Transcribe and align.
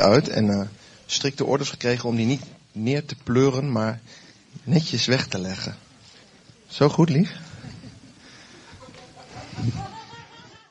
uit 0.00 0.28
en 0.28 0.46
uh, 0.46 0.60
strikte 1.06 1.44
orders 1.44 1.70
gekregen 1.70 2.08
om 2.08 2.16
die 2.16 2.26
niet 2.26 2.42
neer 2.72 3.04
te 3.04 3.16
pleuren, 3.22 3.72
maar 3.72 4.00
netjes 4.64 5.06
weg 5.06 5.26
te 5.26 5.38
leggen. 5.38 5.76
Zo 6.66 6.88
goed, 6.88 7.08
lief? 7.08 7.38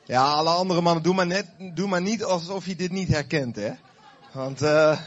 Ja, 0.06 0.22
alle 0.22 0.50
andere 0.50 0.80
mannen, 0.80 1.02
doe 1.02 1.14
maar, 1.14 1.26
net, 1.26 1.46
doe 1.74 1.88
maar 1.88 2.02
niet 2.02 2.24
alsof 2.24 2.66
je 2.66 2.76
dit 2.76 2.90
niet 2.90 3.08
herkent, 3.08 3.56
hè. 3.56 3.70
Want 4.32 4.62
uh, 4.62 5.00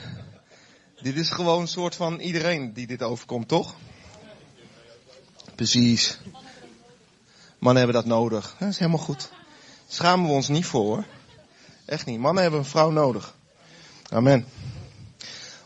dit 1.02 1.16
is 1.16 1.30
gewoon 1.30 1.62
een 1.62 1.68
soort 1.68 1.96
van 1.96 2.20
iedereen 2.20 2.74
die 2.74 2.88
dit 2.88 3.02
overkomt, 3.04 3.48
toch? 3.48 3.76
Precies. 5.56 6.20
Mannen 7.60 7.84
hebben 7.84 8.02
dat 8.02 8.12
nodig. 8.12 8.56
Dat 8.60 8.70
is 8.70 8.80
helemaal 8.80 9.00
goed. 9.00 9.32
Schamen 9.88 10.26
we 10.26 10.34
ons 10.34 10.48
niet 10.48 10.66
voor, 10.66 10.86
hoor. 10.86 11.06
Echt 11.86 12.06
niet. 12.06 12.20
Mannen 12.20 12.42
hebben 12.42 12.60
een 12.60 12.66
vrouw 12.66 12.90
nodig. 12.90 13.36
Amen. 14.14 14.46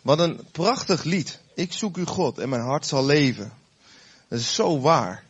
Wat 0.01 0.19
een 0.19 0.47
prachtig 0.51 1.03
lied. 1.03 1.39
Ik 1.55 1.73
zoek 1.73 1.97
u 1.97 2.05
God 2.05 2.37
en 2.37 2.49
mijn 2.49 2.61
hart 2.61 2.85
zal 2.85 3.05
leven. 3.05 3.53
Dat 4.27 4.39
is 4.39 4.55
zo 4.55 4.79
waar. 4.79 5.23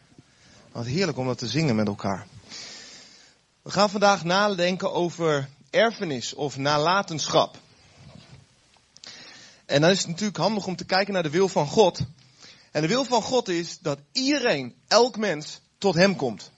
Wat 0.72 0.86
heerlijk 0.86 1.18
om 1.18 1.26
dat 1.26 1.38
te 1.38 1.48
zingen 1.48 1.76
met 1.76 1.88
elkaar. 1.88 2.28
We 3.62 3.72
gaan 3.72 3.90
vandaag 3.90 4.24
nadenken 4.24 4.94
over 4.94 5.50
erfenis 5.70 6.34
of 6.34 6.58
nalatenschap. 6.58 7.58
En 9.66 9.82
dan 9.82 9.90
is 9.90 9.98
het 9.98 10.08
natuurlijk 10.08 10.38
handig 10.38 10.68
om 10.68 10.76
te 10.76 10.86
kijken 10.86 11.14
naar 11.14 11.24
de 11.24 11.30
wil 11.30 11.48
van 11.48 11.68
God. 11.68 12.00
En 12.72 12.82
de 12.82 12.88
wil 12.88 13.06
van 13.06 13.22
God 13.22 13.48
is 13.48 13.80
dat 13.80 14.00
iedereen, 14.12 14.76
elk 14.88 15.18
mens, 15.18 15.60
tot 15.78 15.96
Hem 15.96 16.16
komt. 16.16 16.52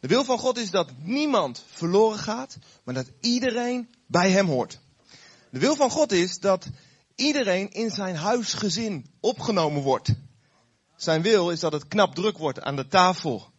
De 0.00 0.08
wil 0.08 0.24
van 0.24 0.38
God 0.38 0.58
is 0.58 0.70
dat 0.70 0.90
niemand 1.02 1.64
verloren 1.70 2.18
gaat, 2.18 2.58
maar 2.84 2.94
dat 2.94 3.10
iedereen 3.20 3.94
bij 4.06 4.30
Hem 4.30 4.46
hoort. 4.46 4.78
De 5.50 5.58
wil 5.58 5.76
van 5.76 5.90
God 5.90 6.12
is 6.12 6.38
dat 6.38 6.66
iedereen 7.14 7.70
in 7.70 7.90
zijn 7.90 8.16
huisgezin 8.16 9.06
opgenomen 9.20 9.82
wordt. 9.82 10.14
Zijn 10.96 11.22
wil 11.22 11.50
is 11.50 11.60
dat 11.60 11.72
het 11.72 11.88
knap 11.88 12.14
druk 12.14 12.38
wordt 12.38 12.60
aan 12.60 12.76
de 12.76 12.86
tafel 12.86 13.50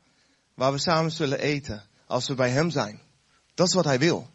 waar 0.53 0.71
we 0.71 0.79
samen 0.79 1.11
zullen 1.11 1.39
eten 1.39 1.83
als 2.07 2.27
we 2.27 2.35
bij 2.35 2.49
Hem 2.49 2.69
zijn. 2.69 3.01
Dat 3.53 3.67
is 3.67 3.73
wat 3.73 3.85
Hij 3.85 3.99
wil. 3.99 4.29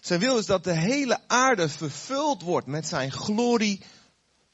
Zijn 0.00 0.20
wil 0.20 0.38
is 0.38 0.46
dat 0.46 0.64
de 0.64 0.76
hele 0.76 1.20
aarde 1.26 1.68
vervuld 1.68 2.42
wordt 2.42 2.66
met 2.66 2.88
Zijn 2.88 3.12
glorie 3.12 3.82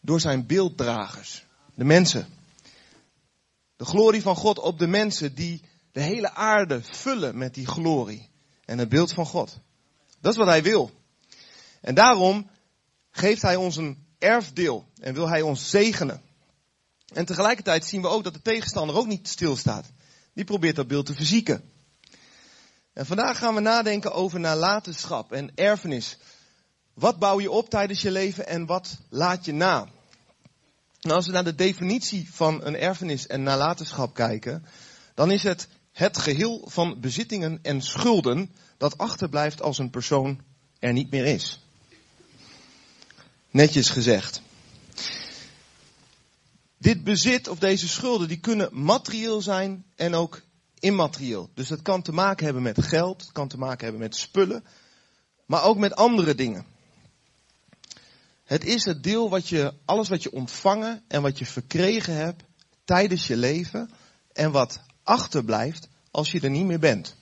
door 0.00 0.20
Zijn 0.20 0.46
beelddragers, 0.46 1.44
de 1.74 1.84
mensen. 1.84 2.26
De 3.76 3.84
glorie 3.84 4.22
van 4.22 4.36
God 4.36 4.58
op 4.58 4.78
de 4.78 4.86
mensen 4.86 5.34
die 5.34 5.62
de 5.92 6.00
hele 6.00 6.34
aarde 6.34 6.82
vullen 6.82 7.38
met 7.38 7.54
die 7.54 7.66
glorie 7.66 8.28
en 8.64 8.78
het 8.78 8.88
beeld 8.88 9.12
van 9.12 9.26
God. 9.26 9.58
Dat 10.20 10.32
is 10.32 10.38
wat 10.38 10.46
Hij 10.46 10.62
wil. 10.62 10.90
En 11.84 11.94
daarom 11.94 12.50
geeft 13.10 13.42
Hij 13.42 13.56
ons 13.56 13.76
een 13.76 14.06
erfdeel 14.18 14.86
en 15.00 15.14
wil 15.14 15.28
Hij 15.28 15.42
ons 15.42 15.70
zegenen. 15.70 16.22
En 17.12 17.24
tegelijkertijd 17.24 17.84
zien 17.84 18.02
we 18.02 18.08
ook 18.08 18.24
dat 18.24 18.34
de 18.34 18.42
tegenstander 18.42 18.96
ook 18.96 19.06
niet 19.06 19.28
stilstaat. 19.28 19.92
Die 20.32 20.44
probeert 20.44 20.76
dat 20.76 20.86
beeld 20.86 21.06
te 21.06 21.14
verzieken. 21.14 21.70
En 22.92 23.06
vandaag 23.06 23.38
gaan 23.38 23.54
we 23.54 23.60
nadenken 23.60 24.12
over 24.12 24.40
nalatenschap 24.40 25.32
en 25.32 25.50
erfenis. 25.54 26.18
Wat 26.94 27.18
bouw 27.18 27.40
je 27.40 27.50
op 27.50 27.70
tijdens 27.70 28.02
je 28.02 28.10
leven 28.10 28.46
en 28.46 28.66
wat 28.66 28.98
laat 29.08 29.44
je 29.44 29.52
na? 29.52 29.88
Als 31.00 31.26
we 31.26 31.32
naar 31.32 31.44
de 31.44 31.54
definitie 31.54 32.28
van 32.32 32.64
een 32.64 32.76
erfenis 32.76 33.26
en 33.26 33.42
nalatenschap 33.42 34.14
kijken, 34.14 34.64
dan 35.14 35.30
is 35.30 35.42
het 35.42 35.68
het 35.92 36.18
geheel 36.18 36.64
van 36.66 37.00
bezittingen 37.00 37.58
en 37.62 37.80
schulden 37.80 38.54
dat 38.76 38.98
achterblijft 38.98 39.62
als 39.62 39.78
een 39.78 39.90
persoon 39.90 40.40
er 40.78 40.92
niet 40.92 41.10
meer 41.10 41.26
is. 41.26 41.63
Netjes 43.54 43.88
gezegd. 43.88 44.42
Dit 46.78 47.04
bezit 47.04 47.48
of 47.48 47.58
deze 47.58 47.88
schulden, 47.88 48.28
die 48.28 48.40
kunnen 48.40 48.68
materieel 48.72 49.42
zijn 49.42 49.84
en 49.96 50.14
ook 50.14 50.42
immaterieel. 50.78 51.50
Dus 51.54 51.68
dat 51.68 51.82
kan 51.82 52.02
te 52.02 52.12
maken 52.12 52.44
hebben 52.44 52.62
met 52.62 52.82
geld, 52.82 53.20
het 53.20 53.32
kan 53.32 53.48
te 53.48 53.58
maken 53.58 53.84
hebben 53.84 54.02
met 54.02 54.16
spullen, 54.16 54.64
maar 55.46 55.64
ook 55.64 55.76
met 55.76 55.94
andere 55.94 56.34
dingen. 56.34 56.66
Het 58.44 58.64
is 58.64 58.84
het 58.84 59.02
deel 59.02 59.30
wat 59.30 59.48
je, 59.48 59.74
alles 59.84 60.08
wat 60.08 60.22
je 60.22 60.32
ontvangen 60.32 61.02
en 61.08 61.22
wat 61.22 61.38
je 61.38 61.46
verkregen 61.46 62.14
hebt 62.14 62.42
tijdens 62.84 63.26
je 63.26 63.36
leven 63.36 63.90
en 64.32 64.50
wat 64.50 64.80
achterblijft 65.02 65.88
als 66.10 66.32
je 66.32 66.40
er 66.40 66.50
niet 66.50 66.66
meer 66.66 66.78
bent. 66.78 67.16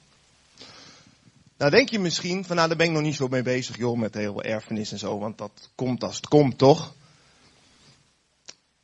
Nou 1.63 1.75
denk 1.75 1.89
je 1.89 1.99
misschien 1.99 2.45
van 2.45 2.57
nou 2.57 2.69
daar 2.69 2.77
ben 2.77 2.87
ik 2.87 2.93
nog 2.93 3.03
niet 3.03 3.15
zo 3.15 3.29
mee 3.29 3.43
bezig 3.43 3.77
joh 3.77 3.99
met 3.99 4.15
heel 4.15 4.43
erfenis 4.43 4.93
en 4.93 4.99
zo, 4.99 5.19
want 5.19 5.39
dat 5.39 5.71
komt 5.75 6.05
als 6.05 6.17
het 6.17 6.29
komt 6.29 6.59
toch? 6.59 6.95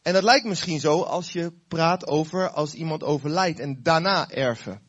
En 0.03 0.12
dat 0.12 0.22
lijkt 0.22 0.47
misschien 0.47 0.81
zo 0.81 1.03
als 1.03 1.33
je 1.33 1.53
praat 1.69 2.06
over 2.06 2.50
als 2.50 2.75
iemand 2.75 3.03
overlijdt 3.03 3.61
en 3.61 3.83
daarna 3.83 4.31
erven. 4.31 4.81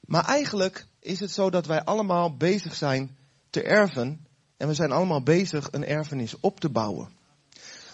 Maar 0.00 0.24
eigenlijk 0.24 0.86
is 1.00 1.20
het 1.20 1.30
zo 1.30 1.50
dat 1.50 1.66
wij 1.66 1.84
allemaal 1.84 2.36
bezig 2.36 2.74
zijn 2.74 3.16
te 3.50 3.62
erven 3.62 4.26
en 4.56 4.68
we 4.68 4.74
zijn 4.74 4.92
allemaal 4.92 5.22
bezig 5.22 5.68
een 5.70 5.86
erfenis 5.86 6.40
op 6.40 6.60
te 6.60 6.68
bouwen. 6.68 7.12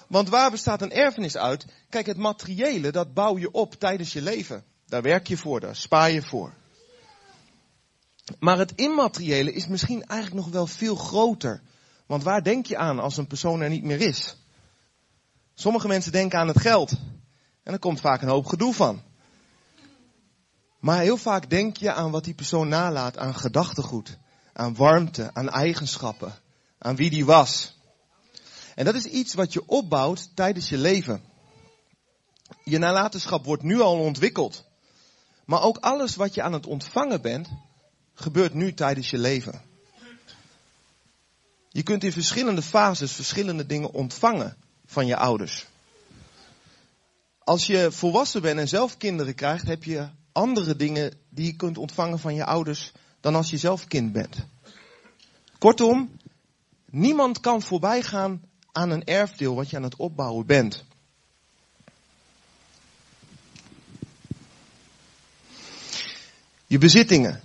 Want 0.08 0.28
waar 0.28 0.50
bestaat 0.50 0.82
een 0.82 0.92
erfenis 0.92 1.36
uit? 1.36 1.66
Kijk, 1.88 2.06
het 2.06 2.18
materiële, 2.18 2.90
dat 2.92 3.14
bouw 3.14 3.38
je 3.38 3.50
op 3.50 3.74
tijdens 3.74 4.12
je 4.12 4.22
leven. 4.22 4.64
Daar 4.86 5.02
werk 5.02 5.26
je 5.26 5.36
voor, 5.36 5.60
daar 5.60 5.76
spaar 5.76 6.10
je 6.10 6.22
voor. 6.22 6.54
Maar 8.38 8.58
het 8.58 8.72
immateriële 8.74 9.52
is 9.52 9.66
misschien 9.66 10.04
eigenlijk 10.04 10.44
nog 10.44 10.54
wel 10.54 10.66
veel 10.66 10.94
groter. 10.94 11.62
Want 12.06 12.22
waar 12.22 12.42
denk 12.42 12.66
je 12.66 12.76
aan 12.76 12.98
als 12.98 13.16
een 13.16 13.26
persoon 13.26 13.60
er 13.60 13.68
niet 13.68 13.84
meer 13.84 14.00
is? 14.00 14.36
Sommige 15.54 15.88
mensen 15.88 16.12
denken 16.12 16.38
aan 16.38 16.48
het 16.48 16.60
geld. 16.60 16.92
En 17.62 17.72
er 17.72 17.78
komt 17.78 18.00
vaak 18.00 18.22
een 18.22 18.28
hoop 18.28 18.46
gedoe 18.46 18.74
van. 18.74 19.02
Maar 20.80 21.00
heel 21.00 21.16
vaak 21.16 21.50
denk 21.50 21.76
je 21.76 21.92
aan 21.92 22.10
wat 22.10 22.24
die 22.24 22.34
persoon 22.34 22.68
nalaat 22.68 23.18
aan 23.18 23.34
gedachtegoed, 23.34 24.18
aan 24.52 24.74
warmte, 24.74 25.30
aan 25.32 25.48
eigenschappen, 25.48 26.34
aan 26.78 26.96
wie 26.96 27.10
die 27.10 27.24
was. 27.24 27.78
En 28.74 28.84
dat 28.84 28.94
is 28.94 29.04
iets 29.04 29.34
wat 29.34 29.52
je 29.52 29.66
opbouwt 29.66 30.36
tijdens 30.36 30.68
je 30.68 30.78
leven. 30.78 31.22
Je 32.64 32.78
nalatenschap 32.78 33.44
wordt 33.44 33.62
nu 33.62 33.80
al 33.80 33.98
ontwikkeld. 33.98 34.64
Maar 35.44 35.62
ook 35.62 35.78
alles 35.78 36.16
wat 36.16 36.34
je 36.34 36.42
aan 36.42 36.52
het 36.52 36.66
ontvangen 36.66 37.22
bent, 37.22 37.48
gebeurt 38.14 38.54
nu 38.54 38.74
tijdens 38.74 39.10
je 39.10 39.18
leven. 39.18 39.62
Je 41.68 41.82
kunt 41.82 42.04
in 42.04 42.12
verschillende 42.12 42.62
fases 42.62 43.12
verschillende 43.12 43.66
dingen 43.66 43.92
ontvangen 43.92 44.56
van 44.86 45.06
je 45.06 45.16
ouders. 45.16 45.66
Als 47.38 47.66
je 47.66 47.92
volwassen 47.92 48.42
bent 48.42 48.58
en 48.58 48.68
zelf 48.68 48.96
kinderen 48.96 49.34
krijgt, 49.34 49.66
heb 49.66 49.84
je 49.84 50.08
andere 50.32 50.76
dingen 50.76 51.12
die 51.28 51.46
je 51.46 51.56
kunt 51.56 51.78
ontvangen 51.78 52.18
van 52.18 52.34
je 52.34 52.44
ouders 52.44 52.92
dan 53.20 53.34
als 53.34 53.50
je 53.50 53.56
zelf 53.56 53.86
kind 53.86 54.12
bent. 54.12 54.36
Kortom, 55.58 56.18
niemand 56.90 57.40
kan 57.40 57.62
voorbij 57.62 58.02
gaan 58.02 58.42
aan 58.72 58.90
een 58.90 59.04
erfdeel 59.04 59.54
wat 59.54 59.70
je 59.70 59.76
aan 59.76 59.82
het 59.82 59.96
opbouwen 59.96 60.46
bent. 60.46 60.84
Je 66.66 66.78
bezittingen. 66.78 67.43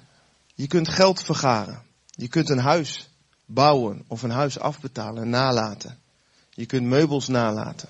Je 0.60 0.68
kunt 0.68 0.88
geld 0.88 1.24
vergaren. 1.24 1.82
Je 2.10 2.28
kunt 2.28 2.50
een 2.50 2.60
huis 2.60 3.10
bouwen 3.46 4.04
of 4.08 4.24
een 4.24 4.32
huis 4.32 4.60
afbetalen 4.60 5.24
en 5.24 5.30
nalaten. 5.30 6.00
Je 6.50 6.66
kunt 6.66 6.86
meubels 6.86 7.28
nalaten. 7.28 7.90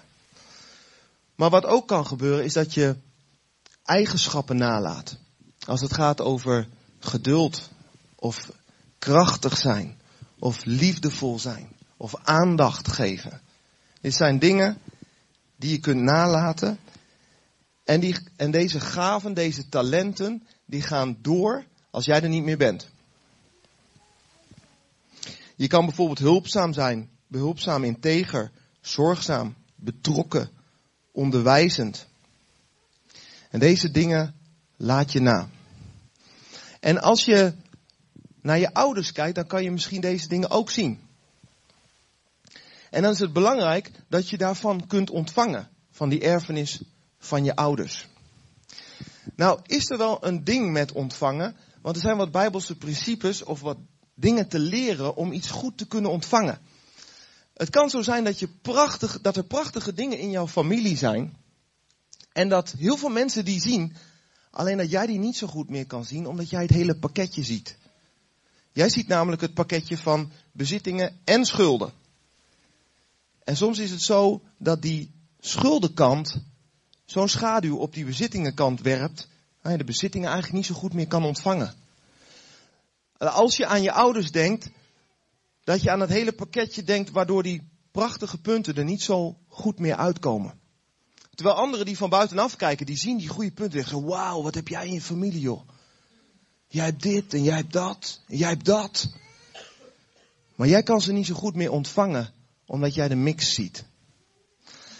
Maar 1.35 1.49
wat 1.49 1.65
ook 1.65 1.87
kan 1.87 2.05
gebeuren 2.05 2.45
is 2.45 2.53
dat 2.53 2.73
je 2.73 2.95
eigenschappen 3.83 4.57
nalaat. 4.57 5.17
Als 5.65 5.81
het 5.81 5.93
gaat 5.93 6.21
over 6.21 6.67
geduld 6.99 7.69
of 8.15 8.51
krachtig 8.99 9.57
zijn 9.57 9.99
of 10.39 10.65
liefdevol 10.65 11.39
zijn 11.39 11.71
of 11.97 12.15
aandacht 12.23 12.87
geven. 12.87 13.41
Dit 14.01 14.13
zijn 14.13 14.39
dingen 14.39 14.77
die 15.55 15.71
je 15.71 15.79
kunt 15.79 16.01
nalaten. 16.01 16.79
En, 17.83 17.99
die, 17.99 18.15
en 18.35 18.51
deze 18.51 18.79
gaven, 18.79 19.33
deze 19.33 19.69
talenten, 19.69 20.47
die 20.65 20.81
gaan 20.81 21.17
door 21.21 21.67
als 21.91 22.05
jij 22.05 22.21
er 22.21 22.29
niet 22.29 22.43
meer 22.43 22.57
bent. 22.57 22.89
Je 25.55 25.67
kan 25.67 25.85
bijvoorbeeld 25.85 26.19
hulpzaam 26.19 26.73
zijn, 26.73 27.09
behulpzaam, 27.27 27.83
integer, 27.83 28.51
zorgzaam, 28.81 29.55
betrokken, 29.75 30.49
onderwijzend. 31.11 32.07
En 33.49 33.59
deze 33.59 33.91
dingen 33.91 34.35
laat 34.77 35.11
je 35.11 35.19
na. 35.19 35.49
En 36.79 37.01
als 37.01 37.25
je 37.25 37.53
naar 38.41 38.59
je 38.59 38.73
ouders 38.73 39.11
kijkt, 39.11 39.35
dan 39.35 39.47
kan 39.47 39.63
je 39.63 39.71
misschien 39.71 40.01
deze 40.01 40.27
dingen 40.27 40.49
ook 40.49 40.69
zien. 40.69 40.99
En 42.89 43.01
dan 43.01 43.11
is 43.11 43.19
het 43.19 43.33
belangrijk 43.33 43.91
dat 44.07 44.29
je 44.29 44.37
daarvan 44.37 44.87
kunt 44.87 45.09
ontvangen, 45.09 45.69
van 45.91 46.09
die 46.09 46.21
erfenis 46.21 46.81
van 47.17 47.43
je 47.43 47.55
ouders. 47.55 48.07
Nou, 49.35 49.59
is 49.65 49.89
er 49.89 49.97
wel 49.97 50.25
een 50.25 50.43
ding 50.43 50.71
met 50.71 50.91
ontvangen, 50.91 51.55
want 51.81 51.95
er 51.95 52.01
zijn 52.01 52.17
wat 52.17 52.31
bijbelse 52.31 52.77
principes 52.77 53.43
of 53.43 53.61
wat 53.61 53.77
dingen 54.13 54.47
te 54.47 54.59
leren 54.59 55.15
om 55.15 55.31
iets 55.31 55.49
goed 55.49 55.77
te 55.77 55.87
kunnen 55.87 56.11
ontvangen. 56.11 56.59
Het 57.53 57.69
kan 57.69 57.89
zo 57.89 58.01
zijn 58.01 58.23
dat, 58.23 58.39
je 58.39 58.47
prachtig, 58.47 59.21
dat 59.21 59.37
er 59.37 59.43
prachtige 59.43 59.93
dingen 59.93 60.17
in 60.17 60.29
jouw 60.29 60.47
familie 60.47 60.97
zijn. 60.97 61.37
En 62.31 62.49
dat 62.49 62.71
heel 62.77 62.97
veel 62.97 63.09
mensen 63.09 63.45
die 63.45 63.61
zien, 63.61 63.95
alleen 64.51 64.77
dat 64.77 64.89
jij 64.89 65.05
die 65.05 65.19
niet 65.19 65.37
zo 65.37 65.47
goed 65.47 65.69
meer 65.69 65.85
kan 65.85 66.05
zien, 66.05 66.27
omdat 66.27 66.49
jij 66.49 66.61
het 66.61 66.71
hele 66.71 66.99
pakketje 66.99 67.43
ziet. 67.43 67.77
Jij 68.71 68.89
ziet 68.89 69.07
namelijk 69.07 69.41
het 69.41 69.53
pakketje 69.53 69.97
van 69.97 70.31
bezittingen 70.51 71.19
en 71.23 71.45
schulden. 71.45 71.93
En 73.43 73.57
soms 73.57 73.79
is 73.79 73.91
het 73.91 74.01
zo 74.01 74.41
dat 74.57 74.81
die 74.81 75.11
schuldenkant 75.39 76.41
zo'n 77.05 77.29
schaduw 77.29 77.77
op 77.77 77.93
die 77.93 78.05
bezittingenkant 78.05 78.81
werpt, 78.81 79.27
de 79.61 79.83
bezittingen 79.83 80.29
eigenlijk 80.29 80.57
niet 80.57 80.65
zo 80.65 80.75
goed 80.75 80.93
meer 80.93 81.07
kan 81.07 81.23
ontvangen. 81.23 81.73
Als 83.17 83.57
je 83.57 83.65
aan 83.65 83.81
je 83.81 83.91
ouders 83.91 84.31
denkt, 84.31 84.69
dat 85.63 85.81
je 85.81 85.91
aan 85.91 85.99
het 85.99 86.09
hele 86.09 86.31
pakketje 86.31 86.83
denkt 86.83 87.11
waardoor 87.11 87.43
die 87.43 87.69
prachtige 87.91 88.41
punten 88.41 88.75
er 88.75 88.83
niet 88.83 89.01
zo 89.01 89.37
goed 89.47 89.79
meer 89.79 89.95
uitkomen. 89.95 90.59
Terwijl 91.35 91.57
anderen 91.57 91.85
die 91.85 91.97
van 91.97 92.09
buitenaf 92.09 92.55
kijken, 92.55 92.85
die 92.85 92.97
zien 92.97 93.17
die 93.17 93.27
goede 93.27 93.51
punten 93.51 93.79
en 93.79 93.85
zeggen, 93.85 94.07
wauw, 94.07 94.41
wat 94.41 94.55
heb 94.55 94.67
jij 94.67 94.85
in 94.85 94.93
je 94.93 95.01
familie 95.01 95.39
joh. 95.39 95.69
Jij 96.67 96.85
hebt 96.85 97.01
dit 97.01 97.33
en 97.33 97.43
jij 97.43 97.55
hebt 97.55 97.73
dat 97.73 98.21
en 98.27 98.37
jij 98.37 98.49
hebt 98.49 98.65
dat. 98.65 99.13
Maar 100.55 100.67
jij 100.67 100.83
kan 100.83 101.01
ze 101.01 101.11
niet 101.11 101.25
zo 101.25 101.33
goed 101.33 101.55
meer 101.55 101.71
ontvangen, 101.71 102.33
omdat 102.65 102.93
jij 102.93 103.07
de 103.07 103.15
mix 103.15 103.53
ziet. 103.53 103.85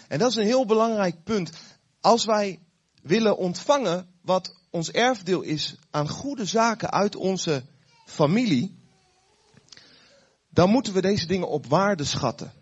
En 0.08 0.18
dat 0.18 0.30
is 0.30 0.36
een 0.36 0.44
heel 0.44 0.66
belangrijk 0.66 1.24
punt. 1.24 1.50
Als 2.00 2.24
wij 2.24 2.60
willen 3.02 3.36
ontvangen 3.36 4.09
wat 4.22 4.54
ons 4.70 4.90
erfdeel 4.90 5.40
is 5.40 5.76
aan 5.90 6.08
goede 6.08 6.44
zaken 6.44 6.90
uit 6.90 7.16
onze 7.16 7.62
familie, 8.06 8.78
dan 10.48 10.70
moeten 10.70 10.92
we 10.92 11.00
deze 11.00 11.26
dingen 11.26 11.48
op 11.48 11.66
waarde 11.66 12.04
schatten. 12.04 12.52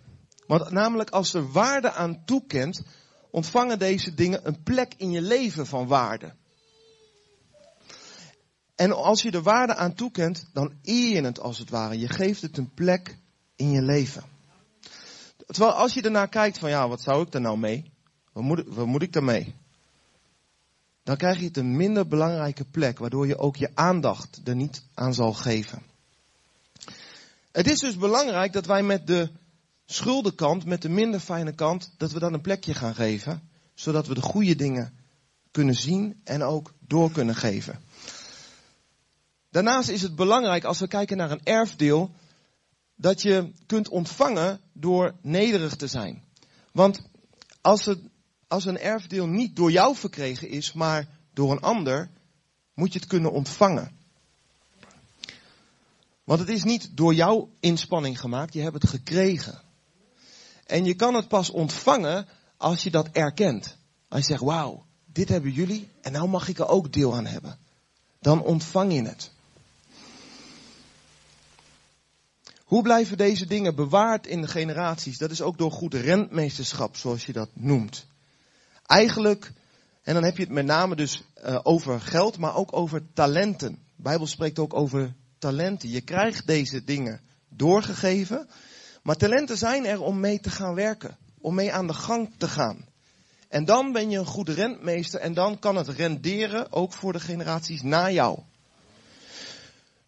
Want 0.46 0.70
namelijk 0.70 1.10
als 1.10 1.34
er 1.34 1.52
waarde 1.52 1.92
aan 1.92 2.24
toekent, 2.24 2.82
ontvangen 3.30 3.78
deze 3.78 4.14
dingen 4.14 4.46
een 4.46 4.62
plek 4.62 4.94
in 4.96 5.10
je 5.10 5.22
leven 5.22 5.66
van 5.66 5.86
waarde. 5.86 6.34
En 8.74 8.92
als 8.92 9.22
je 9.22 9.30
de 9.30 9.42
waarde 9.42 9.74
aan 9.74 9.94
toekent, 9.94 10.48
dan 10.52 10.72
eer 10.82 11.14
je 11.14 11.22
het 11.22 11.40
als 11.40 11.58
het 11.58 11.70
ware. 11.70 11.98
Je 11.98 12.08
geeft 12.08 12.42
het 12.42 12.56
een 12.56 12.74
plek 12.74 13.18
in 13.56 13.70
je 13.70 13.82
leven. 13.82 14.22
Terwijl 15.46 15.72
als 15.72 15.94
je 15.94 16.02
ernaar 16.02 16.28
kijkt 16.28 16.58
van 16.58 16.70
ja, 16.70 16.88
wat 16.88 17.00
zou 17.00 17.26
ik 17.26 17.34
er 17.34 17.40
nou 17.40 17.58
mee? 17.58 17.92
Wat 18.32 18.42
moet, 18.42 18.62
wat 18.66 18.86
moet 18.86 19.02
ik 19.02 19.12
daarmee? 19.12 19.54
Dan 21.08 21.16
krijg 21.16 21.38
je 21.38 21.44
het 21.44 21.56
een 21.56 21.76
minder 21.76 22.06
belangrijke 22.06 22.64
plek, 22.64 22.98
waardoor 22.98 23.26
je 23.26 23.38
ook 23.38 23.56
je 23.56 23.70
aandacht 23.74 24.40
er 24.44 24.56
niet 24.56 24.82
aan 24.94 25.14
zal 25.14 25.32
geven. 25.32 25.82
Het 27.52 27.66
is 27.66 27.78
dus 27.78 27.96
belangrijk 27.96 28.52
dat 28.52 28.66
wij 28.66 28.82
met 28.82 29.06
de 29.06 29.30
schuldenkant, 29.86 30.64
met 30.64 30.82
de 30.82 30.88
minder 30.88 31.20
fijne 31.20 31.52
kant, 31.52 31.90
dat 31.96 32.12
we 32.12 32.18
dan 32.18 32.32
een 32.32 32.40
plekje 32.40 32.74
gaan 32.74 32.94
geven, 32.94 33.48
zodat 33.74 34.06
we 34.06 34.14
de 34.14 34.20
goede 34.20 34.56
dingen 34.56 34.92
kunnen 35.50 35.74
zien 35.74 36.20
en 36.24 36.42
ook 36.42 36.72
door 36.78 37.12
kunnen 37.12 37.34
geven. 37.34 37.80
Daarnaast 39.50 39.88
is 39.88 40.02
het 40.02 40.16
belangrijk 40.16 40.64
als 40.64 40.78
we 40.78 40.88
kijken 40.88 41.16
naar 41.16 41.30
een 41.30 41.44
erfdeel, 41.44 42.10
dat 42.94 43.22
je 43.22 43.52
kunt 43.66 43.88
ontvangen 43.88 44.60
door 44.72 45.14
nederig 45.20 45.76
te 45.76 45.86
zijn. 45.86 46.24
Want 46.72 47.00
als, 47.60 47.84
het, 47.84 47.98
als 48.48 48.64
een 48.64 48.78
erfdeel 48.78 49.26
niet 49.26 49.56
door 49.56 49.70
jou 49.70 49.96
verkregen 49.96 50.48
is, 50.48 50.72
maar 50.72 51.08
door 51.32 51.50
een 51.50 51.60
ander, 51.60 52.10
moet 52.74 52.92
je 52.92 52.98
het 52.98 53.08
kunnen 53.08 53.32
ontvangen. 53.32 53.96
Want 56.24 56.40
het 56.40 56.48
is 56.48 56.64
niet 56.64 56.96
door 56.96 57.14
jouw 57.14 57.50
inspanning 57.60 58.20
gemaakt, 58.20 58.52
je 58.52 58.60
hebt 58.60 58.82
het 58.82 58.90
gekregen. 58.90 59.60
En 60.66 60.84
je 60.84 60.94
kan 60.94 61.14
het 61.14 61.28
pas 61.28 61.50
ontvangen 61.50 62.26
als 62.56 62.82
je 62.82 62.90
dat 62.90 63.08
erkent. 63.08 63.76
Als 64.08 64.20
je 64.20 64.26
zegt, 64.26 64.42
wauw, 64.42 64.84
dit 65.04 65.28
hebben 65.28 65.50
jullie 65.50 65.88
en 66.00 66.12
nou 66.12 66.28
mag 66.28 66.48
ik 66.48 66.58
er 66.58 66.68
ook 66.68 66.92
deel 66.92 67.14
aan 67.14 67.26
hebben. 67.26 67.58
Dan 68.20 68.42
ontvang 68.42 68.92
je 68.92 69.02
het. 69.02 69.30
Hoe 72.64 72.82
blijven 72.82 73.16
deze 73.16 73.46
dingen 73.46 73.74
bewaard 73.74 74.26
in 74.26 74.40
de 74.40 74.48
generaties? 74.48 75.18
Dat 75.18 75.30
is 75.30 75.42
ook 75.42 75.58
door 75.58 75.72
goed 75.72 75.94
rentmeesterschap, 75.94 76.96
zoals 76.96 77.26
je 77.26 77.32
dat 77.32 77.48
noemt. 77.52 78.06
Eigenlijk, 78.88 79.52
en 80.02 80.14
dan 80.14 80.24
heb 80.24 80.36
je 80.36 80.42
het 80.42 80.52
met 80.52 80.64
name 80.64 80.96
dus 80.96 81.22
uh, 81.44 81.58
over 81.62 82.00
geld, 82.00 82.38
maar 82.38 82.54
ook 82.54 82.76
over 82.76 83.02
talenten. 83.12 83.72
De 83.72 84.02
Bijbel 84.02 84.26
spreekt 84.26 84.58
ook 84.58 84.74
over 84.74 85.14
talenten. 85.38 85.88
Je 85.88 86.00
krijgt 86.00 86.46
deze 86.46 86.84
dingen 86.84 87.20
doorgegeven. 87.48 88.48
Maar 89.02 89.16
talenten 89.16 89.58
zijn 89.58 89.86
er 89.86 90.02
om 90.02 90.20
mee 90.20 90.40
te 90.40 90.50
gaan 90.50 90.74
werken. 90.74 91.16
Om 91.40 91.54
mee 91.54 91.72
aan 91.72 91.86
de 91.86 91.94
gang 91.94 92.30
te 92.36 92.48
gaan. 92.48 92.86
En 93.48 93.64
dan 93.64 93.92
ben 93.92 94.10
je 94.10 94.18
een 94.18 94.26
goede 94.26 94.52
rentmeester 94.52 95.20
en 95.20 95.34
dan 95.34 95.58
kan 95.58 95.76
het 95.76 95.88
renderen 95.88 96.72
ook 96.72 96.92
voor 96.92 97.12
de 97.12 97.20
generaties 97.20 97.82
na 97.82 98.10
jou. 98.10 98.38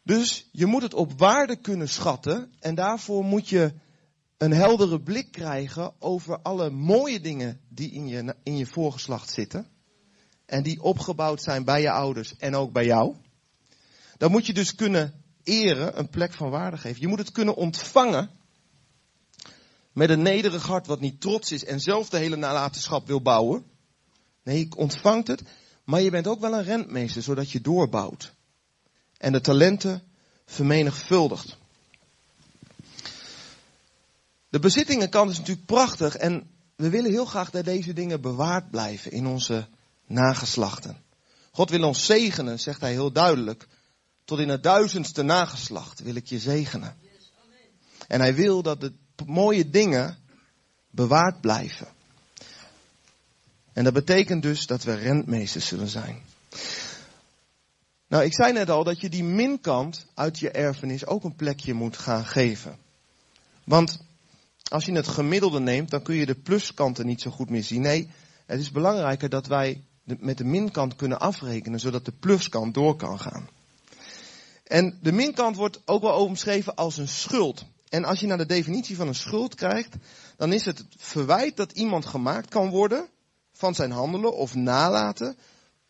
Dus 0.03 0.49
je 0.53 0.67
moet 0.67 0.83
het 0.83 0.95
op 0.95 1.19
waarde 1.19 1.57
kunnen 1.57 1.89
schatten 1.89 2.53
en 2.61 2.75
daarvoor 2.75 3.25
moet 3.25 3.49
je 3.49 3.73
een 4.41 4.53
heldere 4.53 5.01
blik 5.01 5.33
krijgen 5.33 5.93
over 5.99 6.43
alle 6.43 6.71
mooie 6.71 7.21
dingen 7.21 7.61
die 7.69 7.91
in 7.91 8.09
je, 8.09 8.35
in 8.43 8.57
je 8.57 8.67
voorgeslacht 8.67 9.31
zitten. 9.31 9.67
En 10.47 10.63
die 10.63 10.83
opgebouwd 10.83 11.43
zijn 11.43 11.65
bij 11.65 11.81
je 11.81 11.91
ouders 11.91 12.37
en 12.37 12.55
ook 12.55 12.73
bij 12.73 12.85
jou. 12.85 13.17
Dan 14.17 14.31
moet 14.31 14.47
je 14.47 14.53
dus 14.53 14.75
kunnen 14.75 15.25
eren, 15.43 15.99
een 15.99 16.09
plek 16.09 16.33
van 16.33 16.51
waarde 16.51 16.77
geven. 16.77 17.01
Je 17.01 17.07
moet 17.09 17.19
het 17.19 17.33
kunnen 17.33 17.55
ontvangen 17.55 18.31
met 19.93 20.11
een 20.11 20.23
nederig 20.23 20.67
hart 20.67 20.87
wat 20.87 21.01
niet 21.01 21.21
trots 21.21 21.53
is 21.53 21.65
en 21.65 21.81
zelf 21.81 22.09
de 22.09 22.19
hele 22.19 22.37
nalatenschap 22.37 23.07
wil 23.07 23.23
bouwen. 23.23 23.65
Nee, 24.43 24.61
ik 24.61 24.77
ontvangt 24.77 25.27
het, 25.27 25.43
maar 25.85 26.01
je 26.01 26.11
bent 26.11 26.27
ook 26.27 26.41
wel 26.41 26.55
een 26.55 26.65
rentmeester, 26.65 27.23
zodat 27.23 27.51
je 27.51 27.61
doorbouwt. 27.61 28.35
En 29.17 29.33
de 29.33 29.41
talenten 29.41 30.03
vermenigvuldigt. 30.47 31.59
De 34.51 34.59
bezittingenkant 34.59 35.31
is 35.31 35.39
natuurlijk 35.39 35.67
prachtig 35.67 36.17
en 36.17 36.51
we 36.77 36.91
willen 36.91 37.11
heel 37.11 37.25
graag 37.25 37.51
dat 37.51 37.65
deze 37.65 37.93
dingen 37.93 38.21
bewaard 38.21 38.71
blijven 38.71 39.13
in 39.13 39.27
onze 39.27 39.69
nageslachten. 40.07 40.97
God 41.51 41.71
wil 41.71 41.83
ons 41.83 42.07
zegenen, 42.07 42.61
zegt 42.61 42.81
hij 42.81 42.91
heel 42.91 43.13
duidelijk. 43.13 43.67
Tot 44.25 44.39
in 44.39 44.49
het 44.49 44.63
duizendste 44.63 45.23
nageslacht 45.23 46.01
wil 46.01 46.15
ik 46.15 46.27
je 46.27 46.39
zegenen. 46.39 46.97
En 48.09 48.21
hij 48.21 48.35
wil 48.35 48.63
dat 48.63 48.81
de 48.81 48.93
mooie 49.27 49.71
dingen 49.71 50.19
bewaard 50.91 51.41
blijven. 51.41 51.89
En 53.73 53.85
dat 53.85 53.93
betekent 53.93 54.43
dus 54.43 54.67
dat 54.67 54.83
we 54.83 54.95
rentmeesters 54.95 55.67
zullen 55.67 55.89
zijn. 55.89 56.23
Nou, 58.09 58.25
ik 58.25 58.35
zei 58.35 58.53
net 58.53 58.71
al 58.71 58.85
dat 58.85 59.01
je 59.01 59.09
die 59.09 59.25
minkant 59.25 60.07
uit 60.15 60.39
je 60.39 60.51
erfenis 60.51 61.07
ook 61.07 61.25
een 61.25 61.37
plekje 61.37 61.75
moet 61.75 61.97
gaan 61.97 62.27
geven. 62.27 62.79
Want 63.65 64.01
als 64.71 64.85
je 64.85 64.93
het 64.93 65.09
gemiddelde 65.09 65.61
neemt, 65.61 65.91
dan 65.91 66.03
kun 66.03 66.15
je 66.15 66.27
de 66.27 66.35
pluskanten 66.35 67.07
niet 67.07 67.21
zo 67.21 67.31
goed 67.31 67.51
meer 67.51 67.63
zien. 67.63 67.81
Nee, 67.81 68.11
het 68.47 68.61
is 68.61 68.71
belangrijker 68.71 69.29
dat 69.29 69.47
wij 69.47 69.85
met 70.05 70.39
de 70.39 70.45
minkant 70.45 70.97
kunnen 70.97 71.21
afrekenen, 71.21 71.81
zodat 71.81 72.05
de 72.05 72.13
pluskant 72.13 72.75
door 72.75 72.97
kan 72.97 73.21
gaan. 73.21 73.49
En 74.65 74.99
de 75.03 75.13
minkant 75.13 75.57
wordt 75.57 75.81
ook 75.85 76.03
wel 76.03 76.25
omschreven 76.25 76.75
als 76.75 76.97
een 76.97 77.09
schuld. 77.09 77.65
En 77.89 78.05
als 78.05 78.21
je 78.21 78.27
naar 78.27 78.39
de 78.39 78.47
definitie 78.47 78.97
van 78.97 79.09
een 79.09 79.15
schuld 79.15 79.55
krijgt, 79.55 79.97
dan 80.37 80.53
is 80.53 80.65
het 80.65 80.79
het 80.79 80.95
verwijt 80.97 81.57
dat 81.57 81.73
iemand 81.73 82.07
gemaakt 82.07 82.49
kan 82.49 82.69
worden 82.69 83.09
van 83.53 83.75
zijn 83.75 83.91
handelen 83.91 84.37
of 84.37 84.55
nalaten, 84.55 85.37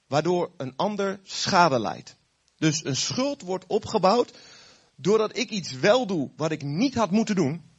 waardoor 0.06 0.50
een 0.56 0.76
ander 0.76 1.20
schade 1.22 1.80
leidt. 1.80 2.16
Dus 2.56 2.84
een 2.84 2.96
schuld 2.96 3.42
wordt 3.42 3.66
opgebouwd 3.66 4.32
doordat 4.96 5.36
ik 5.36 5.50
iets 5.50 5.72
wel 5.72 6.06
doe 6.06 6.30
wat 6.36 6.50
ik 6.50 6.62
niet 6.62 6.94
had 6.94 7.10
moeten 7.10 7.34
doen, 7.34 7.69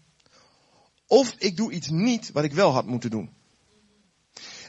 of 1.12 1.36
ik 1.38 1.58
doe 1.58 1.72
iets 1.72 1.89
niet 1.89 2.32
wat 2.32 2.44
ik 2.44 2.53
wel 2.53 2.72
had 2.72 2.86
moeten 2.86 3.10
doen. 3.10 3.30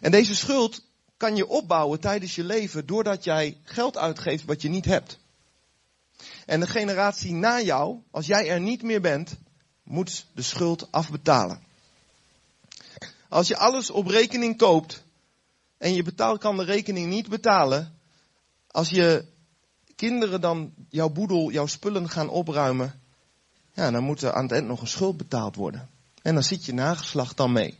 En 0.01 0.11
deze 0.11 0.35
schuld 0.35 0.83
kan 1.17 1.37
je 1.37 1.49
opbouwen 1.49 2.01
tijdens 2.01 2.35
je 2.35 2.45
leven 2.45 2.87
doordat 2.87 3.25
jij 3.25 3.61
geld 3.65 3.97
uitgeeft 3.97 4.45
wat 4.45 4.63
je 4.63 4.69
niet 4.69 4.85
hebt. 4.85 5.19
En 6.47 6.61
de 6.61 6.67
generatie 6.67 7.33
na 7.33 7.61
jou, 7.61 7.99
als 8.11 8.27
jij 8.27 8.49
er 8.49 8.61
niet 8.61 8.83
meer 8.83 9.01
bent, 9.01 9.37
moet 9.83 10.27
de 10.35 10.43
schuld 10.43 10.93
afbetalen. 10.93 11.63
Als 13.29 13.49
je 13.49 13.57
alles 13.57 13.91
op 13.91 14.07
rekening 14.07 14.59
koopt 14.59 15.05
en 15.79 15.95
je 15.95 16.03
betaalt, 16.03 16.41
kan 16.41 16.57
de 16.57 16.65
rekening 16.65 17.09
niet 17.09 17.29
betalen, 17.29 17.99
als 18.67 18.91
je 18.91 19.25
kinderen 19.97 20.41
dan 20.41 20.75
jouw 20.89 21.09
boedel, 21.09 21.51
jouw 21.51 21.67
spullen 21.67 22.09
gaan 22.09 22.29
opruimen, 22.29 23.01
ja, 23.73 23.91
dan 23.91 24.03
moet 24.03 24.23
er 24.23 24.33
aan 24.33 24.43
het 24.43 24.53
eind 24.53 24.67
nog 24.67 24.81
een 24.81 24.87
schuld 24.87 25.17
betaald 25.17 25.57
worden. 25.57 25.92
En 26.23 26.35
dan 26.35 26.43
zit 26.43 26.65
je 26.65 26.75
nageslacht 26.75 27.37
dan 27.37 27.53
mee. 27.53 27.79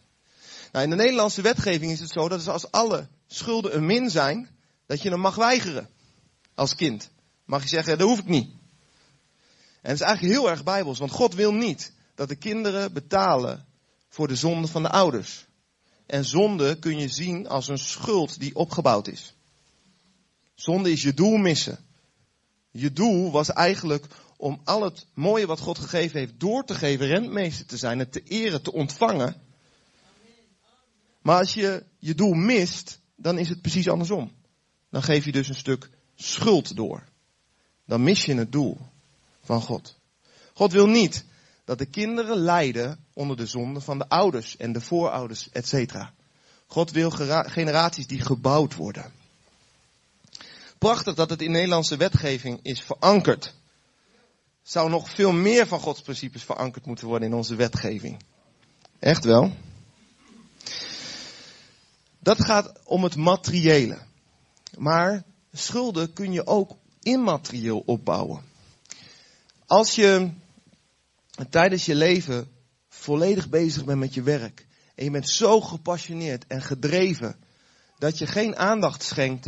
Nou, 0.73 0.85
in 0.85 0.91
de 0.91 0.97
Nederlandse 0.97 1.43
wetgeving 1.43 1.93
is 1.93 2.01
het 2.01 2.11
zo 2.11 2.29
dat 2.29 2.49
als 2.49 2.71
alle 2.71 3.09
schulden 3.27 3.77
een 3.77 3.87
min 3.87 4.11
zijn, 4.11 4.49
dat 4.87 5.03
je 5.03 5.11
hem 5.11 5.21
mag 5.21 5.35
weigeren 5.35 5.89
als 6.55 6.75
kind. 6.75 7.11
Mag 7.45 7.63
je 7.63 7.69
zeggen, 7.69 7.99
dat 7.99 8.09
hoef 8.09 8.19
ik 8.19 8.29
niet. 8.29 8.51
En 9.81 9.91
het 9.91 10.01
is 10.01 10.07
eigenlijk 10.07 10.35
heel 10.35 10.51
erg 10.51 10.65
bijbels, 10.65 10.99
want 10.99 11.11
God 11.11 11.35
wil 11.35 11.53
niet 11.55 11.93
dat 12.15 12.29
de 12.29 12.37
kinderen 12.37 12.93
betalen 12.93 13.67
voor 14.09 14.29
de 14.29 14.37
zonde 14.37 14.69
van 14.69 14.83
de 14.83 14.91
ouders. 14.91 15.47
En 16.07 16.25
zonde 16.25 16.79
kun 16.79 16.99
je 16.99 17.09
zien 17.09 17.49
als 17.49 17.69
een 17.69 17.79
schuld 17.79 18.41
die 18.41 18.55
opgebouwd 18.55 19.09
is. 19.09 19.35
Zonde 20.55 20.91
is 20.91 21.03
je 21.03 21.15
doel 21.15 21.37
missen. 21.37 21.79
Je 22.71 22.93
doel 22.93 23.31
was 23.31 23.53
eigenlijk 23.53 24.07
om 24.43 24.61
al 24.65 24.83
het 24.83 25.07
mooie 25.15 25.47
wat 25.47 25.61
God 25.61 25.79
gegeven 25.79 26.19
heeft 26.19 26.41
door 26.41 26.65
te 26.65 26.75
geven, 26.75 27.07
rentmeester 27.07 27.67
te 27.67 27.77
zijn, 27.77 27.99
het 27.99 28.13
te 28.13 28.23
eren, 28.23 28.63
te 28.63 28.73
ontvangen. 28.73 29.35
Maar 31.21 31.39
als 31.39 31.55
je 31.55 31.85
je 31.99 32.15
doel 32.15 32.33
mist, 32.33 33.01
dan 33.17 33.39
is 33.39 33.49
het 33.49 33.61
precies 33.61 33.89
andersom. 33.89 34.33
Dan 34.91 35.03
geef 35.03 35.25
je 35.25 35.33
dus 35.33 35.49
een 35.49 35.55
stuk 35.55 35.91
schuld 36.15 36.77
door. 36.77 37.05
Dan 37.87 38.03
mis 38.03 38.25
je 38.25 38.35
het 38.35 38.53
doel 38.53 38.79
van 39.43 39.63
God. 39.63 39.99
God 40.55 40.73
wil 40.73 40.87
niet 40.87 41.25
dat 41.65 41.79
de 41.79 41.87
kinderen 41.87 42.37
lijden 42.37 43.05
onder 43.13 43.37
de 43.37 43.47
zonde 43.47 43.81
van 43.81 43.99
de 43.99 44.09
ouders 44.09 44.57
en 44.57 44.73
de 44.73 44.81
voorouders, 44.81 45.51
etc. 45.51 45.95
God 46.67 46.91
wil 46.91 47.11
generaties 47.11 48.07
die 48.07 48.21
gebouwd 48.21 48.75
worden. 48.75 49.13
Prachtig 50.79 51.15
dat 51.15 51.31
het 51.31 51.43
in 51.43 51.51
Nederlandse 51.51 51.97
wetgeving 51.97 52.59
is 52.63 52.81
verankerd. 52.81 53.61
Zou 54.63 54.91
nog 54.91 55.11
veel 55.11 55.33
meer 55.33 55.67
van 55.67 55.81
Gods 55.81 56.01
principes 56.01 56.43
verankerd 56.43 56.87
moeten 56.87 57.07
worden 57.07 57.29
in 57.29 57.35
onze 57.35 57.55
wetgeving. 57.55 58.23
Echt 58.99 59.25
wel. 59.25 59.53
Dat 62.19 62.45
gaat 62.45 62.73
om 62.85 63.05
het 63.05 63.17
materiële. 63.17 63.99
Maar 64.79 65.23
schulden 65.53 66.13
kun 66.13 66.33
je 66.33 66.47
ook 66.47 66.77
immaterieel 67.03 67.83
opbouwen. 67.87 68.43
Als 69.67 69.95
je 69.95 70.31
tijdens 71.51 71.85
je 71.85 71.95
leven 71.95 72.51
volledig 72.89 73.49
bezig 73.49 73.85
bent 73.85 73.99
met 73.99 74.15
je 74.15 74.23
werk. 74.23 74.67
En 74.95 75.05
je 75.05 75.11
bent 75.11 75.29
zo 75.29 75.61
gepassioneerd 75.61 76.47
en 76.47 76.63
gedreven 76.63 77.37
dat 77.99 78.19
je 78.19 78.27
geen 78.27 78.57
aandacht 78.57 79.03
schenkt 79.03 79.47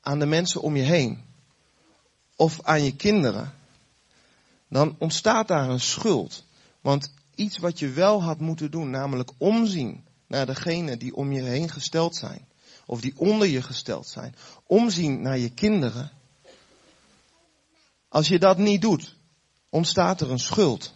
aan 0.00 0.18
de 0.18 0.26
mensen 0.26 0.60
om 0.60 0.76
je 0.76 0.82
heen. 0.82 1.24
Of 2.36 2.62
aan 2.62 2.84
je 2.84 2.96
kinderen. 2.96 3.54
Dan 4.72 4.96
ontstaat 4.98 5.48
daar 5.48 5.68
een 5.68 5.80
schuld. 5.80 6.44
Want 6.80 7.12
iets 7.34 7.58
wat 7.58 7.78
je 7.78 7.88
wel 7.88 8.22
had 8.22 8.38
moeten 8.38 8.70
doen, 8.70 8.90
namelijk 8.90 9.30
omzien 9.38 10.04
naar 10.26 10.46
degene 10.46 10.96
die 10.96 11.14
om 11.14 11.32
je 11.32 11.42
heen 11.42 11.68
gesteld 11.70 12.16
zijn. 12.16 12.48
Of 12.86 13.00
die 13.00 13.12
onder 13.16 13.48
je 13.48 13.62
gesteld 13.62 14.08
zijn. 14.08 14.34
Omzien 14.66 15.22
naar 15.22 15.38
je 15.38 15.50
kinderen. 15.50 16.10
Als 18.08 18.28
je 18.28 18.38
dat 18.38 18.58
niet 18.58 18.80
doet, 18.80 19.16
ontstaat 19.68 20.20
er 20.20 20.30
een 20.30 20.38
schuld. 20.38 20.94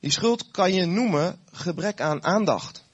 Die 0.00 0.10
schuld 0.10 0.50
kan 0.50 0.72
je 0.72 0.86
noemen 0.86 1.38
gebrek 1.52 2.00
aan 2.00 2.24
aandacht. 2.24 2.84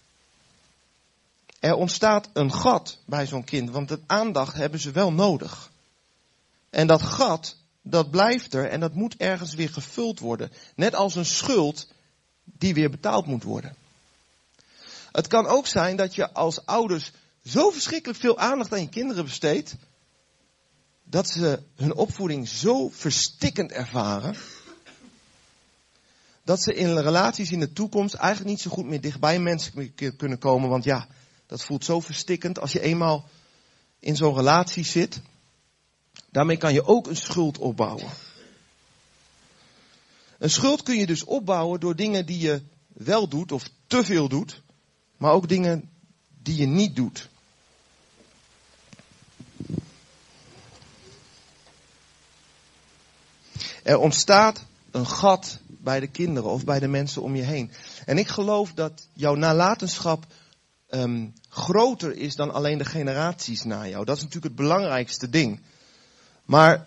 Er 1.61 1.75
ontstaat 1.75 2.28
een 2.33 2.52
gat 2.52 2.99
bij 3.06 3.26
zo'n 3.26 3.45
kind, 3.45 3.71
want 3.71 3.90
het 3.90 4.02
aandacht 4.06 4.54
hebben 4.54 4.80
ze 4.80 4.90
wel 4.90 5.12
nodig. 5.12 5.71
En 6.71 6.87
dat 6.87 7.02
gat, 7.02 7.56
dat 7.88 8.11
blijft 8.11 8.55
er 8.55 8.69
en 8.69 8.81
dat 8.81 8.95
moet 8.95 9.16
ergens 9.16 9.55
weer 9.55 9.69
gevuld 9.69 10.19
worden. 10.19 10.52
Net 10.75 10.95
als 10.95 11.14
een 11.14 11.25
schuld 11.25 11.87
die 12.45 12.75
weer 12.75 12.90
betaald 12.90 13.26
moet 13.26 13.43
worden. 13.43 13.76
Het 15.12 15.26
kan 15.26 15.47
ook 15.47 15.66
zijn 15.66 15.97
dat 15.97 16.14
je 16.14 16.33
als 16.33 16.66
ouders 16.66 17.12
zo 17.45 17.71
verschrikkelijk 17.71 18.19
veel 18.19 18.38
aandacht 18.38 18.73
aan 18.73 18.81
je 18.81 18.88
kinderen 18.88 19.25
besteedt, 19.25 19.76
dat 21.05 21.28
ze 21.28 21.62
hun 21.75 21.95
opvoeding 21.95 22.49
zo 22.49 22.88
verstikkend 22.88 23.73
ervaren, 23.73 24.37
dat 26.45 26.62
ze 26.62 26.75
in 26.75 26.99
relaties 26.99 27.50
in 27.50 27.61
de 27.61 27.73
toekomst 27.73 28.14
eigenlijk 28.14 28.50
niet 28.50 28.61
zo 28.61 28.71
goed 28.71 28.87
meer 28.87 29.00
dichtbij 29.00 29.38
mensen 29.38 29.95
kunnen 30.16 30.38
komen. 30.38 30.69
Want 30.69 30.85
ja, 30.85 31.07
dat 31.47 31.64
voelt 31.64 31.85
zo 31.85 32.00
verstikkend 32.00 32.59
als 32.59 32.73
je 32.73 32.81
eenmaal 32.81 33.28
in 33.99 34.16
zo'n 34.16 34.35
relatie 34.35 34.85
zit. 34.85 35.21
Daarmee 36.37 36.57
kan 36.57 36.73
je 36.73 36.87
ook 36.87 37.07
een 37.07 37.16
schuld 37.16 37.59
opbouwen. 37.59 38.11
Een 40.38 40.50
schuld 40.50 40.83
kun 40.83 40.97
je 40.97 41.07
dus 41.07 41.25
opbouwen 41.25 41.81
door 41.81 41.97
dingen 41.97 42.26
die 42.26 42.38
je 42.38 42.62
wel 42.87 43.28
doet 43.28 43.52
of 43.52 43.69
te 43.87 44.05
veel 44.05 44.28
doet, 44.28 44.62
maar 45.16 45.33
ook 45.33 45.49
dingen 45.49 45.90
die 46.43 46.57
je 46.57 46.66
niet 46.66 46.97
doet. 46.97 47.28
Er 53.83 53.99
ontstaat 53.99 54.64
een 54.90 55.07
gat 55.07 55.59
bij 55.66 56.00
de 56.00 56.09
kinderen 56.09 56.50
of 56.50 56.64
bij 56.64 56.78
de 56.78 56.88
mensen 56.88 57.23
om 57.23 57.37
je 57.37 57.43
heen. 57.43 57.71
En 58.05 58.19
ik 58.19 58.28
geloof 58.28 58.73
dat 58.73 59.09
jouw 59.12 59.35
nalatenschap 59.35 60.26
um, 60.90 61.33
groter 61.49 62.16
is 62.16 62.35
dan 62.35 62.52
alleen 62.52 62.78
de 62.78 62.85
generaties 62.85 63.64
na 63.64 63.88
jou. 63.88 64.05
Dat 64.05 64.16
is 64.16 64.23
natuurlijk 64.23 64.55
het 64.55 64.62
belangrijkste 64.62 65.28
ding. 65.31 65.61
Maar 66.47 66.87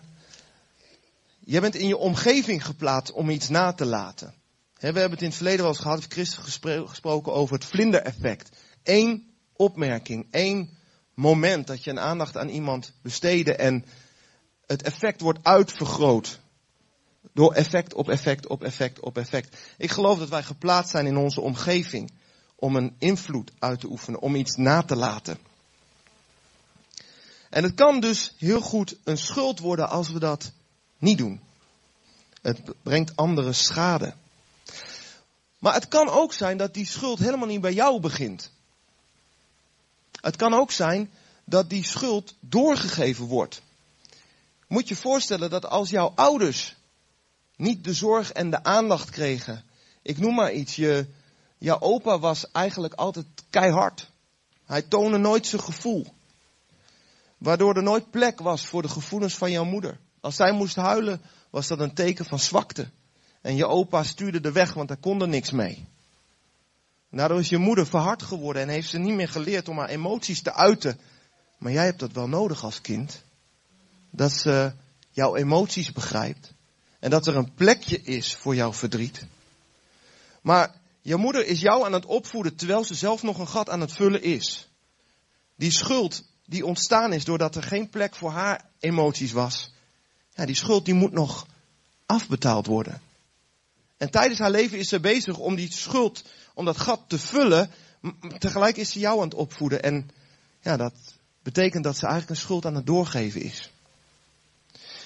je 1.39 1.61
bent 1.61 1.75
in 1.75 1.87
je 1.87 1.97
omgeving 1.97 2.65
geplaatst 2.65 3.13
om 3.13 3.29
iets 3.29 3.49
na 3.49 3.73
te 3.73 3.85
laten. 3.85 4.33
we 4.73 4.85
hebben 4.85 5.11
het 5.11 5.21
in 5.21 5.27
het 5.27 5.35
verleden 5.35 5.59
wel 5.59 5.69
eens 5.69 5.79
gehad, 5.79 5.97
heeft 5.97 6.13
Christus 6.13 6.59
gesproken 6.85 7.33
over 7.33 7.55
het 7.55 7.65
vlindereffect. 7.65 8.49
Eén 8.83 9.33
opmerking, 9.53 10.27
één 10.31 10.77
moment 11.13 11.67
dat 11.67 11.83
je 11.83 11.89
een 11.89 11.99
aandacht 11.99 12.37
aan 12.37 12.49
iemand 12.49 12.93
besteedde 13.01 13.55
en 13.55 13.85
het 14.65 14.83
effect 14.83 15.21
wordt 15.21 15.43
uitvergroot. 15.43 16.39
Door 17.33 17.53
effect 17.53 17.93
op 17.93 18.09
effect 18.09 18.47
op 18.47 18.63
effect 18.63 18.99
op 18.99 19.17
effect. 19.17 19.57
Ik 19.77 19.91
geloof 19.91 20.19
dat 20.19 20.29
wij 20.29 20.43
geplaatst 20.43 20.91
zijn 20.91 21.05
in 21.05 21.17
onze 21.17 21.41
omgeving 21.41 22.11
om 22.55 22.75
een 22.75 22.95
invloed 22.97 23.51
uit 23.59 23.79
te 23.79 23.87
oefenen, 23.87 24.19
om 24.19 24.35
iets 24.35 24.55
na 24.55 24.83
te 24.83 24.95
laten. 24.95 25.37
En 27.49 27.63
het 27.63 27.73
kan 27.73 27.99
dus 27.99 28.33
heel 28.37 28.61
goed 28.61 28.95
een 29.03 29.17
schuld 29.17 29.59
worden 29.59 29.89
als 29.89 30.09
we 30.09 30.19
dat 30.19 30.51
niet 30.97 31.17
doen. 31.17 31.41
Het 32.41 32.61
brengt 32.83 33.15
andere 33.15 33.53
schade. 33.53 34.13
Maar 35.57 35.73
het 35.73 35.87
kan 35.87 36.09
ook 36.09 36.33
zijn 36.33 36.57
dat 36.57 36.73
die 36.73 36.85
schuld 36.85 37.19
helemaal 37.19 37.47
niet 37.47 37.61
bij 37.61 37.73
jou 37.73 37.99
begint. 37.99 38.51
Het 40.21 40.35
kan 40.35 40.53
ook 40.53 40.71
zijn 40.71 41.11
dat 41.43 41.69
die 41.69 41.83
schuld 41.83 42.35
doorgegeven 42.39 43.25
wordt. 43.25 43.61
Moet 44.67 44.87
je 44.87 44.95
voorstellen 44.95 45.49
dat 45.49 45.65
als 45.65 45.89
jouw 45.89 46.11
ouders 46.15 46.75
niet 47.55 47.83
de 47.83 47.93
zorg 47.93 48.31
en 48.31 48.49
de 48.49 48.63
aandacht 48.63 49.09
kregen. 49.09 49.63
Ik 50.01 50.17
noem 50.17 50.35
maar 50.35 50.53
iets. 50.53 50.75
Je, 50.75 51.07
jouw 51.57 51.79
opa 51.79 52.19
was 52.19 52.51
eigenlijk 52.51 52.93
altijd 52.93 53.25
keihard. 53.49 54.09
Hij 54.65 54.81
toonde 54.81 55.17
nooit 55.17 55.47
zijn 55.47 55.61
gevoel. 55.61 56.13
Waardoor 57.39 57.75
er 57.75 57.83
nooit 57.83 58.11
plek 58.11 58.39
was 58.39 58.65
voor 58.65 58.81
de 58.81 58.87
gevoelens 58.87 59.35
van 59.35 59.51
jouw 59.51 59.63
moeder. 59.63 59.99
Als 60.21 60.35
zij 60.35 60.51
moest 60.51 60.75
huilen, 60.75 61.21
was 61.49 61.67
dat 61.67 61.79
een 61.79 61.93
teken 61.93 62.25
van 62.25 62.39
zwakte. 62.39 62.89
En 63.41 63.55
je 63.55 63.67
opa 63.67 64.03
stuurde 64.03 64.39
de 64.39 64.51
weg, 64.51 64.73
want 64.73 64.87
daar 64.87 64.97
kon 64.97 65.21
er 65.21 65.27
niks 65.27 65.51
mee. 65.51 65.87
Daardoor 67.11 67.39
is 67.39 67.49
je 67.49 67.57
moeder 67.57 67.87
verhard 67.87 68.23
geworden 68.23 68.61
en 68.61 68.69
heeft 68.69 68.89
ze 68.89 68.97
niet 68.97 69.15
meer 69.15 69.29
geleerd 69.29 69.67
om 69.67 69.77
haar 69.77 69.89
emoties 69.89 70.41
te 70.41 70.53
uiten. 70.53 70.99
Maar 71.57 71.71
jij 71.71 71.85
hebt 71.85 71.99
dat 71.99 72.11
wel 72.11 72.27
nodig 72.27 72.63
als 72.63 72.81
kind. 72.81 73.23
Dat 74.09 74.31
ze 74.31 74.71
jouw 75.09 75.35
emoties 75.35 75.91
begrijpt. 75.91 76.53
En 76.99 77.09
dat 77.09 77.27
er 77.27 77.35
een 77.35 77.53
plekje 77.53 78.01
is 78.01 78.35
voor 78.35 78.55
jouw 78.55 78.73
verdriet. 78.73 79.25
Maar 80.41 80.75
je 81.01 81.15
moeder 81.15 81.45
is 81.45 81.61
jou 81.61 81.85
aan 81.85 81.93
het 81.93 82.05
opvoeden 82.05 82.55
terwijl 82.55 82.83
ze 82.83 82.93
zelf 82.93 83.23
nog 83.23 83.39
een 83.39 83.47
gat 83.47 83.69
aan 83.69 83.81
het 83.81 83.93
vullen 83.93 84.21
is. 84.21 84.67
Die 85.55 85.71
schuld 85.71 86.23
die 86.49 86.65
ontstaan 86.65 87.13
is 87.13 87.25
doordat 87.25 87.55
er 87.55 87.63
geen 87.63 87.89
plek 87.89 88.15
voor 88.15 88.31
haar 88.31 88.65
emoties 88.79 89.31
was. 89.31 89.71
Ja, 90.33 90.45
die 90.45 90.55
schuld 90.55 90.85
die 90.85 90.93
moet 90.93 91.11
nog 91.11 91.47
afbetaald 92.05 92.65
worden. 92.65 93.01
En 93.97 94.09
tijdens 94.09 94.39
haar 94.39 94.51
leven 94.51 94.77
is 94.77 94.89
ze 94.89 94.99
bezig 94.99 95.37
om 95.37 95.55
die 95.55 95.71
schuld, 95.71 96.23
om 96.53 96.65
dat 96.65 96.77
gat 96.77 97.01
te 97.07 97.19
vullen. 97.19 97.71
Tegelijk 98.37 98.77
is 98.77 98.91
ze 98.91 98.99
jou 98.99 99.17
aan 99.17 99.27
het 99.27 99.33
opvoeden. 99.33 99.83
En 99.83 100.09
ja, 100.61 100.77
dat 100.77 100.93
betekent 101.43 101.83
dat 101.83 101.97
ze 101.97 102.05
eigenlijk 102.05 102.31
een 102.31 102.45
schuld 102.45 102.65
aan 102.65 102.75
het 102.75 102.85
doorgeven 102.85 103.41
is. 103.41 103.71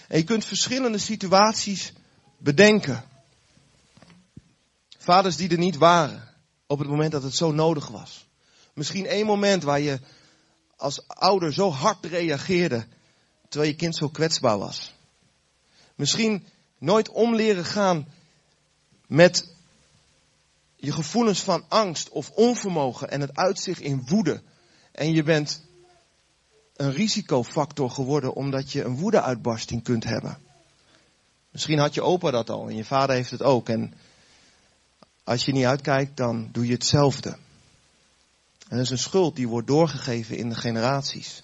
En 0.07 0.17
je 0.17 0.23
kunt 0.23 0.45
verschillende 0.45 0.97
situaties 0.97 1.93
bedenken. 2.37 3.03
Vaders 4.97 5.35
die 5.35 5.49
er 5.49 5.57
niet 5.57 5.77
waren 5.77 6.29
op 6.67 6.79
het 6.79 6.87
moment 6.87 7.11
dat 7.11 7.23
het 7.23 7.35
zo 7.35 7.51
nodig 7.51 7.87
was. 7.87 8.25
Misschien 8.73 9.05
één 9.05 9.25
moment 9.25 9.63
waar 9.63 9.79
je 9.79 9.99
als 10.83 11.07
ouder 11.07 11.53
zo 11.53 11.71
hard 11.71 12.05
reageerde 12.05 12.85
terwijl 13.49 13.71
je 13.71 13.77
kind 13.77 13.95
zo 13.95 14.09
kwetsbaar 14.09 14.57
was. 14.57 14.93
Misschien 15.95 16.45
nooit 16.77 17.09
om 17.09 17.35
leren 17.35 17.65
gaan 17.65 18.07
met 19.07 19.53
je 20.75 20.91
gevoelens 20.91 21.39
van 21.39 21.65
angst 21.67 22.09
of 22.09 22.29
onvermogen 22.29 23.09
en 23.09 23.21
het 23.21 23.35
uitzicht 23.35 23.79
in 23.79 24.07
woede. 24.07 24.41
En 24.91 25.13
je 25.13 25.23
bent 25.23 25.63
een 26.75 26.91
risicofactor 26.91 27.89
geworden 27.89 28.33
omdat 28.33 28.71
je 28.71 28.83
een 28.83 28.97
woedeuitbarsting 28.97 29.83
kunt 29.83 30.03
hebben. 30.03 30.37
Misschien 31.51 31.79
had 31.79 31.93
je 31.93 32.01
opa 32.01 32.31
dat 32.31 32.49
al 32.49 32.67
en 32.67 32.75
je 32.75 32.85
vader 32.85 33.15
heeft 33.15 33.31
het 33.31 33.43
ook. 33.43 33.69
En 33.69 33.93
Als 35.23 35.45
je 35.45 35.51
niet 35.51 35.65
uitkijkt, 35.65 36.17
dan 36.17 36.49
doe 36.51 36.65
je 36.65 36.73
hetzelfde. 36.73 37.37
En 38.67 38.77
dat 38.77 38.85
is 38.85 38.91
een 38.91 38.97
schuld 38.97 39.35
die 39.35 39.47
wordt 39.47 39.67
doorgegeven 39.67 40.37
in 40.37 40.49
de 40.49 40.55
generaties. 40.55 41.43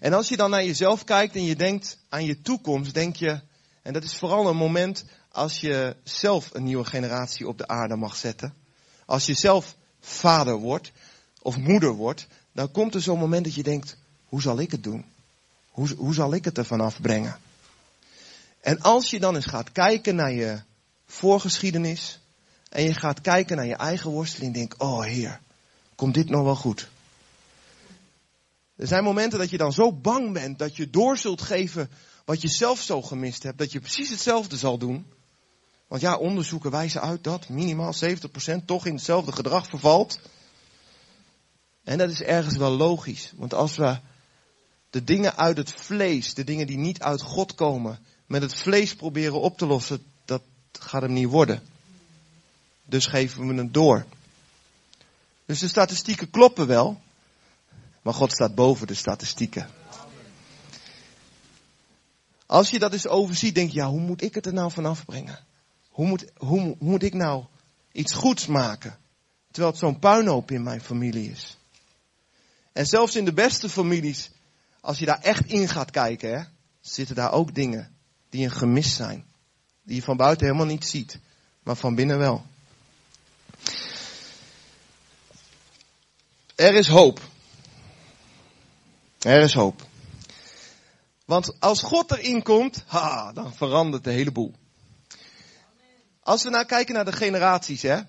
En 0.00 0.12
als 0.12 0.28
je 0.28 0.36
dan 0.36 0.50
naar 0.50 0.64
jezelf 0.64 1.04
kijkt 1.04 1.34
en 1.34 1.44
je 1.44 1.56
denkt 1.56 1.98
aan 2.08 2.24
je 2.24 2.42
toekomst, 2.42 2.94
denk 2.94 3.16
je, 3.16 3.40
en 3.82 3.92
dat 3.92 4.02
is 4.02 4.16
vooral 4.16 4.48
een 4.48 4.56
moment 4.56 5.04
als 5.32 5.60
je 5.60 5.96
zelf 6.02 6.50
een 6.52 6.64
nieuwe 6.64 6.84
generatie 6.84 7.48
op 7.48 7.58
de 7.58 7.68
aarde 7.68 7.96
mag 7.96 8.16
zetten. 8.16 8.54
Als 9.04 9.26
je 9.26 9.34
zelf 9.34 9.76
vader 10.00 10.56
wordt 10.56 10.92
of 11.42 11.56
moeder 11.56 11.92
wordt, 11.92 12.26
dan 12.52 12.70
komt 12.70 12.94
er 12.94 13.02
zo'n 13.02 13.18
moment 13.18 13.44
dat 13.44 13.54
je 13.54 13.62
denkt, 13.62 13.96
hoe 14.24 14.42
zal 14.42 14.58
ik 14.58 14.70
het 14.70 14.82
doen? 14.82 15.04
Hoe, 15.70 15.88
hoe 15.96 16.14
zal 16.14 16.34
ik 16.34 16.44
het 16.44 16.58
er 16.58 16.64
vanaf 16.64 17.00
brengen? 17.00 17.38
En 18.60 18.80
als 18.80 19.10
je 19.10 19.20
dan 19.20 19.34
eens 19.34 19.46
gaat 19.46 19.72
kijken 19.72 20.14
naar 20.14 20.32
je 20.32 20.60
voorgeschiedenis 21.06 22.19
en 22.70 22.82
je 22.82 22.94
gaat 22.94 23.20
kijken 23.20 23.56
naar 23.56 23.66
je 23.66 23.76
eigen 23.76 24.10
worsteling, 24.10 24.54
denk, 24.54 24.74
oh 24.78 25.02
heer, 25.02 25.40
komt 25.94 26.14
dit 26.14 26.28
nog 26.28 26.42
wel 26.42 26.56
goed? 26.56 26.88
Er 28.76 28.86
zijn 28.86 29.04
momenten 29.04 29.38
dat 29.38 29.50
je 29.50 29.56
dan 29.56 29.72
zo 29.72 29.92
bang 29.92 30.32
bent 30.32 30.58
dat 30.58 30.76
je 30.76 30.90
door 30.90 31.18
zult 31.18 31.42
geven 31.42 31.90
wat 32.24 32.40
je 32.40 32.48
zelf 32.48 32.80
zo 32.80 33.02
gemist 33.02 33.42
hebt, 33.42 33.58
dat 33.58 33.72
je 33.72 33.80
precies 33.80 34.10
hetzelfde 34.10 34.56
zal 34.56 34.78
doen. 34.78 35.06
Want 35.88 36.02
ja, 36.02 36.16
onderzoeken 36.16 36.70
wijzen 36.70 37.00
uit 37.00 37.24
dat 37.24 37.48
minimaal 37.48 37.94
70% 37.94 38.64
toch 38.64 38.86
in 38.86 38.94
hetzelfde 38.94 39.32
gedrag 39.32 39.66
vervalt. 39.66 40.20
En 41.84 41.98
dat 41.98 42.10
is 42.10 42.22
ergens 42.22 42.56
wel 42.56 42.70
logisch. 42.70 43.32
Want 43.36 43.54
als 43.54 43.76
we 43.76 43.98
de 44.90 45.04
dingen 45.04 45.36
uit 45.36 45.56
het 45.56 45.72
vlees, 45.72 46.34
de 46.34 46.44
dingen 46.44 46.66
die 46.66 46.78
niet 46.78 47.02
uit 47.02 47.22
God 47.22 47.54
komen, 47.54 47.98
met 48.26 48.42
het 48.42 48.54
vlees 48.54 48.94
proberen 48.94 49.40
op 49.40 49.58
te 49.58 49.66
lossen, 49.66 50.02
dat 50.24 50.42
gaat 50.72 51.02
hem 51.02 51.12
niet 51.12 51.28
worden. 51.28 51.62
Dus 52.90 53.06
geven 53.06 53.46
we 53.46 53.54
het 53.54 53.74
door. 53.74 54.04
Dus 55.46 55.58
de 55.58 55.68
statistieken 55.68 56.30
kloppen 56.30 56.66
wel. 56.66 57.00
Maar 58.02 58.14
God 58.14 58.32
staat 58.32 58.54
boven 58.54 58.86
de 58.86 58.94
statistieken. 58.94 59.70
Als 62.46 62.70
je 62.70 62.78
dat 62.78 62.92
eens 62.92 63.06
overziet, 63.06 63.54
denk 63.54 63.70
je, 63.70 63.78
ja, 63.78 63.88
hoe 63.88 64.00
moet 64.00 64.22
ik 64.22 64.34
het 64.34 64.46
er 64.46 64.52
nou 64.52 64.70
vanaf 64.70 65.04
brengen? 65.04 65.38
Hoe 65.88 66.06
moet, 66.06 66.24
hoe, 66.36 66.60
hoe 66.60 66.76
moet 66.78 67.02
ik 67.02 67.14
nou 67.14 67.44
iets 67.92 68.12
goeds 68.12 68.46
maken? 68.46 68.98
Terwijl 69.50 69.72
het 69.72 69.80
zo'n 69.80 69.98
puinhoop 69.98 70.50
in 70.50 70.62
mijn 70.62 70.80
familie 70.80 71.30
is. 71.30 71.58
En 72.72 72.86
zelfs 72.86 73.16
in 73.16 73.24
de 73.24 73.32
beste 73.32 73.68
families, 73.68 74.30
als 74.80 74.98
je 74.98 75.04
daar 75.04 75.20
echt 75.20 75.46
in 75.46 75.68
gaat 75.68 75.90
kijken, 75.90 76.38
hè, 76.38 76.44
zitten 76.80 77.14
daar 77.14 77.32
ook 77.32 77.54
dingen 77.54 77.94
die 78.28 78.44
een 78.44 78.50
gemis 78.50 78.94
zijn. 78.94 79.24
Die 79.82 79.96
je 79.96 80.02
van 80.02 80.16
buiten 80.16 80.46
helemaal 80.46 80.66
niet 80.66 80.86
ziet, 80.86 81.18
maar 81.62 81.76
van 81.76 81.94
binnen 81.94 82.18
wel. 82.18 82.46
Er 86.60 86.74
is 86.74 86.88
hoop. 86.88 87.20
Er 89.18 89.42
is 89.42 89.54
hoop. 89.54 89.82
Want 91.24 91.60
als 91.60 91.82
God 91.82 92.10
erin 92.10 92.42
komt, 92.42 92.84
ha, 92.86 93.32
dan 93.32 93.54
verandert 93.54 94.04
de 94.04 94.10
hele 94.10 94.32
boel. 94.32 94.54
Als 96.22 96.42
we 96.42 96.50
nou 96.50 96.64
kijken 96.64 96.94
naar 96.94 97.04
de 97.04 97.12
generaties, 97.12 97.82
hè. 97.82 98.00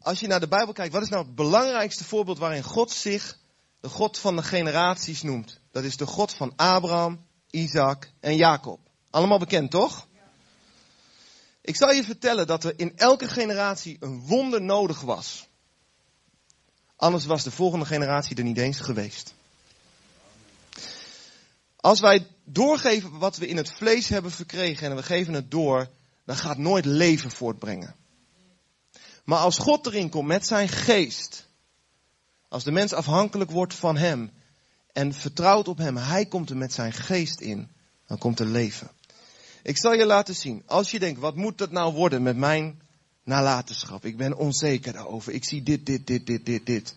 Als 0.00 0.20
je 0.20 0.26
naar 0.26 0.40
de 0.40 0.48
Bijbel 0.48 0.72
kijkt, 0.72 0.92
wat 0.92 1.02
is 1.02 1.08
nou 1.08 1.24
het 1.24 1.34
belangrijkste 1.34 2.04
voorbeeld 2.04 2.38
waarin 2.38 2.62
God 2.62 2.90
zich 2.90 3.38
de 3.80 3.88
God 3.88 4.18
van 4.18 4.36
de 4.36 4.42
generaties 4.42 5.22
noemt? 5.22 5.60
Dat 5.72 5.84
is 5.84 5.96
de 5.96 6.06
God 6.06 6.34
van 6.34 6.52
Abraham, 6.56 7.26
Isaac 7.50 8.10
en 8.20 8.36
Jacob. 8.36 8.80
Allemaal 9.10 9.38
bekend, 9.38 9.70
toch? 9.70 10.06
Ik 11.60 11.76
zal 11.76 11.90
je 11.90 12.04
vertellen 12.04 12.46
dat 12.46 12.64
er 12.64 12.72
in 12.76 12.96
elke 12.96 13.28
generatie 13.28 13.96
een 14.00 14.20
wonder 14.20 14.62
nodig 14.62 15.00
was. 15.00 15.48
Anders 17.00 17.24
was 17.24 17.42
de 17.42 17.50
volgende 17.50 17.84
generatie 17.84 18.36
er 18.36 18.44
niet 18.44 18.58
eens 18.58 18.80
geweest. 18.80 19.34
Als 21.76 22.00
wij 22.00 22.26
doorgeven 22.44 23.18
wat 23.18 23.36
we 23.36 23.46
in 23.46 23.56
het 23.56 23.72
vlees 23.72 24.08
hebben 24.08 24.30
verkregen 24.30 24.90
en 24.90 24.96
we 24.96 25.02
geven 25.02 25.34
het 25.34 25.50
door, 25.50 25.88
dan 26.24 26.36
gaat 26.36 26.58
nooit 26.58 26.84
leven 26.84 27.30
voortbrengen. 27.30 27.94
Maar 29.24 29.38
als 29.38 29.58
God 29.58 29.86
erin 29.86 30.10
komt 30.10 30.26
met 30.26 30.46
zijn 30.46 30.68
geest, 30.68 31.46
als 32.48 32.64
de 32.64 32.72
mens 32.72 32.92
afhankelijk 32.92 33.50
wordt 33.50 33.74
van 33.74 33.96
hem 33.96 34.30
en 34.92 35.14
vertrouwt 35.14 35.68
op 35.68 35.78
hem, 35.78 35.96
hij 35.96 36.26
komt 36.26 36.50
er 36.50 36.56
met 36.56 36.72
zijn 36.72 36.92
geest 36.92 37.40
in, 37.40 37.68
dan 38.06 38.18
komt 38.18 38.40
er 38.40 38.46
leven. 38.46 38.90
Ik 39.62 39.78
zal 39.78 39.92
je 39.92 40.06
laten 40.06 40.34
zien, 40.34 40.62
als 40.66 40.90
je 40.90 40.98
denkt, 40.98 41.20
wat 41.20 41.36
moet 41.36 41.58
dat 41.58 41.70
nou 41.70 41.94
worden 41.94 42.22
met 42.22 42.36
mijn 42.36 42.80
nalatenschap? 43.24 44.04
Ik 44.04 44.16
ben 44.16 44.36
onzeker 44.36 44.92
daarover. 44.92 45.32
Ik 45.32 45.44
zie 45.44 45.62
dit, 45.62 45.86
dit, 45.86 46.06
dit, 46.06 46.26
dit, 46.26 46.46
dit, 46.46 46.66
dit. 46.66 46.94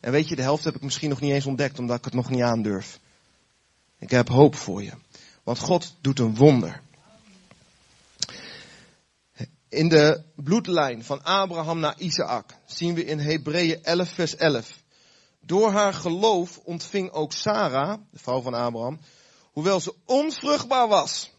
En 0.00 0.12
weet 0.12 0.28
je, 0.28 0.36
de 0.36 0.42
helft 0.42 0.64
heb 0.64 0.74
ik 0.74 0.82
misschien 0.82 1.08
nog 1.08 1.20
niet 1.20 1.32
eens 1.32 1.46
ontdekt, 1.46 1.78
omdat 1.78 1.98
ik 1.98 2.04
het 2.04 2.14
nog 2.14 2.30
niet 2.30 2.42
aandurf. 2.42 3.00
Ik 3.98 4.10
heb 4.10 4.28
hoop 4.28 4.54
voor 4.54 4.82
je. 4.82 4.92
Want 5.42 5.58
God 5.58 5.94
doet 6.00 6.18
een 6.18 6.36
wonder. 6.36 6.82
In 9.68 9.88
de 9.88 10.22
bloedlijn 10.34 11.04
van 11.04 11.22
Abraham 11.22 11.78
naar 11.78 11.98
Isaac 11.98 12.54
zien 12.66 12.94
we 12.94 13.04
in 13.04 13.18
Hebreeën 13.18 13.84
11 13.84 14.08
vers 14.08 14.36
11. 14.36 14.82
Door 15.40 15.70
haar 15.70 15.94
geloof 15.94 16.58
ontving 16.64 17.10
ook 17.10 17.32
Sarah, 17.32 17.98
de 18.10 18.18
vrouw 18.18 18.40
van 18.40 18.54
Abraham, 18.54 19.00
hoewel 19.52 19.80
ze 19.80 19.94
onvruchtbaar 20.04 20.88
was. 20.88 21.30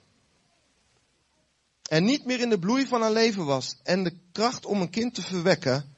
En 1.88 2.04
niet 2.04 2.26
meer 2.26 2.39
in 2.39 2.50
de 2.50 2.60
bloei 2.60 2.88
van 2.88 3.02
haar 3.02 3.12
leven 3.12 3.45
was. 3.45 3.76
En 3.84 4.04
de 4.04 4.13
kracht 4.32 4.65
om 4.65 4.82
een 4.82 4.89
kind 4.89 5.13
te 5.13 5.21
verwekken. 5.21 5.95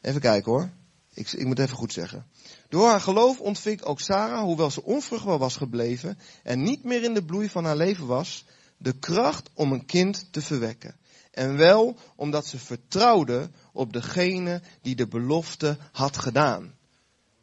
Even 0.00 0.20
kijken 0.20 0.52
hoor. 0.52 0.70
Ik, 1.14 1.32
ik 1.32 1.46
moet 1.46 1.58
even 1.58 1.76
goed 1.76 1.92
zeggen. 1.92 2.26
Door 2.68 2.88
haar 2.88 3.00
geloof 3.00 3.40
ontving 3.40 3.82
ook 3.82 4.00
Sarah, 4.00 4.42
hoewel 4.42 4.70
ze 4.70 4.84
onvruchtbaar 4.84 5.38
was 5.38 5.56
gebleven 5.56 6.18
en 6.42 6.62
niet 6.62 6.84
meer 6.84 7.02
in 7.02 7.14
de 7.14 7.24
bloei 7.24 7.48
van 7.48 7.64
haar 7.64 7.76
leven 7.76 8.06
was, 8.06 8.44
de 8.76 8.92
kracht 8.92 9.50
om 9.54 9.72
een 9.72 9.86
kind 9.86 10.32
te 10.32 10.42
verwekken. 10.42 10.96
En 11.30 11.56
wel 11.56 11.96
omdat 12.16 12.46
ze 12.46 12.58
vertrouwde 12.58 13.50
op 13.72 13.92
degene 13.92 14.62
die 14.82 14.94
de 14.94 15.06
belofte 15.06 15.78
had 15.92 16.18
gedaan. 16.18 16.74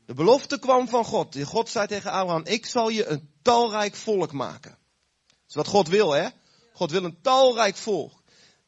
De 0.05 0.13
belofte 0.13 0.59
kwam 0.59 0.87
van 0.87 1.05
God. 1.05 1.37
God 1.43 1.69
zei 1.69 1.87
tegen 1.87 2.11
Abraham, 2.11 2.45
ik 2.45 2.65
zal 2.65 2.89
je 2.89 3.05
een 3.05 3.29
talrijk 3.41 3.95
volk 3.95 4.31
maken. 4.31 4.71
Dat 4.71 5.49
is 5.49 5.55
wat 5.55 5.67
God 5.67 5.87
wil, 5.87 6.11
hè? 6.11 6.27
God 6.73 6.91
wil 6.91 7.03
een 7.03 7.21
talrijk 7.21 7.75
volk. 7.75 8.21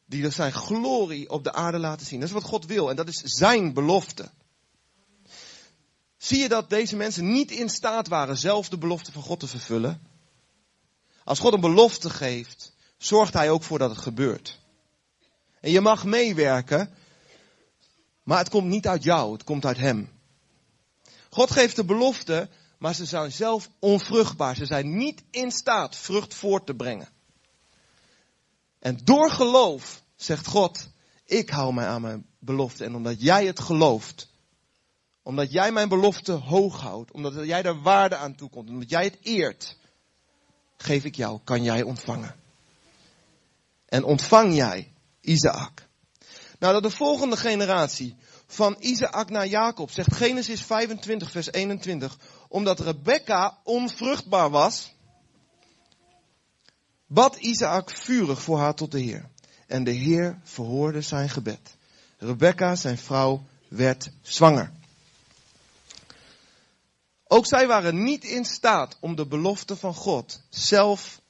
Die 0.06 0.30
zijn 0.30 0.52
glorie 0.52 1.30
op 1.30 1.44
de 1.44 1.52
aarde 1.52 1.78
laten 1.78 2.06
zien. 2.06 2.20
Dat 2.20 2.28
is 2.28 2.34
wat 2.34 2.42
God 2.42 2.66
wil. 2.66 2.90
En 2.90 2.96
dat 2.96 3.08
is 3.08 3.20
zijn 3.20 3.72
belofte. 3.72 4.30
Zie 6.16 6.38
je 6.38 6.48
dat 6.48 6.70
deze 6.70 6.96
mensen 6.96 7.32
niet 7.32 7.50
in 7.50 7.68
staat 7.68 8.08
waren 8.08 8.36
zelf 8.36 8.68
de 8.68 8.78
belofte 8.78 9.12
van 9.12 9.22
God 9.22 9.40
te 9.40 9.46
vervullen? 9.46 10.06
Als 11.24 11.38
God 11.38 11.52
een 11.52 11.60
belofte 11.60 12.10
geeft, 12.10 12.72
zorgt 12.98 13.32
Hij 13.32 13.50
ook 13.50 13.62
voor 13.62 13.78
dat 13.78 13.90
het 13.90 13.98
gebeurt. 13.98 14.58
En 15.60 15.70
je 15.70 15.80
mag 15.80 16.04
meewerken, 16.04 16.94
maar 18.22 18.38
het 18.38 18.48
komt 18.48 18.66
niet 18.66 18.86
uit 18.86 19.02
jou, 19.02 19.32
het 19.32 19.44
komt 19.44 19.64
uit 19.64 19.76
Hem. 19.76 20.12
God 21.30 21.50
geeft 21.50 21.76
de 21.76 21.84
belofte, 21.84 22.48
maar 22.78 22.94
ze 22.94 23.04
zijn 23.04 23.32
zelf 23.32 23.70
onvruchtbaar. 23.78 24.56
Ze 24.56 24.66
zijn 24.66 24.96
niet 24.96 25.22
in 25.30 25.50
staat 25.50 25.96
vrucht 25.96 26.34
voort 26.34 26.66
te 26.66 26.74
brengen. 26.74 27.08
En 28.84 28.98
door 29.04 29.30
geloof 29.30 30.02
zegt 30.16 30.46
God, 30.46 30.88
ik 31.24 31.50
hou 31.50 31.74
mij 31.74 31.86
aan 31.86 32.00
mijn 32.00 32.26
belofte. 32.38 32.84
En 32.84 32.94
omdat 32.94 33.20
jij 33.20 33.46
het 33.46 33.60
gelooft, 33.60 34.28
omdat 35.22 35.52
jij 35.52 35.72
mijn 35.72 35.88
belofte 35.88 36.32
hoog 36.32 36.80
houdt. 36.80 37.12
Omdat 37.12 37.46
jij 37.46 37.62
daar 37.62 37.82
waarde 37.82 38.16
aan 38.16 38.34
toekomt. 38.34 38.68
Omdat 38.68 38.90
jij 38.90 39.04
het 39.04 39.18
eert. 39.22 39.76
Geef 40.76 41.04
ik 41.04 41.14
jou, 41.14 41.40
kan 41.44 41.62
jij 41.62 41.82
ontvangen. 41.82 42.34
En 43.86 44.04
ontvang 44.04 44.54
jij 44.54 44.92
Isaac. 45.20 45.88
Nou, 46.58 46.72
dat 46.72 46.82
de 46.82 46.96
volgende 46.96 47.36
generatie 47.36 48.16
van 48.46 48.76
Isaac 48.78 49.30
naar 49.30 49.46
Jacob 49.46 49.90
zegt 49.90 50.14
Genesis 50.16 50.62
25 50.62 51.30
vers 51.30 51.52
21. 51.52 52.18
Omdat 52.48 52.80
Rebecca 52.80 53.58
onvruchtbaar 53.62 54.50
was. 54.50 54.93
Bad 57.14 57.36
Isaac 57.36 57.90
vurig 57.90 58.42
voor 58.42 58.58
haar 58.58 58.74
tot 58.74 58.90
de 58.90 59.00
Heer. 59.00 59.28
En 59.66 59.84
de 59.84 59.90
Heer 59.90 60.40
verhoorde 60.44 61.00
zijn 61.00 61.28
gebed. 61.28 61.76
Rebecca, 62.18 62.76
zijn 62.76 62.98
vrouw, 62.98 63.46
werd 63.68 64.10
zwanger. 64.22 64.72
Ook 67.26 67.46
zij 67.46 67.66
waren 67.66 68.02
niet 68.02 68.24
in 68.24 68.44
staat 68.44 68.96
om 69.00 69.16
de 69.16 69.26
belofte 69.26 69.76
van 69.76 69.94
God 69.94 70.40
zelf 70.48 71.20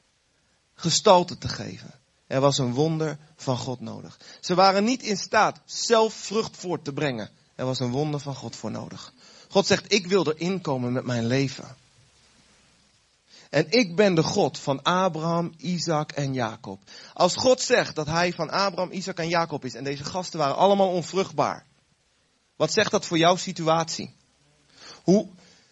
gestalte 0.75 1.39
te 1.39 1.49
geven. 1.49 1.95
Er 2.27 2.41
was 2.41 2.59
een 2.59 2.73
wonder 2.73 3.19
van 3.37 3.57
God 3.57 3.81
nodig. 3.81 4.19
Ze 4.41 4.55
waren 4.55 4.85
niet 4.85 5.03
in 5.03 5.17
staat 5.17 5.61
zelf 5.65 6.15
vrucht 6.15 6.57
voort 6.57 6.85
te 6.85 6.93
brengen. 6.93 7.31
Er 7.55 7.65
was 7.65 7.81
een 7.81 7.91
wonder 7.91 8.21
van 8.21 8.35
God 8.35 8.57
voor 8.57 8.71
nodig. 8.71 9.13
God 9.49 9.67
zegt, 9.67 9.93
ik 9.93 10.07
wil 10.07 10.29
erin 10.29 10.61
komen 10.61 10.93
met 10.93 11.05
mijn 11.05 11.27
leven. 11.27 11.77
En 13.55 13.67
ik 13.71 13.97
ben 13.97 14.15
de 14.15 14.23
God 14.23 14.59
van 14.59 14.83
Abraham, 14.83 15.53
Isaac 15.57 16.13
en 16.13 16.33
Jacob. 16.33 16.81
Als 17.13 17.37
God 17.37 17.61
zegt 17.61 17.95
dat 17.95 18.07
hij 18.07 18.33
van 18.33 18.51
Abraham, 18.51 18.93
Isaac 18.93 19.19
en 19.19 19.29
Jacob 19.29 19.65
is 19.65 19.75
en 19.75 19.85
deze 19.85 20.05
gasten 20.05 20.39
waren 20.39 20.57
allemaal 20.57 20.89
onvruchtbaar. 20.89 21.67
Wat 22.57 22.73
zegt 22.73 22.91
dat 22.91 23.07
voor 23.07 23.19
jouw 23.19 23.37
situatie? 23.37 24.15
Hoe, 25.03 25.29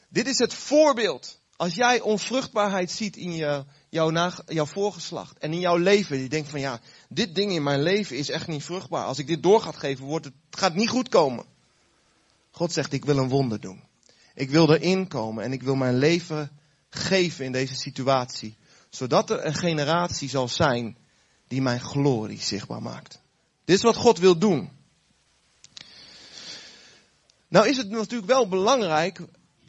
dit 0.09 0.27
is 0.27 0.39
het 0.39 0.55
voorbeeld. 0.55 1.41
Als 1.57 1.75
jij 1.75 2.01
onvruchtbaarheid 2.01 2.91
ziet 2.91 3.17
in 3.17 3.35
je, 3.35 3.65
jouw, 3.89 4.31
jouw 4.47 4.67
voorgeslacht 4.67 5.39
en 5.39 5.53
in 5.53 5.61
jouw 5.61 5.77
leven. 5.77 6.19
Je 6.19 6.29
denkt 6.29 6.49
van 6.49 6.61
ja, 6.61 6.81
dit 7.09 7.35
ding 7.35 7.53
in 7.53 7.63
mijn 7.63 7.83
leven 7.83 8.17
is 8.17 8.31
echt 8.31 8.47
niet 8.47 8.65
vruchtbaar. 8.65 9.05
Als 9.05 9.19
ik 9.19 9.27
dit 9.27 9.43
door 9.43 9.61
ga 9.61 9.73
geven, 9.73 10.05
wordt 10.05 10.25
het, 10.25 10.35
het 10.51 10.59
gaat 10.59 10.75
niet 10.75 10.89
goed 10.89 11.09
komen. 11.09 11.45
God 12.51 12.73
zegt, 12.73 12.93
ik 12.93 13.05
wil 13.05 13.19
een 13.19 13.29
wonder 13.29 13.61
doen. 13.61 13.83
Ik 14.35 14.51
wil 14.51 14.75
erin 14.75 15.09
komen 15.09 15.45
en 15.45 15.53
ik 15.53 15.63
wil 15.63 15.75
mijn 15.75 15.97
leven 15.97 16.61
geven 16.95 17.45
in 17.45 17.53
deze 17.53 17.75
situatie. 17.75 18.57
Zodat 18.91 19.31
er 19.31 19.47
een 19.47 19.55
generatie 19.55 20.29
zal 20.29 20.49
zijn 20.49 20.97
die 21.49 21.63
mijn 21.63 21.81
glorie 21.81 22.41
zichtbaar 22.41 22.83
maakt. 22.83 23.21
Dit 23.65 23.77
is 23.77 23.83
wat 23.83 23.97
God 23.97 24.19
wil 24.19 24.39
doen. 24.39 24.71
Nou 27.49 27.69
is 27.69 27.77
het 27.77 27.91
natuurlijk 27.91 28.31
wel 28.31 28.49
belangrijk, 28.49 29.21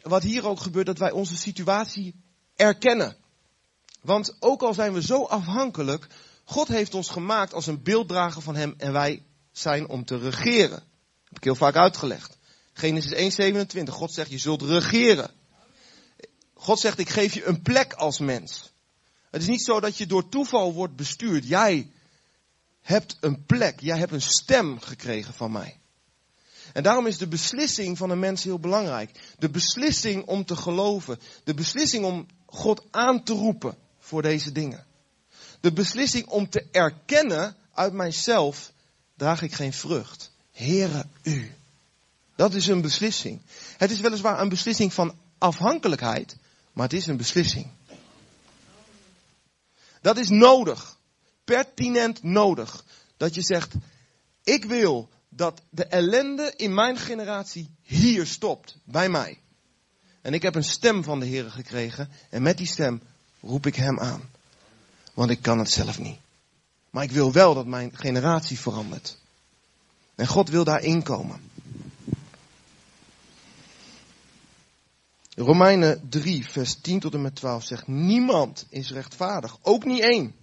wat 0.02 0.24
hier 0.24 0.48
ook 0.48 0.60
gebeurt, 0.60 0.86
dat 0.86 0.98
wij 0.98 1.12
onze 1.12 1.36
situatie 1.36 2.16
erkennen. 2.56 3.16
Want 4.02 4.36
ook 4.40 4.62
al 4.62 4.74
zijn 4.74 4.94
we 4.94 5.02
zo 5.02 5.24
afhankelijk, 5.24 6.08
God 6.44 6.68
heeft 6.68 6.94
ons 6.94 7.10
gemaakt 7.10 7.54
als 7.54 7.68
een 7.68 7.84
beelddrager 7.84 8.42
van 8.42 8.56
Hem 8.56 8.74
en 8.78 8.92
wij 8.92 9.24
zijn 9.52 9.90
om 9.90 10.06
te 10.06 10.18
regeren. 10.18 10.84
Heb 11.24 11.38
ik 11.38 11.44
heel 11.44 11.56
vaak 11.56 11.76
uitgelegd. 11.76 12.38
Genesis 12.74 13.14
1:27. 13.76 13.84
God 13.84 14.14
zegt, 14.14 14.30
je 14.30 14.38
zult 14.38 14.62
regeren. 14.62 15.32
God 16.64 16.80
zegt, 16.80 17.00
ik 17.00 17.10
geef 17.10 17.34
je 17.34 17.46
een 17.46 17.62
plek 17.62 17.94
als 17.94 18.20
mens. 18.20 18.72
Het 19.32 19.42
is 19.42 19.48
niet 19.48 19.64
zo 19.64 19.80
dat 19.80 19.98
je 19.98 20.06
door 20.06 20.30
toeval 20.30 20.74
wordt 20.74 20.96
bestuurd. 20.96 21.48
Jij 21.48 21.92
hebt 22.82 23.18
een 23.20 23.46
plek, 23.46 23.80
jij 23.80 23.98
hebt 23.98 24.12
een 24.12 24.22
stem 24.22 24.80
gekregen 24.80 25.34
van 25.34 25.52
mij. 25.52 25.80
En 26.74 26.84
daarom 26.84 27.08
is 27.08 27.18
de 27.18 27.28
beslissing 27.28 27.98
van 27.98 28.10
een 28.10 28.20
mens 28.20 28.44
heel 28.44 28.60
belangrijk. 28.60 29.12
De 29.38 29.50
beslissing 29.50 30.26
om 30.26 30.46
te 30.46 30.56
geloven. 30.56 31.20
De 31.44 31.54
beslissing 31.54 32.06
om 32.06 32.28
God 32.46 32.84
aan 32.92 33.24
te 33.24 33.34
roepen 33.34 33.78
voor 34.00 34.22
deze 34.22 34.52
dingen. 34.52 34.86
De 35.60 35.74
beslissing 35.74 36.28
om 36.28 36.50
te 36.50 36.68
erkennen 36.72 37.56
uit 37.74 37.94
mijzelf 37.94 38.72
draag 39.18 39.42
ik 39.42 39.54
geen 39.54 39.74
vrucht. 39.74 40.32
Heere 40.52 41.06
u. 41.24 41.52
Dat 42.36 42.54
is 42.54 42.68
een 42.68 42.82
beslissing. 42.82 43.42
Het 43.78 43.92
is 43.92 44.00
weliswaar 44.00 44.42
een 44.42 44.50
beslissing 44.50 44.94
van 44.94 45.16
afhankelijkheid, 45.38 46.38
maar 46.74 46.86
het 46.86 46.94
is 46.94 47.08
een 47.08 47.18
beslissing. 47.18 47.68
Dat 50.02 50.18
is 50.18 50.30
nodig. 50.30 50.98
Pertinent 51.44 52.24
nodig. 52.24 52.86
Dat 53.18 53.36
je 53.36 53.42
zegt, 53.42 53.74
ik 54.44 54.66
wil 54.66 55.10
dat 55.30 55.62
de 55.70 55.86
ellende 55.86 56.54
in 56.56 56.74
mijn 56.74 56.98
generatie 56.98 57.70
hier 57.82 58.26
stopt, 58.26 58.78
bij 58.84 59.10
mij. 59.10 59.40
En 60.22 60.34
ik 60.34 60.42
heb 60.42 60.56
een 60.56 60.64
stem 60.64 61.04
van 61.04 61.20
de 61.20 61.26
Heer 61.26 61.52
gekregen 61.52 62.10
en 62.30 62.42
met 62.42 62.58
die 62.58 62.68
stem 62.68 63.02
roep 63.42 63.66
ik 63.66 63.76
Hem 63.76 64.00
aan. 64.00 64.30
Want 65.14 65.30
ik 65.30 65.42
kan 65.42 65.60
het 65.60 65.70
zelf 65.72 66.00
niet. 66.00 66.18
Maar 66.90 67.04
ik 67.04 67.12
wil 67.12 67.32
wel 67.32 67.54
dat 67.54 67.66
mijn 67.66 67.92
generatie 67.98 68.60
verandert. 68.60 69.18
En 70.16 70.28
God 70.28 70.50
wil 70.50 70.64
daar 70.64 70.82
inkomen. 70.82 71.52
Romeinen 75.36 76.10
3, 76.10 76.46
vers 76.46 76.76
10 76.82 77.00
tot 77.00 77.14
en 77.14 77.22
met 77.22 77.36
12 77.36 77.64
zegt, 77.64 77.88
niemand 77.88 78.66
is 78.70 78.92
rechtvaardig, 78.92 79.58
ook 79.62 79.86
niet 79.86 80.02
één. 80.02 80.36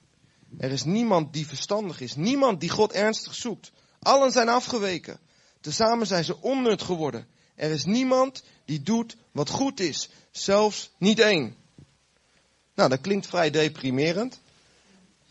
Er 0.59 0.71
is 0.71 0.85
niemand 0.85 1.33
die 1.33 1.47
verstandig 1.47 2.01
is, 2.01 2.15
niemand 2.15 2.61
die 2.61 2.69
God 2.69 2.93
ernstig 2.93 3.35
zoekt. 3.35 3.73
Allen 4.03 4.33
zijn 4.33 4.49
afgeweken. 4.49 5.19
Tezamen 5.61 6.07
zijn 6.07 6.25
ze 6.25 6.41
onnut 6.41 6.83
geworden. 6.83 7.27
Er 7.55 7.71
is 7.71 7.85
niemand 7.85 8.43
die 8.65 8.83
doet 8.83 9.17
wat 9.33 9.49
goed 9.49 9.81
is, 9.81 10.09
zelfs 10.31 10.91
niet 10.99 11.19
één. 11.19 11.55
Nou, 12.75 12.89
dat 12.89 13.01
klinkt 13.01 13.27
vrij 13.27 13.51
deprimerend. 13.51 14.41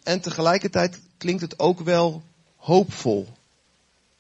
En 0.04 0.22
tegelijkertijd 0.22 1.00
klinkt 1.18 1.42
het 1.42 1.60
ook 1.60 1.80
wel 1.80 2.24
hoopvol. 2.56 3.28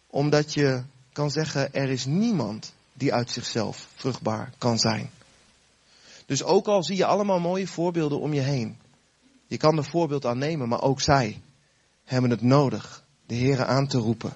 Omdat 0.08 0.54
je 0.54 0.84
kan 1.12 1.32
zeggen, 1.32 1.74
er 1.74 1.90
is 1.90 2.06
niemand 2.06 2.74
die 2.94 3.14
uit 3.14 3.32
zichzelf 3.32 3.88
vruchtbaar 3.96 4.54
kan 4.58 4.80
zijn. 4.80 5.10
Dus 6.30 6.44
ook 6.44 6.68
al 6.68 6.84
zie 6.84 6.96
je 6.96 7.06
allemaal 7.06 7.40
mooie 7.40 7.68
voorbeelden 7.68 8.20
om 8.20 8.34
je 8.34 8.42
heen. 8.42 8.78
Je 9.48 9.58
kan 9.58 9.78
er 9.78 9.84
voorbeeld 9.84 10.26
aan 10.26 10.38
nemen, 10.38 10.70
maar 10.70 10.82
ook 10.82 11.02
zij 11.02 11.42
hebben 12.04 12.30
het 12.30 12.42
nodig 12.42 13.04
de 13.26 13.36
Heeren 13.36 13.68
aan 13.68 13.88
te 13.88 13.98
roepen. 13.98 14.34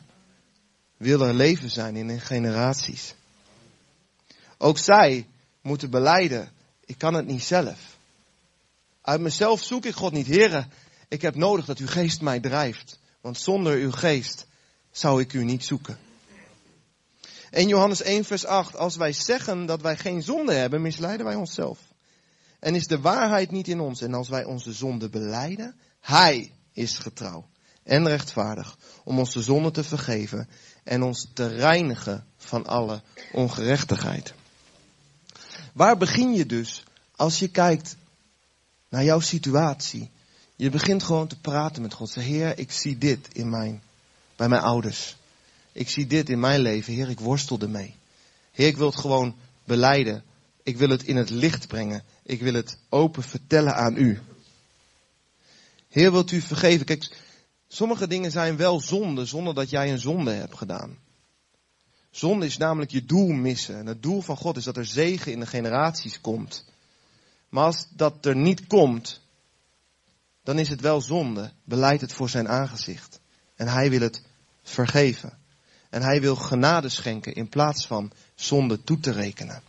Wil 0.97 1.21
er 1.21 1.33
leven 1.33 1.69
zijn 1.69 1.95
in 1.95 2.09
hun 2.09 2.21
generaties. 2.21 3.15
Ook 4.57 4.77
zij 4.77 5.27
moeten 5.61 5.89
beleiden, 5.89 6.51
ik 6.85 6.97
kan 6.97 7.13
het 7.13 7.25
niet 7.25 7.43
zelf. 7.43 7.97
Uit 9.01 9.21
mezelf 9.21 9.63
zoek 9.63 9.85
ik 9.85 9.95
God 9.95 10.11
niet. 10.11 10.27
Heren, 10.27 10.71
ik 11.07 11.21
heb 11.21 11.35
nodig 11.35 11.65
dat 11.65 11.77
uw 11.77 11.87
geest 11.87 12.21
mij 12.21 12.39
drijft. 12.39 12.99
Want 13.21 13.37
zonder 13.37 13.73
uw 13.73 13.91
geest 13.91 14.47
zou 14.91 15.21
ik 15.21 15.33
u 15.33 15.43
niet 15.43 15.63
zoeken. 15.63 15.97
In 17.53 17.67
Johannes 17.67 18.01
1 18.01 18.25
vers 18.25 18.45
8, 18.45 18.75
als 18.75 18.95
wij 18.95 19.13
zeggen 19.13 19.65
dat 19.65 19.81
wij 19.81 19.97
geen 19.97 20.23
zonde 20.23 20.53
hebben, 20.53 20.81
misleiden 20.81 21.25
wij 21.25 21.35
onszelf. 21.35 21.79
En 22.59 22.75
is 22.75 22.87
de 22.87 22.99
waarheid 22.99 23.51
niet 23.51 23.67
in 23.67 23.79
ons. 23.79 24.01
En 24.01 24.13
als 24.13 24.29
wij 24.29 24.43
onze 24.43 24.73
zonde 24.73 25.09
beleiden, 25.09 25.75
Hij 25.99 26.51
is 26.71 26.97
getrouw 26.97 27.45
en 27.83 28.07
rechtvaardig 28.07 28.77
om 29.03 29.19
onze 29.19 29.41
zonde 29.41 29.71
te 29.71 29.83
vergeven 29.83 30.49
en 30.83 31.03
ons 31.03 31.27
te 31.33 31.47
reinigen 31.47 32.25
van 32.37 32.65
alle 32.65 33.01
ongerechtigheid. 33.31 34.33
Waar 35.73 35.97
begin 35.97 36.33
je 36.33 36.45
dus 36.45 36.83
als 37.15 37.39
je 37.39 37.47
kijkt 37.47 37.95
naar 38.89 39.03
jouw 39.03 39.19
situatie? 39.19 40.11
Je 40.55 40.69
begint 40.69 41.03
gewoon 41.03 41.27
te 41.27 41.39
praten 41.39 41.81
met 41.81 41.93
God. 41.93 42.13
Heer, 42.13 42.57
ik 42.57 42.71
zie 42.71 42.97
dit 42.97 43.27
in 43.33 43.49
mijn, 43.49 43.81
bij 44.35 44.47
mijn 44.47 44.61
ouders. 44.61 45.15
Ik 45.73 45.89
zie 45.89 46.07
dit 46.07 46.29
in 46.29 46.39
mijn 46.39 46.59
leven. 46.59 46.93
Heer, 46.93 47.09
ik 47.09 47.19
worstel 47.19 47.59
ermee. 47.59 47.95
Heer, 48.51 48.67
ik 48.67 48.77
wil 48.77 48.85
het 48.85 48.99
gewoon 48.99 49.35
beleiden. 49.63 50.23
Ik 50.63 50.77
wil 50.77 50.89
het 50.89 51.03
in 51.03 51.15
het 51.15 51.29
licht 51.29 51.67
brengen. 51.67 52.03
Ik 52.23 52.41
wil 52.41 52.53
het 52.53 52.77
open 52.89 53.23
vertellen 53.23 53.75
aan 53.75 53.97
u. 53.97 54.19
Heer, 55.89 56.11
wilt 56.11 56.31
u 56.31 56.41
vergeven? 56.41 56.85
Kijk, 56.85 57.17
sommige 57.67 58.07
dingen 58.07 58.31
zijn 58.31 58.57
wel 58.57 58.79
zonde 58.79 59.25
zonder 59.25 59.53
dat 59.53 59.69
jij 59.69 59.91
een 59.91 59.99
zonde 59.99 60.31
hebt 60.31 60.57
gedaan. 60.57 60.97
Zonde 62.11 62.45
is 62.45 62.57
namelijk 62.57 62.91
je 62.91 63.05
doel 63.05 63.27
missen. 63.27 63.77
En 63.77 63.85
het 63.85 64.03
doel 64.03 64.21
van 64.21 64.37
God 64.37 64.57
is 64.57 64.63
dat 64.63 64.77
er 64.77 64.85
zegen 64.85 65.31
in 65.31 65.39
de 65.39 65.45
generaties 65.45 66.21
komt. 66.21 66.65
Maar 67.49 67.65
als 67.65 67.87
dat 67.89 68.25
er 68.25 68.35
niet 68.35 68.67
komt, 68.67 69.21
dan 70.43 70.59
is 70.59 70.69
het 70.69 70.81
wel 70.81 71.01
zonde. 71.01 71.51
Beleid 71.63 72.01
het 72.01 72.13
voor 72.13 72.29
zijn 72.29 72.49
aangezicht. 72.49 73.19
En 73.55 73.67
hij 73.67 73.89
wil 73.89 74.01
het 74.01 74.23
vergeven. 74.63 75.42
En 75.93 76.01
hij 76.01 76.21
wil 76.21 76.35
genade 76.35 76.89
schenken 76.89 77.33
in 77.33 77.49
plaats 77.49 77.87
van 77.87 78.11
zonde 78.35 78.83
toe 78.83 78.99
te 78.99 79.11
rekenen. 79.11 79.61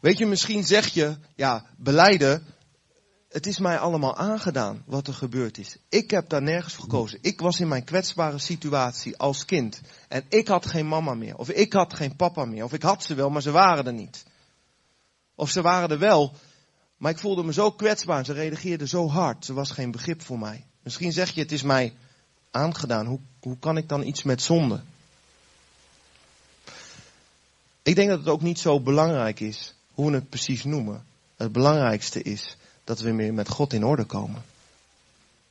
Weet 0.00 0.18
je, 0.18 0.26
misschien 0.26 0.64
zeg 0.64 0.86
je, 0.86 1.16
ja, 1.34 1.64
beleiden, 1.76 2.46
het 3.28 3.46
is 3.46 3.58
mij 3.58 3.78
allemaal 3.78 4.16
aangedaan 4.16 4.82
wat 4.86 5.06
er 5.06 5.14
gebeurd 5.14 5.58
is. 5.58 5.76
Ik 5.88 6.10
heb 6.10 6.28
daar 6.28 6.42
nergens 6.42 6.74
voor 6.74 6.84
gekozen. 6.84 7.18
Ik 7.22 7.40
was 7.40 7.60
in 7.60 7.68
mijn 7.68 7.84
kwetsbare 7.84 8.38
situatie 8.38 9.16
als 9.16 9.44
kind. 9.44 9.80
En 10.08 10.24
ik 10.28 10.48
had 10.48 10.66
geen 10.66 10.88
mama 10.88 11.14
meer. 11.14 11.36
Of 11.36 11.50
ik 11.50 11.72
had 11.72 11.94
geen 11.94 12.16
papa 12.16 12.44
meer. 12.44 12.64
Of 12.64 12.72
ik 12.72 12.82
had 12.82 13.02
ze 13.02 13.14
wel, 13.14 13.30
maar 13.30 13.42
ze 13.42 13.50
waren 13.50 13.86
er 13.86 13.92
niet. 13.92 14.24
Of 15.34 15.50
ze 15.50 15.62
waren 15.62 15.90
er 15.90 15.98
wel, 15.98 16.34
maar 16.96 17.12
ik 17.12 17.18
voelde 17.18 17.44
me 17.44 17.52
zo 17.52 17.70
kwetsbaar. 17.70 18.24
Ze 18.24 18.32
reageerden 18.32 18.88
zo 18.88 19.08
hard. 19.08 19.44
Ze 19.44 19.52
was 19.52 19.70
geen 19.70 19.90
begrip 19.90 20.22
voor 20.22 20.38
mij. 20.38 20.66
Misschien 20.82 21.12
zeg 21.12 21.30
je, 21.30 21.40
het 21.40 21.52
is 21.52 21.62
mij 21.62 21.94
aangedaan. 22.50 23.06
Hoe, 23.06 23.20
hoe 23.48 23.58
kan 23.58 23.76
ik 23.76 23.88
dan 23.88 24.02
iets 24.02 24.22
met 24.22 24.42
zonde? 24.42 24.80
Ik 27.82 27.94
denk 27.94 28.08
dat 28.08 28.18
het 28.18 28.28
ook 28.28 28.42
niet 28.42 28.58
zo 28.58 28.80
belangrijk 28.80 29.40
is 29.40 29.74
hoe 29.92 30.10
we 30.10 30.14
het 30.16 30.28
precies 30.28 30.64
noemen. 30.64 31.04
Het 31.36 31.52
belangrijkste 31.52 32.22
is 32.22 32.56
dat 32.84 33.00
we 33.00 33.14
weer 33.14 33.34
met 33.34 33.48
God 33.48 33.72
in 33.72 33.84
orde 33.84 34.04
komen. 34.04 34.42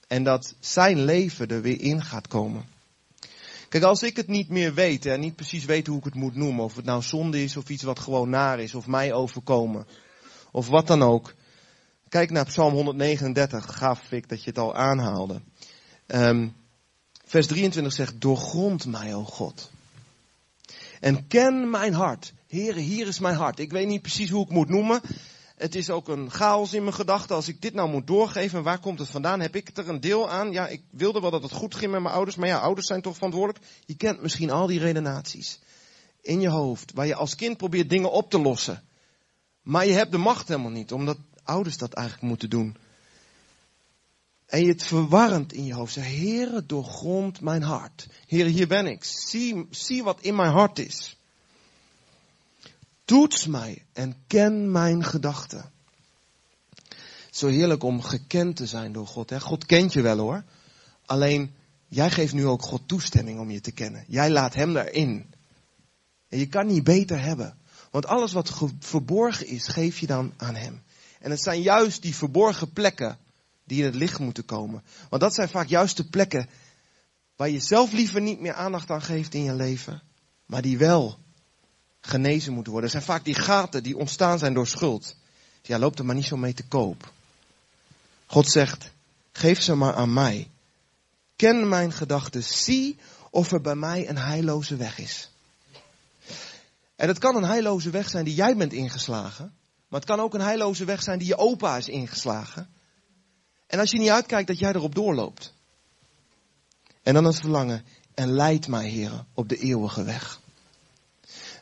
En 0.07 0.23
dat 0.23 0.55
zijn 0.59 1.03
leven 1.03 1.47
er 1.47 1.61
weer 1.61 1.81
in 1.81 2.03
gaat 2.03 2.27
komen. 2.27 2.65
Kijk, 3.69 3.83
als 3.83 4.03
ik 4.03 4.15
het 4.15 4.27
niet 4.27 4.49
meer 4.49 4.73
weet 4.73 5.05
en 5.05 5.19
niet 5.19 5.35
precies 5.35 5.65
weet 5.65 5.87
hoe 5.87 5.97
ik 5.97 6.03
het 6.03 6.15
moet 6.15 6.35
noemen, 6.35 6.63
of 6.63 6.75
het 6.75 6.85
nou 6.85 7.01
zonde 7.01 7.43
is 7.43 7.57
of 7.57 7.69
iets 7.69 7.83
wat 7.83 7.99
gewoon 7.99 8.29
naar 8.29 8.59
is, 8.59 8.75
of 8.75 8.87
mij 8.87 9.13
overkomen, 9.13 9.87
of 10.51 10.67
wat 10.67 10.87
dan 10.87 11.01
ook. 11.01 11.33
Kijk 12.09 12.29
naar 12.29 12.45
Psalm 12.45 12.73
139, 12.73 13.77
gaaf 13.77 14.11
ik 14.11 14.29
dat 14.29 14.43
je 14.43 14.49
het 14.49 14.59
al 14.59 14.75
aanhaalde. 14.75 15.41
Um, 16.07 16.55
vers 17.27 17.47
23 17.47 17.93
zegt, 17.93 18.21
doorgrond 18.21 18.85
mij, 18.85 19.15
o 19.15 19.23
God. 19.23 19.71
En 20.99 21.27
ken 21.27 21.69
mijn 21.69 21.93
hart. 21.93 22.33
Heren, 22.47 22.81
hier 22.81 23.07
is 23.07 23.19
mijn 23.19 23.35
hart. 23.35 23.59
Ik 23.59 23.71
weet 23.71 23.87
niet 23.87 24.01
precies 24.01 24.29
hoe 24.29 24.43
ik 24.43 24.51
moet 24.51 24.69
noemen. 24.69 25.01
Het 25.55 25.75
is 25.75 25.89
ook 25.89 26.07
een 26.07 26.31
chaos 26.31 26.73
in 26.73 26.83
mijn 26.83 26.95
gedachten. 26.95 27.35
Als 27.35 27.47
ik 27.47 27.61
dit 27.61 27.73
nou 27.73 27.89
moet 27.89 28.07
doorgeven, 28.07 28.63
waar 28.63 28.79
komt 28.79 28.99
het 28.99 29.09
vandaan? 29.09 29.39
Heb 29.39 29.55
ik 29.55 29.77
er 29.77 29.89
een 29.89 29.99
deel 29.99 30.29
aan? 30.29 30.51
Ja, 30.51 30.67
ik 30.67 30.81
wilde 30.89 31.19
wel 31.19 31.31
dat 31.31 31.43
het 31.43 31.51
goed 31.51 31.75
ging 31.75 31.91
met 31.91 32.01
mijn 32.01 32.13
ouders, 32.13 32.35
maar 32.35 32.47
ja, 32.47 32.57
ouders 32.57 32.87
zijn 32.87 33.01
toch 33.01 33.15
verantwoordelijk. 33.15 33.65
Je 33.85 33.95
kent 33.95 34.21
misschien 34.21 34.51
al 34.51 34.67
die 34.67 34.79
redenaties 34.79 35.59
in 36.21 36.41
je 36.41 36.49
hoofd, 36.49 36.91
waar 36.93 37.07
je 37.07 37.15
als 37.15 37.35
kind 37.35 37.57
probeert 37.57 37.89
dingen 37.89 38.11
op 38.11 38.29
te 38.29 38.39
lossen. 38.39 38.83
Maar 39.61 39.85
je 39.85 39.93
hebt 39.93 40.11
de 40.11 40.17
macht 40.17 40.47
helemaal 40.47 40.71
niet, 40.71 40.91
omdat 40.91 41.17
ouders 41.43 41.77
dat 41.77 41.93
eigenlijk 41.93 42.27
moeten 42.27 42.49
doen. 42.49 42.77
En 44.47 44.61
je 44.61 44.67
het 44.67 44.83
verwarrend 44.83 45.53
in 45.53 45.65
je 45.65 45.73
hoofd. 45.73 45.93
Zeg, 45.93 46.05
Heere, 46.05 46.65
doorgrond 46.65 47.41
mijn 47.41 47.61
hart. 47.61 48.07
Heere, 48.27 48.49
hier 48.49 48.67
ben 48.67 48.85
ik. 48.87 49.03
Zie, 49.03 49.67
zie 49.69 50.03
wat 50.03 50.21
in 50.21 50.35
mijn 50.35 50.51
hart 50.51 50.79
is. 50.79 51.17
Toets 53.05 53.47
mij 53.47 53.85
en 53.93 54.15
ken 54.27 54.71
mijn 54.71 55.03
gedachten. 55.03 55.71
Zo 57.31 57.47
heerlijk 57.47 57.83
om 57.83 58.01
gekend 58.01 58.55
te 58.55 58.65
zijn 58.65 58.91
door 58.91 59.07
God. 59.07 59.29
Hè? 59.29 59.39
God 59.39 59.65
kent 59.65 59.93
je 59.93 60.01
wel 60.01 60.17
hoor. 60.17 60.43
Alleen, 61.05 61.53
jij 61.87 62.11
geeft 62.11 62.33
nu 62.33 62.45
ook 62.45 62.61
God 62.61 62.87
toestemming 62.87 63.39
om 63.39 63.51
je 63.51 63.61
te 63.61 63.71
kennen. 63.71 64.05
Jij 64.07 64.29
laat 64.29 64.53
hem 64.53 64.77
erin. 64.77 65.33
En 66.29 66.39
je 66.39 66.47
kan 66.47 66.67
niet 66.67 66.83
beter 66.83 67.21
hebben. 67.21 67.57
Want 67.91 68.05
alles 68.05 68.33
wat 68.33 68.53
verborgen 68.79 69.47
is, 69.47 69.67
geef 69.67 69.99
je 69.99 70.07
dan 70.07 70.33
aan 70.37 70.55
hem. 70.55 70.83
En 71.19 71.31
het 71.31 71.41
zijn 71.41 71.61
juist 71.61 72.01
die 72.01 72.15
verborgen 72.15 72.73
plekken 72.73 73.17
die 73.67 73.79
in 73.79 73.85
het 73.85 73.95
licht 73.95 74.19
moeten 74.19 74.45
komen. 74.45 74.83
Want 75.09 75.21
dat 75.21 75.33
zijn 75.33 75.49
vaak 75.49 75.67
juist 75.67 75.97
de 75.97 76.03
plekken 76.03 76.49
waar 77.35 77.49
je 77.49 77.59
zelf 77.59 77.91
liever 77.91 78.21
niet 78.21 78.39
meer 78.39 78.53
aandacht 78.53 78.89
aan 78.89 79.01
geeft 79.01 79.33
in 79.33 79.43
je 79.43 79.53
leven. 79.53 80.01
Maar 80.45 80.61
die 80.61 80.77
wel 80.77 81.19
genezen 82.01 82.53
moeten 82.53 82.71
worden. 82.71 82.91
Er 82.91 82.95
zijn 82.95 83.11
vaak 83.11 83.25
die 83.25 83.35
gaten 83.35 83.83
die 83.83 83.97
ontstaan 83.97 84.39
zijn 84.39 84.53
door 84.53 84.67
schuld. 84.67 85.15
Ja, 85.61 85.79
loop 85.79 85.99
er 85.99 86.05
maar 86.05 86.15
niet 86.15 86.25
zo 86.25 86.37
mee 86.37 86.53
te 86.53 86.67
koop. 86.67 87.11
God 88.25 88.49
zegt, 88.49 88.91
geef 89.31 89.61
ze 89.61 89.75
maar 89.75 89.93
aan 89.93 90.13
mij. 90.13 90.49
Ken 91.35 91.69
mijn 91.69 91.91
gedachten. 91.91 92.43
Zie 92.43 92.97
of 93.29 93.51
er 93.51 93.61
bij 93.61 93.75
mij 93.75 94.09
een 94.09 94.17
heilloze 94.17 94.75
weg 94.75 94.99
is. 94.99 95.29
En 96.95 97.07
het 97.07 97.17
kan 97.17 97.35
een 97.35 97.43
heilloze 97.43 97.89
weg 97.89 98.09
zijn 98.09 98.25
die 98.25 98.35
jij 98.35 98.57
bent 98.57 98.73
ingeslagen. 98.73 99.53
Maar 99.87 99.99
het 99.99 100.09
kan 100.09 100.19
ook 100.19 100.33
een 100.33 100.41
heilloze 100.41 100.85
weg 100.85 101.03
zijn 101.03 101.19
die 101.19 101.27
je 101.27 101.37
opa 101.37 101.77
is 101.77 101.87
ingeslagen. 101.87 102.69
En 103.67 103.79
als 103.79 103.91
je 103.91 103.97
niet 103.97 104.09
uitkijkt 104.09 104.47
dat 104.47 104.59
jij 104.59 104.73
erop 104.73 104.95
doorloopt. 104.95 105.53
En 107.03 107.13
dan 107.13 107.23
het 107.25 107.39
verlangen. 107.39 107.85
En 108.13 108.31
leid 108.31 108.67
mij, 108.67 108.89
heren, 108.89 109.27
op 109.33 109.49
de 109.49 109.57
eeuwige 109.57 110.03
weg. 110.03 110.41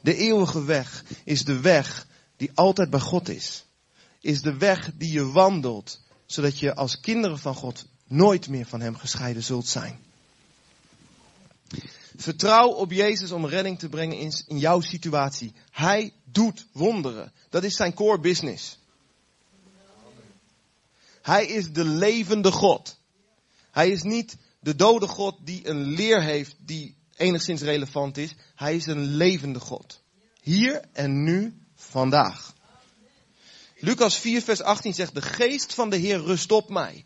De 0.01 0.15
eeuwige 0.15 0.63
weg 0.63 1.03
is 1.23 1.43
de 1.43 1.59
weg 1.59 2.07
die 2.37 2.51
altijd 2.53 2.89
bij 2.89 2.99
God 2.99 3.29
is. 3.29 3.65
Is 4.19 4.41
de 4.41 4.57
weg 4.57 4.91
die 4.95 5.11
je 5.11 5.31
wandelt, 5.31 6.01
zodat 6.25 6.59
je 6.59 6.75
als 6.75 6.99
kinderen 6.99 7.39
van 7.39 7.55
God 7.55 7.85
nooit 8.07 8.47
meer 8.47 8.65
van 8.65 8.81
Hem 8.81 8.95
gescheiden 8.95 9.43
zult 9.43 9.67
zijn. 9.67 9.99
Vertrouw 12.17 12.67
op 12.67 12.91
Jezus 12.91 13.31
om 13.31 13.45
redding 13.45 13.79
te 13.79 13.89
brengen 13.89 14.17
in, 14.47 14.57
jouw 14.57 14.81
situatie. 14.81 15.53
Hij 15.71 16.13
doet 16.23 16.65
wonderen. 16.71 17.31
Dat 17.49 17.63
is 17.63 17.75
zijn 17.75 17.93
core 17.93 18.19
business. 18.19 18.77
Hij 21.25 21.45
is 21.45 21.71
de 21.71 21.83
levende 21.83 22.51
God. 22.51 22.99
Hij 23.71 23.89
is 23.89 24.01
niet 24.01 24.37
de 24.59 24.75
dode 24.75 25.07
God 25.07 25.37
die 25.43 25.67
een 25.69 25.81
leer 25.81 26.21
heeft 26.21 26.55
die 26.59 26.97
enigszins 27.15 27.61
relevant 27.61 28.17
is. 28.17 28.35
Hij 28.55 28.75
is 28.75 28.85
een 28.85 29.03
levende 29.03 29.59
God. 29.59 30.01
Hier 30.41 30.81
en 30.93 31.23
nu, 31.23 31.57
vandaag. 31.75 32.53
Lucas 33.75 34.17
4, 34.17 34.41
vers 34.41 34.61
18 34.61 34.93
zegt, 34.93 35.13
de 35.13 35.21
geest 35.21 35.73
van 35.73 35.89
de 35.89 35.97
Heer 35.97 36.19
rust 36.19 36.51
op 36.51 36.69
mij. 36.69 37.05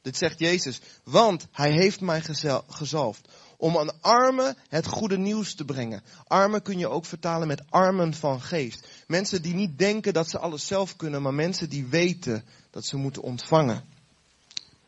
Dit 0.00 0.16
zegt 0.16 0.38
Jezus, 0.38 0.80
want 1.04 1.46
hij 1.50 1.72
heeft 1.72 2.00
mij 2.00 2.22
gezalfd 2.66 3.28
om 3.56 3.78
aan 3.78 4.00
armen 4.00 4.56
het 4.68 4.86
goede 4.86 5.18
nieuws 5.18 5.54
te 5.54 5.64
brengen. 5.64 6.02
Armen 6.26 6.62
kun 6.62 6.78
je 6.78 6.88
ook 6.88 7.04
vertalen 7.04 7.48
met 7.48 7.62
armen 7.70 8.14
van 8.14 8.40
geest. 8.40 8.86
Mensen 9.06 9.42
die 9.42 9.54
niet 9.54 9.78
denken 9.78 10.12
dat 10.12 10.30
ze 10.30 10.38
alles 10.38 10.66
zelf 10.66 10.96
kunnen, 10.96 11.22
maar 11.22 11.34
mensen 11.34 11.68
die 11.68 11.86
weten 11.86 12.44
dat 12.72 12.84
ze 12.84 12.96
moeten 12.96 13.22
ontvangen. 13.22 13.84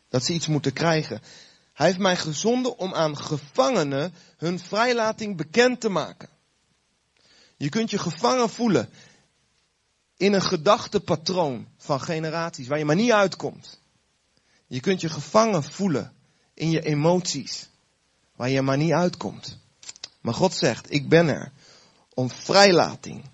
Dat 0.08 0.24
ze 0.24 0.32
iets 0.32 0.46
moeten 0.46 0.72
krijgen. 0.72 1.22
Hij 1.72 1.86
heeft 1.86 1.98
mij 1.98 2.16
gezonden 2.16 2.78
om 2.78 2.94
aan 2.94 3.16
gevangenen 3.16 4.14
hun 4.36 4.58
vrijlating 4.58 5.36
bekend 5.36 5.80
te 5.80 5.88
maken. 5.88 6.28
Je 7.56 7.68
kunt 7.68 7.90
je 7.90 7.98
gevangen 7.98 8.50
voelen 8.50 8.88
in 10.16 10.32
een 10.32 10.42
gedachtepatroon 10.42 11.68
van 11.76 12.00
generaties 12.00 12.66
waar 12.66 12.78
je 12.78 12.84
maar 12.84 12.96
niet 12.96 13.12
uitkomt. 13.12 13.80
Je 14.66 14.80
kunt 14.80 15.00
je 15.00 15.08
gevangen 15.08 15.62
voelen 15.62 16.12
in 16.54 16.70
je 16.70 16.82
emoties 16.82 17.68
waar 18.36 18.50
je 18.50 18.62
maar 18.62 18.76
niet 18.76 18.92
uitkomt. 18.92 19.58
Maar 20.20 20.34
God 20.34 20.54
zegt, 20.54 20.92
ik 20.92 21.08
ben 21.08 21.28
er 21.28 21.52
om 22.14 22.30
vrijlating 22.30 23.24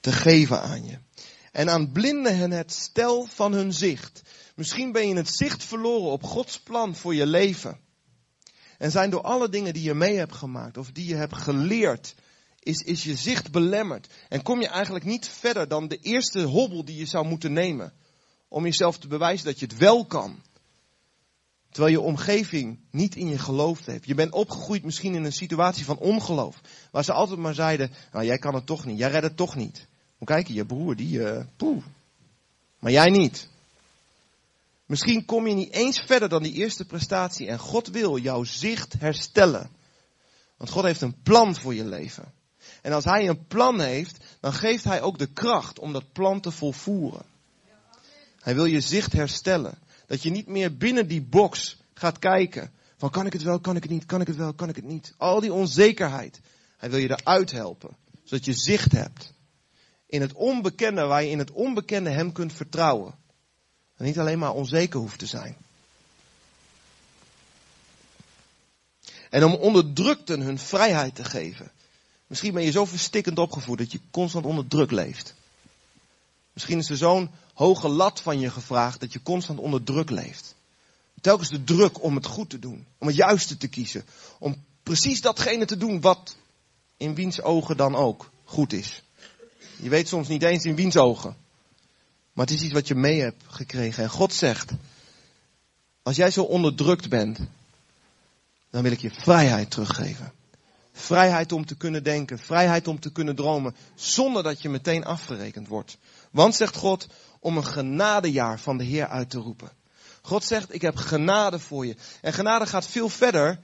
te 0.00 0.12
geven 0.12 0.62
aan 0.62 0.84
je. 0.84 0.98
En 1.52 1.70
aan 1.70 1.92
blinden 1.92 2.36
hen 2.36 2.50
het 2.50 2.72
stel 2.72 3.24
van 3.24 3.52
hun 3.52 3.72
zicht. 3.72 4.22
Misschien 4.54 4.92
ben 4.92 5.08
je 5.08 5.16
het 5.16 5.28
zicht 5.28 5.64
verloren 5.64 6.10
op 6.10 6.22
Gods 6.22 6.60
plan 6.60 6.96
voor 6.96 7.14
je 7.14 7.26
leven. 7.26 7.80
En 8.78 8.90
zijn 8.90 9.10
door 9.10 9.20
alle 9.20 9.48
dingen 9.48 9.72
die 9.72 9.82
je 9.82 9.94
mee 9.94 10.16
hebt 10.16 10.34
gemaakt 10.34 10.76
of 10.76 10.90
die 10.90 11.06
je 11.06 11.14
hebt 11.14 11.36
geleerd, 11.36 12.14
is, 12.58 12.78
is 12.78 13.04
je 13.04 13.16
zicht 13.16 13.50
belemmerd. 13.50 14.06
En 14.28 14.42
kom 14.42 14.60
je 14.60 14.68
eigenlijk 14.68 15.04
niet 15.04 15.28
verder 15.28 15.68
dan 15.68 15.88
de 15.88 15.98
eerste 15.98 16.42
hobbel 16.42 16.84
die 16.84 16.96
je 16.96 17.06
zou 17.06 17.26
moeten 17.26 17.52
nemen. 17.52 17.92
Om 18.48 18.64
jezelf 18.64 18.98
te 18.98 19.08
bewijzen 19.08 19.46
dat 19.46 19.58
je 19.58 19.66
het 19.66 19.76
wel 19.76 20.06
kan. 20.06 20.42
Terwijl 21.70 21.94
je 21.94 22.00
omgeving 22.00 22.78
niet 22.90 23.16
in 23.16 23.28
je 23.28 23.38
geloofd 23.38 23.86
heeft. 23.86 24.06
Je 24.06 24.14
bent 24.14 24.32
opgegroeid 24.32 24.84
misschien 24.84 25.14
in 25.14 25.24
een 25.24 25.32
situatie 25.32 25.84
van 25.84 25.98
ongeloof. 25.98 26.60
Waar 26.90 27.04
ze 27.04 27.12
altijd 27.12 27.38
maar 27.38 27.54
zeiden, 27.54 27.90
nou 28.12 28.24
jij 28.24 28.38
kan 28.38 28.54
het 28.54 28.66
toch 28.66 28.84
niet, 28.84 28.98
jij 28.98 29.10
redt 29.10 29.24
het 29.24 29.36
toch 29.36 29.54
niet. 29.54 29.88
Moet 30.22 30.30
kijken, 30.30 30.54
je 30.54 30.66
broer 30.66 30.96
die, 30.96 31.18
uh. 31.18 31.76
Maar 32.78 32.92
jij 32.92 33.10
niet. 33.10 33.48
Misschien 34.86 35.24
kom 35.24 35.46
je 35.46 35.54
niet 35.54 35.72
eens 35.72 36.00
verder 36.00 36.28
dan 36.28 36.42
die 36.42 36.52
eerste 36.52 36.84
prestatie. 36.84 37.46
En 37.46 37.58
God 37.58 37.88
wil 37.88 38.18
jouw 38.18 38.44
zicht 38.44 38.92
herstellen. 38.92 39.70
Want 40.56 40.70
God 40.70 40.84
heeft 40.84 41.00
een 41.00 41.22
plan 41.22 41.56
voor 41.56 41.74
je 41.74 41.84
leven. 41.84 42.32
En 42.82 42.92
als 42.92 43.04
Hij 43.04 43.28
een 43.28 43.46
plan 43.46 43.80
heeft, 43.80 44.24
dan 44.40 44.52
geeft 44.52 44.84
Hij 44.84 45.00
ook 45.00 45.18
de 45.18 45.26
kracht 45.32 45.78
om 45.78 45.92
dat 45.92 46.12
plan 46.12 46.40
te 46.40 46.50
volvoeren. 46.50 47.24
Hij 48.40 48.54
wil 48.54 48.64
je 48.64 48.80
zicht 48.80 49.12
herstellen. 49.12 49.78
Dat 50.06 50.22
je 50.22 50.30
niet 50.30 50.46
meer 50.46 50.76
binnen 50.76 51.08
die 51.08 51.22
box 51.22 51.76
gaat 51.94 52.18
kijken. 52.18 52.72
Van 52.96 53.10
kan 53.10 53.26
ik 53.26 53.32
het 53.32 53.42
wel, 53.42 53.60
kan 53.60 53.76
ik 53.76 53.82
het 53.82 53.92
niet, 53.92 54.06
kan 54.06 54.20
ik 54.20 54.26
het 54.26 54.36
wel, 54.36 54.54
kan 54.54 54.68
ik 54.68 54.76
het 54.76 54.84
niet. 54.84 55.14
Al 55.16 55.40
die 55.40 55.52
onzekerheid. 55.52 56.40
Hij 56.76 56.90
wil 56.90 56.98
je 56.98 57.10
eruit 57.10 57.50
helpen. 57.50 57.96
Zodat 58.24 58.44
je 58.44 58.52
zicht 58.52 58.92
hebt. 58.92 59.32
In 60.12 60.20
het 60.20 60.32
onbekende, 60.32 61.04
waar 61.04 61.22
je 61.22 61.30
in 61.30 61.38
het 61.38 61.50
onbekende 61.50 62.10
hem 62.10 62.32
kunt 62.32 62.52
vertrouwen. 62.52 63.14
En 63.96 64.04
niet 64.04 64.18
alleen 64.18 64.38
maar 64.38 64.52
onzeker 64.52 65.00
hoeft 65.00 65.18
te 65.18 65.26
zijn. 65.26 65.56
En 69.30 69.44
om 69.44 69.54
onderdrukten 69.54 70.40
hun 70.40 70.58
vrijheid 70.58 71.14
te 71.14 71.24
geven. 71.24 71.70
Misschien 72.26 72.54
ben 72.54 72.62
je 72.62 72.70
zo 72.70 72.84
verstikkend 72.84 73.38
opgevoed 73.38 73.78
dat 73.78 73.92
je 73.92 74.00
constant 74.10 74.44
onder 74.44 74.66
druk 74.66 74.90
leeft. 74.90 75.34
Misschien 76.52 76.78
is 76.78 76.90
er 76.90 76.96
zo'n 76.96 77.30
hoge 77.54 77.88
lat 77.88 78.20
van 78.20 78.40
je 78.40 78.50
gevraagd 78.50 79.00
dat 79.00 79.12
je 79.12 79.22
constant 79.22 79.58
onder 79.58 79.82
druk 79.82 80.10
leeft. 80.10 80.54
Telkens 81.20 81.48
de 81.48 81.64
druk 81.64 82.02
om 82.02 82.14
het 82.14 82.26
goed 82.26 82.50
te 82.50 82.58
doen, 82.58 82.86
om 82.98 83.06
het 83.06 83.16
juiste 83.16 83.56
te 83.56 83.68
kiezen, 83.68 84.04
om 84.38 84.64
precies 84.82 85.20
datgene 85.20 85.64
te 85.64 85.76
doen 85.76 86.00
wat 86.00 86.36
in 86.96 87.14
wiens 87.14 87.40
ogen 87.40 87.76
dan 87.76 87.94
ook 87.94 88.30
goed 88.44 88.72
is. 88.72 89.02
Je 89.82 89.88
weet 89.88 90.08
soms 90.08 90.28
niet 90.28 90.42
eens 90.42 90.64
in 90.64 90.74
wiens 90.74 90.96
ogen, 90.96 91.36
maar 92.32 92.46
het 92.46 92.54
is 92.54 92.62
iets 92.62 92.72
wat 92.72 92.88
je 92.88 92.94
mee 92.94 93.20
hebt 93.20 93.42
gekregen. 93.46 94.02
En 94.02 94.10
God 94.10 94.34
zegt, 94.34 94.72
als 96.02 96.16
jij 96.16 96.30
zo 96.30 96.42
onderdrukt 96.42 97.08
bent, 97.08 97.38
dan 98.70 98.82
wil 98.82 98.92
ik 98.92 99.00
je 99.00 99.10
vrijheid 99.10 99.70
teruggeven. 99.70 100.32
Vrijheid 100.92 101.52
om 101.52 101.66
te 101.66 101.76
kunnen 101.76 102.04
denken, 102.04 102.38
vrijheid 102.38 102.88
om 102.88 103.00
te 103.00 103.12
kunnen 103.12 103.34
dromen, 103.34 103.74
zonder 103.94 104.42
dat 104.42 104.62
je 104.62 104.68
meteen 104.68 105.04
afgerekend 105.04 105.68
wordt. 105.68 105.98
Want 106.30 106.54
zegt 106.54 106.76
God, 106.76 107.06
om 107.40 107.56
een 107.56 107.66
genadejaar 107.66 108.60
van 108.60 108.76
de 108.76 108.84
Heer 108.84 109.06
uit 109.06 109.30
te 109.30 109.38
roepen. 109.38 109.70
God 110.20 110.44
zegt, 110.44 110.74
ik 110.74 110.82
heb 110.82 110.96
genade 110.96 111.58
voor 111.58 111.86
je. 111.86 111.96
En 112.20 112.32
genade 112.32 112.66
gaat 112.66 112.86
veel 112.86 113.08
verder 113.08 113.60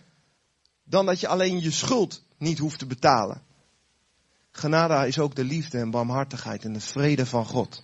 dan 0.85 1.07
dat 1.07 1.21
je 1.21 1.29
alleen 1.29 1.61
je 1.61 1.71
schuld 1.71 2.23
niet 2.39 2.59
hoeft 2.59 2.79
te 2.79 2.87
betalen. 2.87 3.43
Genade 4.51 5.07
is 5.07 5.19
ook 5.19 5.35
de 5.35 5.45
liefde 5.45 5.79
en 5.79 5.91
barmhartigheid 5.91 6.65
en 6.65 6.73
de 6.73 6.81
vrede 6.81 7.27
van 7.27 7.47
God. 7.47 7.83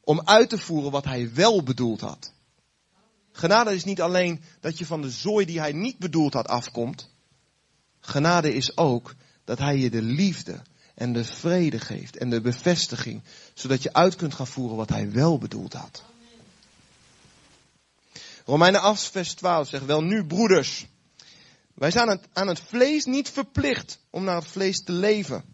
Om 0.00 0.20
uit 0.24 0.48
te 0.48 0.58
voeren 0.58 0.90
wat 0.90 1.04
hij 1.04 1.32
wel 1.34 1.62
bedoeld 1.62 2.00
had. 2.00 2.32
Genade 3.32 3.74
is 3.74 3.84
niet 3.84 4.00
alleen 4.00 4.42
dat 4.60 4.78
je 4.78 4.86
van 4.86 5.02
de 5.02 5.10
zooi 5.10 5.46
die 5.46 5.58
hij 5.60 5.72
niet 5.72 5.98
bedoeld 5.98 6.32
had 6.32 6.48
afkomt. 6.48 7.10
Genade 8.00 8.54
is 8.54 8.76
ook 8.76 9.14
dat 9.44 9.58
hij 9.58 9.78
je 9.78 9.90
de 9.90 10.02
liefde 10.02 10.62
en 10.94 11.12
de 11.12 11.24
vrede 11.24 11.78
geeft 11.78 12.16
en 12.16 12.30
de 12.30 12.40
bevestiging, 12.40 13.22
zodat 13.54 13.82
je 13.82 13.92
uit 13.92 14.16
kunt 14.16 14.34
gaan 14.34 14.46
voeren 14.46 14.76
wat 14.76 14.88
hij 14.88 15.12
wel 15.12 15.38
bedoeld 15.38 15.72
had. 15.72 16.04
Romeinen 18.44 18.80
8, 18.80 19.08
vers 19.10 19.34
12 19.34 19.68
zegt, 19.68 19.84
wel 19.84 20.02
nu 20.02 20.26
broeders, 20.26 20.86
wij 21.74 21.90
zijn 21.90 22.20
aan 22.32 22.48
het 22.48 22.60
vlees 22.60 23.04
niet 23.04 23.28
verplicht 23.30 23.98
om 24.10 24.24
naar 24.24 24.36
het 24.36 24.46
vlees 24.46 24.82
te 24.82 24.92
leven. 24.92 25.51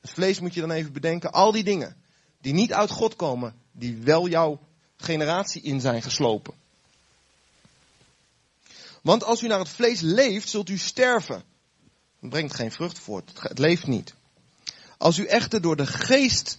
Het 0.00 0.10
vlees 0.10 0.40
moet 0.40 0.54
je 0.54 0.60
dan 0.60 0.70
even 0.70 0.92
bedenken, 0.92 1.32
al 1.32 1.52
die 1.52 1.64
dingen 1.64 1.96
die 2.40 2.52
niet 2.52 2.72
uit 2.72 2.90
God 2.90 3.16
komen, 3.16 3.54
die 3.72 3.96
wel 3.96 4.28
jouw 4.28 4.60
generatie 4.96 5.62
in 5.62 5.80
zijn 5.80 6.02
geslopen. 6.02 6.54
Want 9.02 9.24
als 9.24 9.42
u 9.42 9.46
naar 9.46 9.58
het 9.58 9.68
vlees 9.68 10.00
leeft, 10.00 10.48
zult 10.48 10.68
u 10.68 10.78
sterven. 10.78 11.42
Het 12.20 12.30
brengt 12.30 12.54
geen 12.54 12.72
vrucht 12.72 12.98
voort, 12.98 13.32
het 13.34 13.58
leeft 13.58 13.86
niet. 13.86 14.14
Als 14.98 15.18
u 15.18 15.26
echter 15.26 15.60
door 15.60 15.76
de 15.76 15.86
geest 15.86 16.58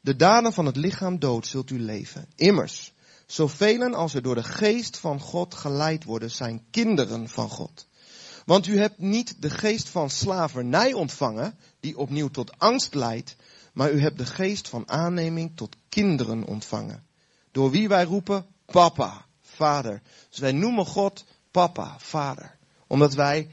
de 0.00 0.16
daden 0.16 0.52
van 0.52 0.66
het 0.66 0.76
lichaam 0.76 1.18
doodt, 1.18 1.46
zult 1.46 1.70
u 1.70 1.80
leven. 1.80 2.26
Immers, 2.36 2.92
zoveel 3.26 3.94
als 3.94 4.14
er 4.14 4.22
door 4.22 4.34
de 4.34 4.42
geest 4.42 4.98
van 4.98 5.20
God 5.20 5.54
geleid 5.54 6.04
worden, 6.04 6.30
zijn 6.30 6.64
kinderen 6.70 7.28
van 7.28 7.48
God. 7.48 7.86
Want 8.44 8.66
u 8.66 8.78
hebt 8.78 8.98
niet 8.98 9.42
de 9.42 9.50
geest 9.50 9.88
van 9.88 10.10
slavernij 10.10 10.92
ontvangen, 10.92 11.58
die 11.80 11.98
opnieuw 11.98 12.28
tot 12.28 12.58
angst 12.58 12.94
leidt, 12.94 13.36
maar 13.72 13.92
u 13.92 14.00
hebt 14.00 14.18
de 14.18 14.26
geest 14.26 14.68
van 14.68 14.88
aanneming 14.88 15.56
tot 15.56 15.76
kinderen 15.88 16.44
ontvangen. 16.44 17.06
Door 17.52 17.70
wie 17.70 17.88
wij 17.88 18.04
roepen, 18.04 18.46
papa, 18.66 19.24
vader. 19.40 20.02
Dus 20.28 20.38
wij 20.38 20.52
noemen 20.52 20.86
God 20.86 21.24
papa, 21.50 21.96
vader. 21.98 22.56
Omdat 22.86 23.14
wij 23.14 23.50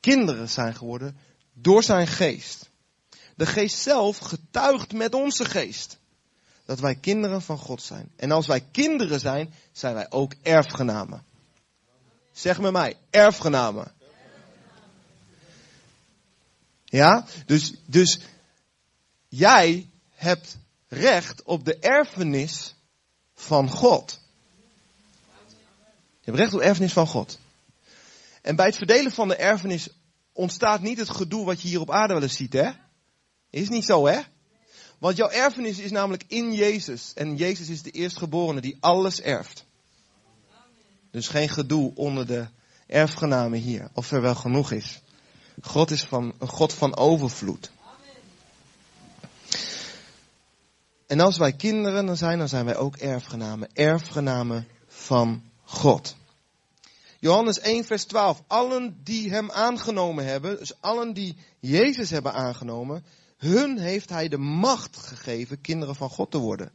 kinderen 0.00 0.48
zijn 0.48 0.74
geworden 0.74 1.16
door 1.52 1.82
zijn 1.82 2.06
geest. 2.06 2.70
De 3.34 3.46
geest 3.46 3.78
zelf 3.78 4.18
getuigt 4.18 4.92
met 4.92 5.14
onze 5.14 5.44
geest 5.44 5.98
dat 6.64 6.80
wij 6.80 6.94
kinderen 6.94 7.42
van 7.42 7.58
God 7.58 7.82
zijn. 7.82 8.10
En 8.16 8.30
als 8.30 8.46
wij 8.46 8.60
kinderen 8.60 9.20
zijn, 9.20 9.54
zijn 9.72 9.94
wij 9.94 10.10
ook 10.10 10.32
erfgenamen. 10.42 11.24
Zeg 12.32 12.60
met 12.60 12.72
mij, 12.72 12.96
erfgenamen. 13.10 13.92
Ja, 16.90 17.26
dus, 17.46 17.74
dus 17.86 18.18
jij 19.28 19.90
hebt 20.14 20.56
recht 20.88 21.42
op 21.42 21.64
de 21.64 21.78
erfenis 21.78 22.74
van 23.34 23.70
God. 23.70 24.20
Je 26.20 26.34
hebt 26.34 26.36
recht 26.38 26.54
op 26.54 26.60
erfenis 26.60 26.92
van 26.92 27.06
God. 27.06 27.38
En 28.42 28.56
bij 28.56 28.66
het 28.66 28.76
verdelen 28.76 29.12
van 29.12 29.28
de 29.28 29.36
erfenis 29.36 29.88
ontstaat 30.32 30.80
niet 30.80 30.98
het 30.98 31.10
gedoe 31.10 31.44
wat 31.44 31.62
je 31.62 31.68
hier 31.68 31.80
op 31.80 31.90
aarde 31.90 32.12
wel 32.12 32.22
eens 32.22 32.36
ziet, 32.36 32.52
hè? 32.52 32.70
Is 33.50 33.68
niet 33.68 33.84
zo, 33.84 34.06
hè? 34.06 34.20
Want 34.98 35.16
jouw 35.16 35.28
erfenis 35.28 35.78
is 35.78 35.90
namelijk 35.90 36.24
in 36.26 36.52
Jezus. 36.52 37.12
En 37.14 37.36
Jezus 37.36 37.68
is 37.68 37.82
de 37.82 37.90
eerstgeborene 37.90 38.60
die 38.60 38.76
alles 38.80 39.20
erft. 39.20 39.64
Dus 41.10 41.28
geen 41.28 41.48
gedoe 41.48 41.92
onder 41.94 42.26
de 42.26 42.46
erfgenamen 42.86 43.58
hier. 43.58 43.90
Of 43.92 44.12
er 44.12 44.20
wel 44.20 44.34
genoeg 44.34 44.72
is. 44.72 45.00
God 45.60 45.90
is 45.90 46.04
van, 46.04 46.34
een 46.38 46.48
God 46.48 46.72
van 46.72 46.96
overvloed. 46.96 47.70
En 51.06 51.20
als 51.20 51.36
wij 51.36 51.52
kinderen 51.52 52.16
zijn, 52.16 52.38
dan 52.38 52.48
zijn 52.48 52.64
wij 52.64 52.76
ook 52.76 52.96
erfgenamen. 52.96 53.68
Erfgenamen 53.72 54.68
van 54.86 55.42
God. 55.64 56.16
Johannes 57.20 57.60
1, 57.60 57.84
vers 57.84 58.04
12. 58.04 58.42
Allen 58.46 59.00
die 59.04 59.30
hem 59.30 59.50
aangenomen 59.50 60.24
hebben, 60.24 60.58
dus 60.58 60.80
allen 60.80 61.12
die 61.12 61.36
Jezus 61.60 62.10
hebben 62.10 62.32
aangenomen, 62.32 63.04
hun 63.36 63.78
heeft 63.78 64.08
hij 64.08 64.28
de 64.28 64.38
macht 64.38 64.96
gegeven 64.96 65.60
kinderen 65.60 65.94
van 65.94 66.10
God 66.10 66.30
te 66.30 66.38
worden. 66.38 66.72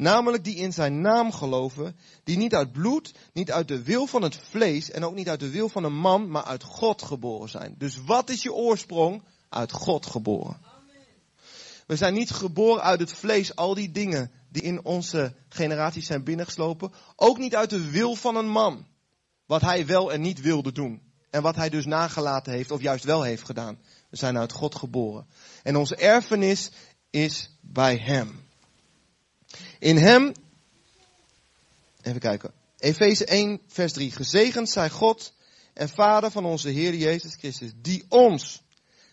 Namelijk 0.00 0.44
die 0.44 0.54
in 0.54 0.72
zijn 0.72 1.00
naam 1.00 1.32
geloven, 1.32 1.96
die 2.24 2.36
niet 2.36 2.54
uit 2.54 2.72
bloed, 2.72 3.14
niet 3.32 3.52
uit 3.52 3.68
de 3.68 3.82
wil 3.82 4.06
van 4.06 4.22
het 4.22 4.36
vlees 4.36 4.90
en 4.90 5.04
ook 5.04 5.14
niet 5.14 5.28
uit 5.28 5.40
de 5.40 5.50
wil 5.50 5.68
van 5.68 5.84
een 5.84 5.96
man, 5.96 6.30
maar 6.30 6.44
uit 6.44 6.62
God 6.62 7.02
geboren 7.02 7.48
zijn. 7.48 7.74
Dus 7.78 8.04
wat 8.04 8.30
is 8.30 8.42
je 8.42 8.52
oorsprong? 8.52 9.22
Uit 9.48 9.72
God 9.72 10.06
geboren. 10.06 10.60
We 11.86 11.96
zijn 11.96 12.14
niet 12.14 12.30
geboren 12.30 12.82
uit 12.82 13.00
het 13.00 13.12
vlees, 13.12 13.56
al 13.56 13.74
die 13.74 13.90
dingen 13.90 14.30
die 14.48 14.62
in 14.62 14.84
onze 14.84 15.34
generaties 15.48 16.06
zijn 16.06 16.24
binnengeslopen. 16.24 16.92
Ook 17.16 17.38
niet 17.38 17.56
uit 17.56 17.70
de 17.70 17.90
wil 17.90 18.14
van 18.14 18.36
een 18.36 18.48
man. 18.48 18.86
Wat 19.46 19.60
hij 19.60 19.86
wel 19.86 20.12
en 20.12 20.20
niet 20.20 20.40
wilde 20.40 20.72
doen. 20.72 21.02
En 21.30 21.42
wat 21.42 21.56
hij 21.56 21.68
dus 21.68 21.86
nagelaten 21.86 22.52
heeft 22.52 22.70
of 22.70 22.80
juist 22.80 23.04
wel 23.04 23.22
heeft 23.22 23.44
gedaan. 23.44 23.78
We 24.10 24.16
zijn 24.16 24.38
uit 24.38 24.52
God 24.52 24.74
geboren. 24.74 25.26
En 25.62 25.76
onze 25.76 25.96
erfenis 25.96 26.70
is 27.10 27.50
bij 27.60 27.96
hem. 27.96 28.48
In 29.80 29.96
hem, 29.96 30.32
even 32.02 32.20
kijken. 32.20 32.52
Efeze 32.78 33.24
1 33.24 33.60
vers 33.66 33.92
3. 33.92 34.10
Gezegend 34.10 34.70
zij 34.70 34.90
God 34.90 35.32
en 35.72 35.88
Vader 35.88 36.30
van 36.30 36.44
onze 36.44 36.68
Heer 36.68 36.94
Jezus 36.94 37.34
Christus. 37.34 37.70
Die 37.76 38.04
ons 38.08 38.62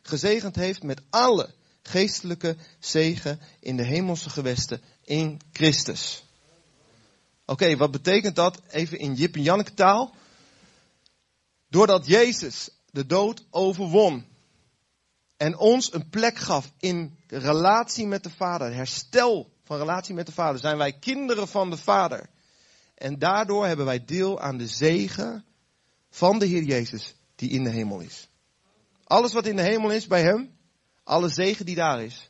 gezegend 0.02 0.56
heeft 0.56 0.84
met 0.84 1.02
alle 1.10 1.54
geestelijke 1.82 2.58
zegen 2.80 3.40
in 3.60 3.78
de 3.78 3.84
hemelse 3.84 4.30
gewesten 4.30 4.82
in 5.04 5.40
Christus. 5.52 6.24
Oké, 7.46 7.78
wat 7.78 7.92
betekent 7.92 8.36
dat? 8.36 8.62
Even 8.68 9.00
in 9.00 9.14
Jip 9.14 9.36
en 9.36 9.44
Janneke 9.44 9.74
taal. 9.74 10.16
Doordat 11.70 12.08
Jezus 12.08 12.70
de 12.92 13.06
dood 13.06 13.46
overwon 13.50 14.26
en 15.38 15.58
ons 15.58 15.94
een 15.94 16.10
plek 16.10 16.38
gaf 16.38 16.72
in 16.80 17.18
relatie 17.28 18.08
met 18.08 18.24
de 18.24 18.30
Vader, 18.30 18.74
herstel 18.74 19.56
van 19.68 19.78
relatie 19.78 20.16
met 20.16 20.26
de 20.26 20.32
Vader, 20.32 20.60
zijn 20.60 20.78
wij 20.78 20.94
kinderen 20.94 21.48
van 21.48 21.70
de 21.70 21.78
Vader. 21.78 22.30
En 22.96 23.20
daardoor 23.20 23.66
hebben 23.66 23.86
wij 23.86 24.06
deel 24.06 24.40
aan 24.40 24.58
de 24.58 24.68
zegen 24.68 25.46
van 26.10 26.40
de 26.40 26.46
Heer 26.46 26.64
Jezus 26.64 27.16
die 27.36 27.50
in 27.50 27.64
de 27.64 27.70
hemel 27.70 28.00
is. 28.00 28.30
Alles 29.04 29.34
wat 29.34 29.46
in 29.46 29.56
de 29.56 29.62
hemel 29.62 29.92
is 29.92 30.08
bij 30.08 30.22
Hem, 30.22 30.58
alle 31.04 31.30
zegen 31.30 31.66
die 31.66 31.76
daar 31.76 32.04
is, 32.04 32.30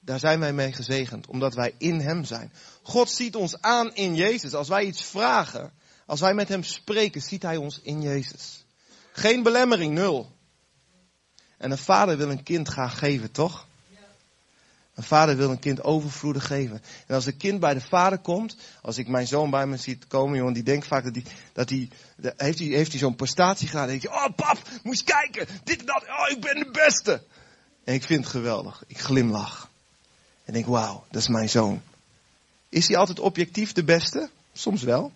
daar 0.00 0.18
zijn 0.18 0.40
wij 0.40 0.52
mee 0.52 0.72
gezegend, 0.72 1.26
omdat 1.26 1.54
wij 1.54 1.74
in 1.78 2.00
Hem 2.00 2.24
zijn. 2.24 2.52
God 2.82 3.10
ziet 3.10 3.36
ons 3.36 3.60
aan 3.60 3.94
in 3.94 4.14
Jezus. 4.14 4.54
Als 4.54 4.68
wij 4.68 4.84
iets 4.84 5.02
vragen, 5.02 5.72
als 6.06 6.20
wij 6.20 6.34
met 6.34 6.48
Hem 6.48 6.62
spreken, 6.62 7.20
ziet 7.20 7.42
Hij 7.42 7.56
ons 7.56 7.80
in 7.82 8.02
Jezus. 8.02 8.64
Geen 9.12 9.42
belemmering, 9.42 9.94
nul. 9.94 10.30
En 11.58 11.70
een 11.70 11.78
vader 11.78 12.16
wil 12.16 12.30
een 12.30 12.42
kind 12.42 12.68
graag 12.68 12.98
geven, 12.98 13.30
toch? 13.30 13.66
Een 14.94 15.02
vader 15.02 15.36
wil 15.36 15.50
een 15.50 15.58
kind 15.58 15.84
overvloedig 15.84 16.46
geven. 16.46 16.82
En 17.06 17.14
als 17.14 17.26
een 17.26 17.36
kind 17.36 17.60
bij 17.60 17.74
de 17.74 17.80
vader 17.80 18.18
komt, 18.18 18.56
als 18.82 18.98
ik 18.98 19.08
mijn 19.08 19.26
zoon 19.26 19.50
bij 19.50 19.66
me 19.66 19.76
ziet 19.76 20.06
komen, 20.06 20.36
jongen, 20.38 20.52
die 20.52 20.62
denkt 20.62 20.86
vaak 20.86 21.04
dat 21.04 21.14
hij, 21.14 21.24
dat 21.52 21.68
hij, 21.68 21.88
heeft 22.36 22.58
hij, 22.58 22.68
heeft 22.68 22.90
hij 22.90 23.00
zo'n 23.00 23.16
prestatie 23.16 23.68
gedaan. 23.68 23.86
Dan 23.86 23.98
denk 23.98 24.02
je, 24.02 24.26
oh 24.26 24.36
pap, 24.36 24.58
moest 24.82 25.04
kijken, 25.04 25.46
dit 25.64 25.80
en 25.80 25.86
dat, 25.86 26.02
oh 26.02 26.30
ik 26.30 26.40
ben 26.40 26.54
de 26.54 26.70
beste. 26.72 27.22
En 27.84 27.94
ik 27.94 28.02
vind 28.02 28.20
het 28.20 28.32
geweldig. 28.32 28.84
Ik 28.86 28.98
glimlach. 28.98 29.70
En 30.44 30.52
denk, 30.52 30.66
wauw, 30.66 31.04
dat 31.10 31.22
is 31.22 31.28
mijn 31.28 31.48
zoon. 31.48 31.82
Is 32.68 32.88
hij 32.88 32.96
altijd 32.96 33.20
objectief 33.20 33.72
de 33.72 33.84
beste? 33.84 34.30
Soms 34.52 34.82
wel. 34.82 35.12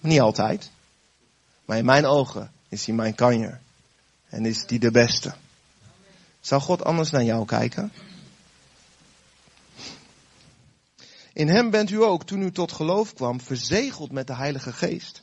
Niet 0.00 0.20
altijd. 0.20 0.70
Maar 1.64 1.76
in 1.76 1.84
mijn 1.84 2.06
ogen 2.06 2.52
is 2.68 2.86
hij 2.86 2.94
mijn 2.94 3.14
kanjer. 3.14 3.60
En 4.28 4.46
is 4.46 4.64
hij 4.66 4.78
de 4.78 4.90
beste. 4.90 5.34
Zou 6.40 6.60
God 6.60 6.84
anders 6.84 7.10
naar 7.10 7.24
jou 7.24 7.46
kijken? 7.46 7.92
In 11.38 11.48
hem 11.48 11.70
bent 11.70 11.90
u 11.90 12.02
ook, 12.02 12.24
toen 12.24 12.42
u 12.42 12.52
tot 12.52 12.72
geloof 12.72 13.14
kwam, 13.14 13.40
verzegeld 13.40 14.12
met 14.12 14.26
de 14.26 14.34
Heilige 14.34 14.72
Geest. 14.72 15.22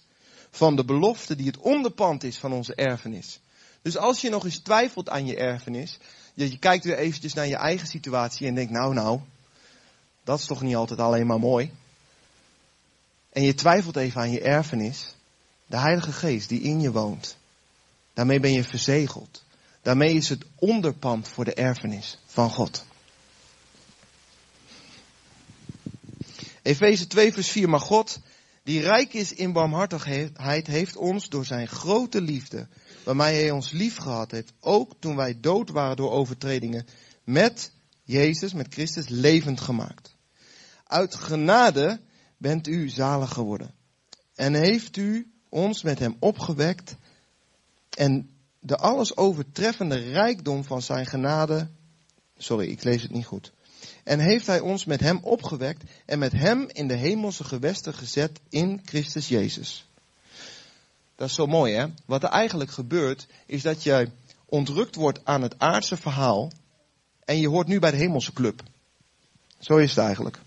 Van 0.50 0.76
de 0.76 0.86
belofte 0.86 1.36
die 1.36 1.46
het 1.46 1.58
onderpand 1.58 2.24
is 2.24 2.38
van 2.38 2.54
onze 2.54 2.76
erfenis. 2.76 3.40
Dus 3.82 3.98
als 3.98 4.22
je 4.22 4.30
nog 4.30 4.46
eens 4.46 4.58
twijfelt 4.58 5.10
aan 5.10 5.26
je 5.26 5.36
erfenis, 5.36 5.98
je, 6.34 6.52
je 6.52 6.58
kijkt 6.58 6.86
weer 6.86 6.98
eventjes 6.98 7.34
naar 7.34 7.48
je 7.48 7.56
eigen 7.56 7.88
situatie 7.88 8.48
en 8.48 8.56
denkt, 8.56 8.72
nou 8.72 8.94
nou, 8.94 9.20
dat 10.24 10.40
is 10.40 10.46
toch 10.46 10.62
niet 10.62 10.76
altijd 10.76 11.00
alleen 11.00 11.28
maar 11.28 11.40
mooi. 11.40 11.72
En 13.30 13.44
je 13.44 13.54
twijfelt 13.54 13.96
even 13.96 14.22
aan 14.22 14.32
je 14.32 14.42
erfenis, 14.42 15.16
de 15.66 15.78
Heilige 15.78 16.12
Geest 16.12 16.50
die 16.50 16.62
in 16.62 16.82
je 16.82 16.92
woont. 16.92 17.38
Daarmee 18.14 18.40
ben 18.40 18.54
je 18.54 18.64
verzegeld. 18.64 19.44
Daarmee 19.82 20.14
is 20.14 20.30
het 20.30 20.46
onderpand 20.56 21.28
voor 21.28 21.46
de 21.46 21.54
erfenis 21.54 22.20
van 22.26 22.50
God. 22.50 22.86
Efeze 26.66 27.08
2 27.08 27.34
vers 27.34 27.50
4, 27.50 27.70
maar 27.70 27.80
God, 27.80 28.20
die 28.64 28.82
rijk 28.82 29.14
is 29.14 29.34
in 29.34 29.52
barmhartigheid, 29.52 30.68
heeft 30.68 30.96
ons 30.96 31.30
door 31.30 31.46
zijn 31.46 31.68
grote 31.68 32.22
liefde, 32.22 32.68
waarmee 33.04 33.36
hij 33.36 33.52
ons 33.52 33.72
lief 33.72 33.98
gehad 33.98 34.32
heeft, 34.32 34.54
ook 34.60 34.94
toen 35.00 35.16
wij 35.16 35.40
dood 35.40 35.70
waren 35.70 35.96
door 35.96 36.12
overtredingen, 36.12 36.86
met 37.24 37.72
Jezus, 38.04 38.54
met 38.54 38.74
Christus, 38.74 39.08
levend 39.08 39.62
gemaakt. 39.62 40.16
Uit 40.84 41.16
genade 41.16 42.00
bent 42.38 42.68
u 42.68 42.90
zalig 42.90 43.34
geworden. 43.34 43.74
En 44.36 44.54
heeft 44.54 44.98
u 44.98 45.32
ons 45.50 45.84
met 45.84 46.00
hem 46.00 46.16
opgewekt 46.20 46.96
en 47.90 48.30
de 48.60 48.78
alles 48.78 49.18
overtreffende 49.18 49.98
rijkdom 49.98 50.64
van 50.64 50.82
zijn 50.82 51.06
genade 51.06 51.70
sorry, 52.38 52.68
ik 52.68 52.84
lees 52.84 53.02
het 53.02 53.12
niet 53.12 53.26
goed. 53.26 53.54
En 54.06 54.20
heeft 54.20 54.48
hij 54.48 54.60
ons 54.60 54.86
met 54.86 55.00
hem 55.00 55.20
opgewekt 55.22 55.84
en 56.06 56.20
met 56.20 56.32
hem 56.32 56.68
in 56.72 56.88
de 56.88 56.96
hemelse 56.96 57.44
gewesten 57.44 57.94
gezet 57.94 58.40
in 58.50 58.82
Christus 58.86 59.28
Jezus. 59.28 59.86
Dat 61.16 61.28
is 61.28 61.36
zo 61.36 61.48
mooi 61.48 61.74
hè. 61.74 61.86
Wat 62.06 62.24
er 62.24 62.30
eigenlijk 62.30 62.72
gebeurt 62.72 63.28
is 63.46 63.62
dat 63.62 63.84
je 63.84 64.10
ontrukt 64.46 64.96
wordt 64.96 65.20
aan 65.24 65.42
het 65.42 65.60
aardse 65.60 65.98
verhaal 65.98 66.52
en 67.26 67.40
je 67.40 67.50
hoort 67.50 67.68
nu 67.68 67.80
bij 67.80 67.92
de 67.92 67.98
hemelse 67.98 68.34
club. 68.34 68.64
Zo 69.60 69.78
is 69.78 69.90
het 69.90 70.06
eigenlijk. 70.06 70.40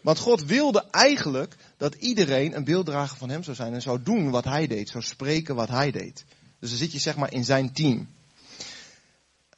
Want 0.00 0.18
God 0.18 0.44
wilde 0.44 0.86
eigenlijk 0.90 1.56
dat 1.76 1.94
iedereen 1.94 2.56
een 2.56 2.64
beelddrager 2.64 3.16
van 3.16 3.28
hem 3.28 3.42
zou 3.42 3.56
zijn 3.56 3.74
en 3.74 3.82
zou 3.82 4.02
doen 4.02 4.30
wat 4.30 4.44
hij 4.44 4.66
deed, 4.66 4.88
zou 4.88 5.04
spreken 5.04 5.54
wat 5.54 5.68
hij 5.68 5.90
deed. 5.90 6.24
Dus 6.58 6.68
dan 6.68 6.78
zit 6.78 6.92
je 6.92 6.98
zeg 6.98 7.16
maar 7.16 7.32
in 7.32 7.44
zijn 7.44 7.72
team. 7.72 8.08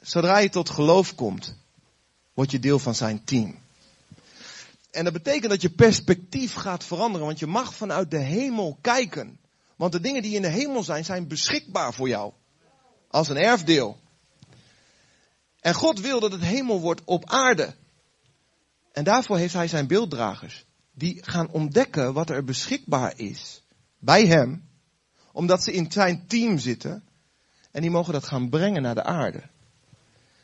Zodra 0.01 0.37
je 0.37 0.49
tot 0.49 0.69
geloof 0.69 1.15
komt, 1.15 1.55
word 2.35 2.51
je 2.51 2.59
deel 2.59 2.79
van 2.79 2.95
zijn 2.95 3.23
team. 3.23 3.55
En 4.91 5.03
dat 5.03 5.13
betekent 5.13 5.49
dat 5.49 5.61
je 5.61 5.69
perspectief 5.69 6.53
gaat 6.53 6.83
veranderen, 6.83 7.25
want 7.27 7.39
je 7.39 7.47
mag 7.47 7.75
vanuit 7.75 8.11
de 8.11 8.19
hemel 8.19 8.77
kijken. 8.81 9.39
Want 9.75 9.91
de 9.91 9.99
dingen 9.99 10.21
die 10.21 10.35
in 10.35 10.41
de 10.41 10.47
hemel 10.47 10.83
zijn, 10.83 11.05
zijn 11.05 11.27
beschikbaar 11.27 11.93
voor 11.93 12.07
jou. 12.07 12.33
Als 13.07 13.29
een 13.29 13.37
erfdeel. 13.37 13.99
En 15.59 15.73
God 15.73 15.99
wil 15.99 16.19
dat 16.19 16.31
het 16.31 16.41
hemel 16.41 16.79
wordt 16.79 17.01
op 17.05 17.29
aarde. 17.29 17.75
En 18.91 19.03
daarvoor 19.03 19.37
heeft 19.37 19.53
hij 19.53 19.67
zijn 19.67 19.87
beelddragers. 19.87 20.65
Die 20.93 21.23
gaan 21.23 21.49
ontdekken 21.49 22.13
wat 22.13 22.29
er 22.29 22.43
beschikbaar 22.43 23.13
is. 23.19 23.63
Bij 23.99 24.25
hem. 24.25 24.69
Omdat 25.31 25.63
ze 25.63 25.71
in 25.71 25.91
zijn 25.91 26.27
team 26.27 26.57
zitten. 26.57 27.03
En 27.71 27.81
die 27.81 27.91
mogen 27.91 28.13
dat 28.13 28.25
gaan 28.25 28.49
brengen 28.49 28.81
naar 28.81 28.95
de 28.95 29.03
aarde. 29.03 29.43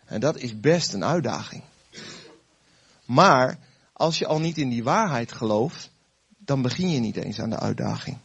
En 0.05 0.19
dat 0.19 0.37
is 0.37 0.59
best 0.59 0.93
een 0.93 1.03
uitdaging. 1.03 1.63
Maar 3.11 3.59
als 3.93 4.17
je 4.17 4.27
al 4.27 4.39
niet 4.39 4.57
in 4.57 4.69
die 4.69 4.83
waarheid 4.83 5.31
gelooft, 5.31 5.91
dan 6.37 6.61
begin 6.61 6.89
je 6.89 6.99
niet 6.99 7.15
eens 7.15 7.39
aan 7.39 7.49
de 7.49 7.59
uitdaging. 7.59 8.17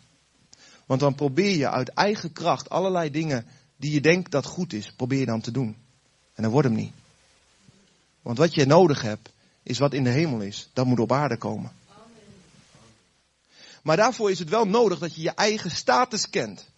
Want 0.86 1.00
dan 1.00 1.14
probeer 1.14 1.56
je 1.56 1.70
uit 1.70 1.88
eigen 1.88 2.32
kracht 2.32 2.70
allerlei 2.70 3.10
dingen 3.10 3.46
die 3.76 3.92
je 3.92 4.00
denkt 4.00 4.30
dat 4.30 4.44
goed 4.44 4.72
is, 4.72 4.92
probeer 4.92 5.18
je 5.18 5.26
dan 5.26 5.40
te 5.40 5.50
doen. 5.50 5.76
En 6.34 6.42
dan 6.42 6.52
wordt 6.52 6.68
hem 6.68 6.76
niet. 6.76 6.92
Want 8.22 8.38
wat 8.38 8.54
je 8.54 8.66
nodig 8.66 9.02
hebt, 9.02 9.32
is 9.62 9.78
wat 9.78 9.94
in 9.94 10.04
de 10.04 10.10
hemel 10.10 10.40
is. 10.40 10.68
Dat 10.72 10.86
moet 10.86 11.00
op 11.00 11.12
aarde 11.12 11.36
komen. 11.36 11.72
Maar 13.82 13.96
daarvoor 13.96 14.30
is 14.30 14.38
het 14.38 14.48
wel 14.48 14.64
nodig 14.64 14.98
dat 14.98 15.14
je 15.14 15.22
je 15.22 15.34
eigen 15.34 15.70
status 15.70 16.30
kent. 16.30 16.68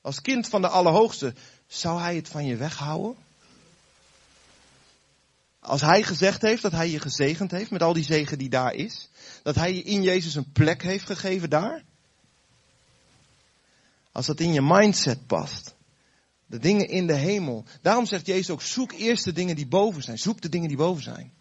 Als 0.00 0.20
kind 0.20 0.48
van 0.48 0.60
de 0.60 0.68
Allerhoogste, 0.68 1.34
zou 1.66 2.00
hij 2.00 2.16
het 2.16 2.28
van 2.28 2.46
je 2.46 2.56
weghouden? 2.56 3.16
Als 5.60 5.80
hij 5.80 6.02
gezegd 6.02 6.42
heeft 6.42 6.62
dat 6.62 6.72
hij 6.72 6.90
je 6.90 7.00
gezegend 7.00 7.50
heeft 7.50 7.70
met 7.70 7.82
al 7.82 7.92
die 7.92 8.04
zegen 8.04 8.38
die 8.38 8.48
daar 8.48 8.74
is. 8.74 9.08
Dat 9.42 9.54
hij 9.54 9.74
je 9.74 9.82
in 9.82 10.02
Jezus 10.02 10.34
een 10.34 10.52
plek 10.52 10.82
heeft 10.82 11.06
gegeven 11.06 11.50
daar. 11.50 11.84
Als 14.12 14.26
dat 14.26 14.40
in 14.40 14.52
je 14.52 14.62
mindset 14.62 15.26
past. 15.26 15.74
De 16.46 16.58
dingen 16.58 16.88
in 16.88 17.06
de 17.06 17.14
hemel. 17.14 17.64
Daarom 17.82 18.06
zegt 18.06 18.26
Jezus 18.26 18.50
ook, 18.50 18.62
zoek 18.62 18.92
eerst 18.92 19.24
de 19.24 19.32
dingen 19.32 19.56
die 19.56 19.66
boven 19.66 20.02
zijn. 20.02 20.18
Zoek 20.18 20.40
de 20.40 20.48
dingen 20.48 20.68
die 20.68 20.76
boven 20.76 21.02
zijn. 21.02 21.32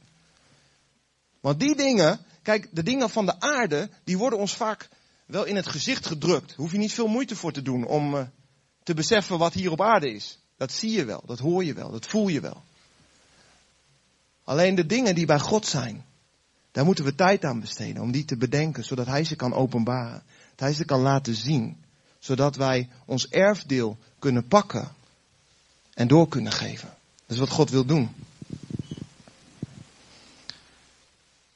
Want 1.40 1.60
die 1.60 1.76
dingen, 1.76 2.26
kijk, 2.42 2.68
de 2.72 2.84
dingen 2.84 3.10
van 3.10 3.26
de 3.26 3.40
aarde, 3.40 3.90
die 4.04 4.18
worden 4.18 4.40
ons 4.40 4.56
vaak 4.56 4.90
wel 5.26 5.46
in 5.46 5.56
het 5.56 5.68
gezicht 5.68 6.06
gedrukt. 6.06 6.54
Hoef 6.54 6.72
je 6.72 6.78
niet 6.78 6.94
veel 6.94 7.08
moeite 7.08 7.36
voor 7.36 7.52
te 7.52 7.62
doen 7.62 7.86
om 7.86 8.16
uh, 8.16 8.22
te 8.84 8.94
beseffen 8.94 9.38
wat 9.38 9.54
hier 9.54 9.72
op 9.72 9.82
aarde 9.82 10.14
is. 10.14 10.40
Dat 10.58 10.72
zie 10.72 10.92
je 10.92 11.06
wel, 11.06 11.24
dat 11.26 11.40
hoor 11.40 11.64
je 11.64 11.74
wel, 11.74 11.92
dat 11.92 12.06
voel 12.06 12.28
je 12.28 12.40
wel. 12.40 12.64
Alleen 14.50 14.76
de 14.76 14.86
dingen 14.86 15.16
die 15.16 15.26
bij 15.26 15.40
God 15.40 15.66
zijn, 15.66 16.06
daar 16.72 16.86
moeten 16.86 17.04
we 17.06 17.16
tijd 17.16 17.46
aan 17.46 17.60
besteden 17.60 18.02
om 18.02 18.12
die 18.12 18.26
te 18.26 18.38
bedenken, 18.38 18.84
zodat 18.84 19.06
Hij 19.06 19.24
ze 19.24 19.36
kan 19.36 19.54
openbaren. 19.54 20.24
Dat 20.50 20.60
Hij 20.60 20.74
ze 20.74 20.86
kan 20.86 21.00
laten 21.02 21.36
zien, 21.36 21.78
zodat 22.20 22.56
wij 22.56 22.90
ons 23.06 23.28
erfdeel 23.28 23.98
kunnen 24.20 24.48
pakken 24.48 24.92
en 25.94 26.08
door 26.08 26.28
kunnen 26.28 26.52
geven. 26.52 26.90
Dat 27.26 27.36
is 27.36 27.38
wat 27.38 27.50
God 27.50 27.70
wil 27.70 27.86
doen. 27.86 28.10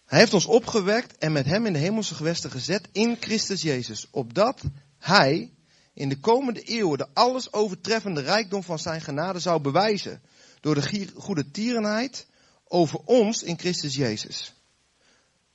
Hij 0.06 0.20
heeft 0.20 0.34
ons 0.34 0.46
opgewekt 0.46 1.18
en 1.18 1.32
met 1.32 1.46
hem 1.46 1.66
in 1.66 1.74
de 1.74 1.80
hemelse 1.80 2.16
gewesten 2.16 2.52
gezet 2.52 2.88
in 2.91 3.18
Christus 3.20 3.62
Jezus. 3.62 4.08
Opdat 4.12 4.62
hij 5.00 5.52
in 5.94 6.10
de 6.10 6.20
komende 6.20 6.62
eeuwen 6.62 6.98
de 6.98 7.08
alles 7.14 7.54
overtreffende 7.54 8.22
rijkdom 8.22 8.64
van 8.64 8.80
zijn 8.80 9.02
genade 9.02 9.39
zou 9.39 9.62
bewijzen. 9.62 10.22
Door 10.60 10.76
de 10.76 11.08
goede 11.16 11.52
tierenheid 11.52 12.26
over 12.68 12.99
ons 13.05 13.43
in 13.43 13.59
Christus 13.59 13.95
Jezus. 13.95 14.53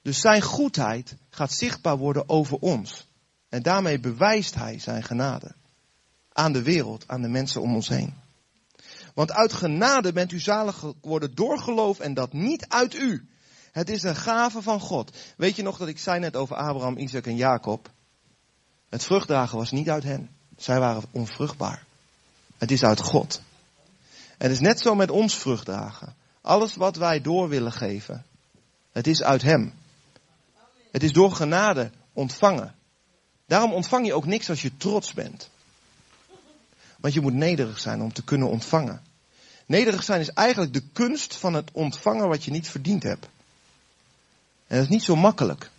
Dus 0.03 0.21
zijn 0.21 0.43
goedheid 0.43 1.17
gaat 1.31 1.53
zichtbaar 1.53 1.97
worden 1.97 2.29
over 2.29 2.59
ons. 2.59 3.07
En 3.49 3.63
daarmee 3.63 4.01
bewijst 4.01 4.55
hij 4.55 4.79
zijn 4.79 5.03
genade. 5.03 5.55
Aan 6.33 6.53
de 6.53 6.63
wereld, 6.63 7.05
aan 7.07 7.23
de 7.23 7.29
mensen 7.29 7.61
om 7.61 7.75
ons 7.75 7.89
heen. 7.89 8.15
Want 9.15 9.33
uit 9.33 9.53
genade 9.53 10.13
bent 10.13 10.33
u 10.33 10.41
zalig 10.41 10.79
geworden 10.79 11.35
door 11.35 11.59
geloof 11.59 11.99
en 11.99 12.15
dat 12.15 12.33
niet 12.33 12.69
uit 12.69 12.95
u. 12.95 13.29
Het 13.73 13.91
is 13.91 14.03
een 14.03 14.17
gave 14.17 14.63
van 14.63 14.81
God. 14.81 15.17
Weet 15.37 15.57
je 15.57 15.63
nog 15.63 15.79
dat 15.79 15.89
ik 15.89 15.99
zei 15.99 16.21
net 16.21 16.37
over 16.37 16.57
Abraham, 16.57 16.97
Isaac 16.97 17.27
en 17.27 17.37
Jacob? 17.37 17.91
Het 18.89 19.05
vruchtdragen 19.05 19.59
was 19.59 19.71
niet 19.71 19.91
uit 19.91 20.03
hen. 20.03 20.31
Zij 20.57 20.81
waren 20.81 21.03
onvruchtbaar. 21.11 21.85
Het 22.59 22.71
is 22.71 22.85
uit 22.85 23.01
God. 23.01 23.43
Het 24.39 24.51
is 24.51 24.61
net 24.61 24.81
zo 24.81 24.95
met 24.95 25.11
ons 25.11 25.35
vruchtdragen. 25.35 26.15
Alles 26.49 26.75
wat 26.75 26.97
wij 26.97 27.21
door 27.21 27.49
willen 27.49 27.73
geven, 27.73 28.25
het 28.93 29.07
is 29.07 29.23
uit 29.23 29.43
Hem. 29.43 29.75
Het 30.91 31.03
is 31.03 31.13
door 31.13 31.33
genade 31.33 31.91
ontvangen. 32.13 32.75
Daarom 33.47 33.73
ontvang 33.73 34.07
je 34.07 34.15
ook 34.15 34.27
niks 34.27 34.49
als 34.49 34.63
je 34.63 34.77
trots 34.77 35.13
bent. 35.13 35.51
Want 36.97 37.15
je 37.15 37.21
moet 37.21 37.35
nederig 37.35 37.79
zijn 37.79 38.01
om 38.01 38.13
te 38.13 38.25
kunnen 38.25 38.49
ontvangen. 38.49 39.03
Nederig 39.67 40.03
zijn 40.03 40.21
is 40.21 40.31
eigenlijk 40.31 40.73
de 40.73 40.83
kunst 40.93 41.37
van 41.37 41.55
het 41.55 41.71
ontvangen 41.73 42.29
wat 42.29 42.45
je 42.45 42.51
niet 42.51 42.69
verdiend 42.69 43.03
hebt. 43.03 43.29
En 44.67 44.77
dat 44.77 44.85
is 44.85 44.93
niet 44.93 45.03
zo 45.03 45.17
makkelijk. 45.17 45.71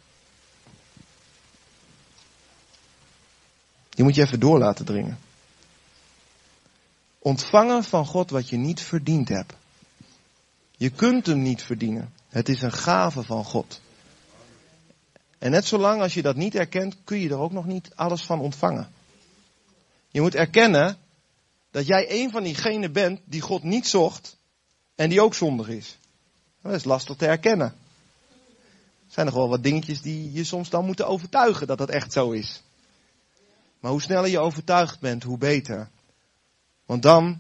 Die 3.90 4.04
moet 4.04 4.16
je 4.16 4.22
even 4.22 4.40
door 4.40 4.60
laten 4.60 4.86
dringen. 4.86 5.20
Ontvangen 7.20 7.84
van 7.84 8.06
God 8.06 8.30
wat 8.30 8.50
je 8.50 8.58
niet 8.58 8.82
verdiend 8.82 9.30
hebt. 9.30 9.54
Je 10.80 10.90
kunt 10.90 11.26
hem 11.26 11.42
niet 11.42 11.64
verdienen. 11.64 12.14
Het 12.30 12.50
is 12.50 12.62
een 12.62 12.72
gave 12.72 13.24
van 13.24 13.44
God. 13.44 13.82
En 15.38 15.52
net 15.52 15.66
zolang 15.66 16.02
als 16.02 16.14
je 16.14 16.22
dat 16.22 16.36
niet 16.36 16.56
erkent, 16.56 16.96
kun 17.04 17.20
je 17.20 17.30
er 17.30 17.38
ook 17.38 17.52
nog 17.52 17.66
niet 17.66 17.92
alles 17.96 18.22
van 18.22 18.40
ontvangen. 18.40 18.92
Je 20.08 20.22
moet 20.22 20.36
erkennen 20.36 20.98
dat 21.72 21.86
jij 21.88 22.22
een 22.22 22.32
van 22.32 22.44
diegenen 22.44 22.92
bent 22.92 23.20
die 23.26 23.42
God 23.42 23.64
niet 23.64 23.88
zocht 23.88 24.38
en 24.96 25.10
die 25.10 25.22
ook 25.22 25.34
zondig 25.34 25.68
is. 25.68 25.98
Dat 26.62 26.74
is 26.74 26.84
lastig 26.84 27.16
te 27.16 27.26
erkennen. 27.26 27.68
Er 27.68 29.14
zijn 29.14 29.26
nog 29.26 29.36
wel 29.36 29.50
wat 29.50 29.64
dingetjes 29.64 30.02
die 30.02 30.32
je 30.32 30.44
soms 30.44 30.70
dan 30.70 30.86
moeten 30.86 31.08
overtuigen 31.08 31.68
dat 31.68 31.78
dat 31.78 31.90
echt 31.90 32.12
zo 32.12 32.32
is. 32.32 32.62
Maar 33.80 33.92
hoe 33.92 34.02
sneller 34.02 34.30
je 34.30 34.40
overtuigd 34.40 35.00
bent, 35.00 35.24
hoe 35.24 35.38
beter. 35.38 35.90
Want 36.86 37.02
dan 37.02 37.40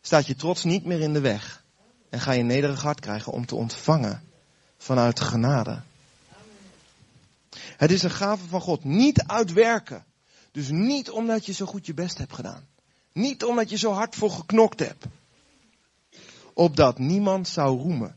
staat 0.00 0.26
je 0.26 0.36
trots 0.36 0.64
niet 0.64 0.84
meer 0.84 1.00
in 1.00 1.12
de 1.12 1.20
weg. 1.20 1.63
En 2.14 2.20
ga 2.20 2.32
je 2.32 2.40
een 2.40 2.46
nederig 2.46 2.82
hart 2.82 3.00
krijgen 3.00 3.32
om 3.32 3.46
te 3.46 3.54
ontvangen 3.54 4.22
vanuit 4.78 5.20
genade. 5.20 5.80
Het 7.56 7.90
is 7.90 8.02
een 8.02 8.10
gave 8.10 8.46
van 8.46 8.60
God. 8.60 8.84
Niet 8.84 9.22
uitwerken. 9.26 10.04
Dus 10.52 10.68
niet 10.70 11.10
omdat 11.10 11.46
je 11.46 11.52
zo 11.52 11.66
goed 11.66 11.86
je 11.86 11.94
best 11.94 12.18
hebt 12.18 12.34
gedaan. 12.34 12.66
Niet 13.12 13.44
omdat 13.44 13.70
je 13.70 13.76
zo 13.76 13.92
hard 13.92 14.14
voor 14.14 14.30
geknokt 14.30 14.80
hebt. 14.80 15.06
Opdat 16.52 16.98
niemand 16.98 17.48
zou 17.48 17.78
roemen. 17.78 18.16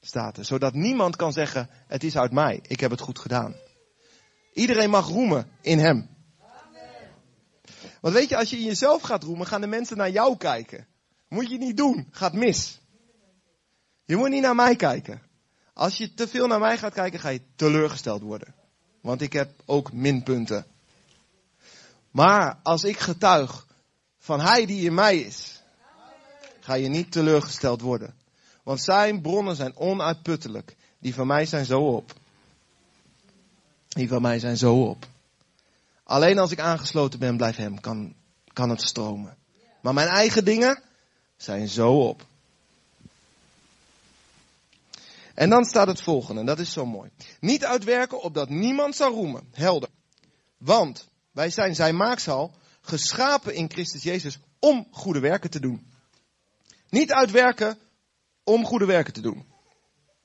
Staat 0.00 0.36
er. 0.36 0.44
Zodat 0.44 0.74
niemand 0.74 1.16
kan 1.16 1.32
zeggen, 1.32 1.68
het 1.86 2.04
is 2.04 2.16
uit 2.16 2.32
mij. 2.32 2.60
Ik 2.62 2.80
heb 2.80 2.90
het 2.90 3.00
goed 3.00 3.18
gedaan. 3.18 3.54
Iedereen 4.52 4.90
mag 4.90 5.06
roemen 5.08 5.50
in 5.60 5.78
hem. 5.78 6.08
Want 8.00 8.14
weet 8.14 8.28
je, 8.28 8.36
als 8.36 8.50
je 8.50 8.56
in 8.56 8.64
jezelf 8.64 9.02
gaat 9.02 9.22
roemen, 9.22 9.46
gaan 9.46 9.60
de 9.60 9.66
mensen 9.66 9.96
naar 9.96 10.10
jou 10.10 10.36
kijken. 10.36 10.86
Moet 11.28 11.50
je 11.50 11.58
niet 11.58 11.76
doen. 11.76 12.08
Gaat 12.10 12.32
mis. 12.32 12.80
Je 14.10 14.16
moet 14.16 14.28
niet 14.28 14.42
naar 14.42 14.54
mij 14.54 14.76
kijken. 14.76 15.22
Als 15.74 15.98
je 15.98 16.14
te 16.14 16.28
veel 16.28 16.46
naar 16.46 16.58
mij 16.58 16.78
gaat 16.78 16.92
kijken, 16.92 17.20
ga 17.20 17.28
je 17.28 17.40
teleurgesteld 17.56 18.22
worden. 18.22 18.54
Want 19.00 19.20
ik 19.20 19.32
heb 19.32 19.50
ook 19.64 19.92
minpunten. 19.92 20.66
Maar 22.10 22.58
als 22.62 22.84
ik 22.84 22.98
getuig 22.98 23.66
van 24.18 24.40
Hij 24.40 24.66
die 24.66 24.84
in 24.84 24.94
mij 24.94 25.18
is, 25.18 25.62
ga 26.60 26.74
je 26.74 26.88
niet 26.88 27.12
teleurgesteld 27.12 27.80
worden. 27.80 28.14
Want 28.62 28.80
zijn 28.80 29.20
bronnen 29.20 29.56
zijn 29.56 29.76
onuitputtelijk. 29.76 30.76
Die 30.98 31.14
van 31.14 31.26
mij 31.26 31.46
zijn 31.46 31.64
zo 31.64 31.80
op. 31.80 32.12
Die 33.88 34.08
van 34.08 34.22
mij 34.22 34.38
zijn 34.38 34.56
zo 34.56 34.82
op. 34.82 35.06
Alleen 36.04 36.38
als 36.38 36.50
ik 36.50 36.60
aangesloten 36.60 37.18
ben, 37.18 37.36
blijf 37.36 37.56
hem, 37.56 37.80
kan, 37.80 38.14
kan 38.52 38.70
het 38.70 38.82
stromen. 38.82 39.36
Maar 39.80 39.94
mijn 39.94 40.08
eigen 40.08 40.44
dingen 40.44 40.82
zijn 41.36 41.68
zo 41.68 42.08
op. 42.08 42.28
En 45.40 45.50
dan 45.50 45.64
staat 45.64 45.86
het 45.86 46.02
volgende, 46.02 46.40
en 46.40 46.46
dat 46.46 46.58
is 46.58 46.72
zo 46.72 46.86
mooi. 46.86 47.10
Niet 47.40 47.64
uitwerken 47.64 48.22
opdat 48.22 48.48
niemand 48.48 48.96
zou 48.96 49.14
roemen. 49.14 49.48
Helder. 49.52 49.88
Want 50.58 51.08
wij 51.32 51.50
zijn 51.50 51.74
zijn 51.74 51.96
maaksel, 51.96 52.54
geschapen 52.80 53.54
in 53.54 53.70
Christus 53.70 54.02
Jezus 54.02 54.38
om 54.58 54.86
goede 54.90 55.20
werken 55.20 55.50
te 55.50 55.60
doen. 55.60 55.92
Niet 56.88 57.12
uitwerken 57.12 57.78
om 58.44 58.64
goede 58.64 58.84
werken 58.84 59.12
te 59.12 59.20
doen. 59.20 59.44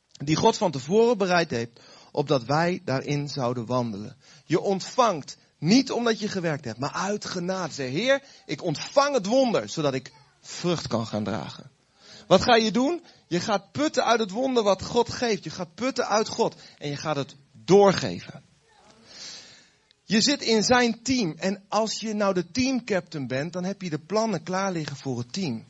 Die 0.08 0.36
God 0.36 0.58
van 0.58 0.72
tevoren 0.72 1.18
bereid 1.18 1.50
heeft, 1.50 1.80
opdat 2.12 2.44
wij 2.44 2.82
daarin 2.86 3.30
zouden 3.30 3.66
wandelen. 3.66 4.18
Je 4.46 4.60
ontvangt 4.60 5.38
niet 5.58 5.92
omdat 5.92 6.20
je 6.20 6.28
gewerkt 6.28 6.66
hebt, 6.66 6.80
maar 6.80 6.94
uit 6.94 7.26
genade. 7.26 7.74
Zeg, 7.74 7.90
Heer, 7.90 8.24
ik 8.46 8.64
ontvang 8.64 9.14
het 9.14 9.26
wonder, 9.26 9.70
zodat 9.70 9.94
ik 9.94 10.14
vrucht 10.42 10.88
kan 10.88 11.08
gaan 11.08 11.24
dragen. 11.24 11.72
Wat 12.28 12.42
ga 12.42 12.56
je 12.56 12.72
doen? 12.72 13.04
Je 13.28 13.40
gaat 13.40 13.72
putten 13.72 14.06
uit 14.06 14.20
het 14.20 14.32
wonder 14.32 14.64
wat 14.64 14.84
God 14.84 15.10
geeft. 15.10 15.44
Je 15.44 15.50
gaat 15.50 15.76
putten 15.76 16.08
uit 16.08 16.28
God. 16.28 16.56
En 16.78 16.90
je 16.90 16.98
gaat 16.98 17.16
het 17.16 17.36
doorgeven. 17.52 18.44
Je 20.04 20.22
zit 20.22 20.42
in 20.42 20.64
zijn 20.64 21.04
team. 21.04 21.34
En 21.38 21.64
als 21.68 22.00
je 22.00 22.14
nou 22.14 22.34
de 22.34 22.52
teamcaptain 22.52 23.28
bent, 23.28 23.54
dan 23.54 23.64
heb 23.64 23.82
je 23.82 23.90
de 23.90 24.00
plannen 24.00 24.44
klaar 24.44 24.72
liggen 24.72 24.98
voor 24.98 25.18
het 25.18 25.34
team. 25.34 25.66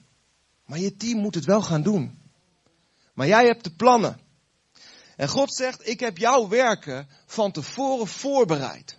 Maar 0.65 0.79
je 0.79 0.97
team 0.97 1.19
moet 1.19 1.35
het 1.35 1.45
wel 1.45 1.61
gaan 1.61 1.81
doen. 1.81 2.19
Maar 3.13 3.27
jij 3.27 3.45
hebt 3.45 3.63
de 3.63 3.71
plannen. 3.71 4.19
En 5.15 5.27
God 5.27 5.55
zegt, 5.55 5.87
ik 5.87 5.99
heb 5.99 6.17
jouw 6.17 6.47
werken 6.47 7.07
van 7.25 7.51
tevoren 7.51 8.07
voorbereid. 8.07 8.97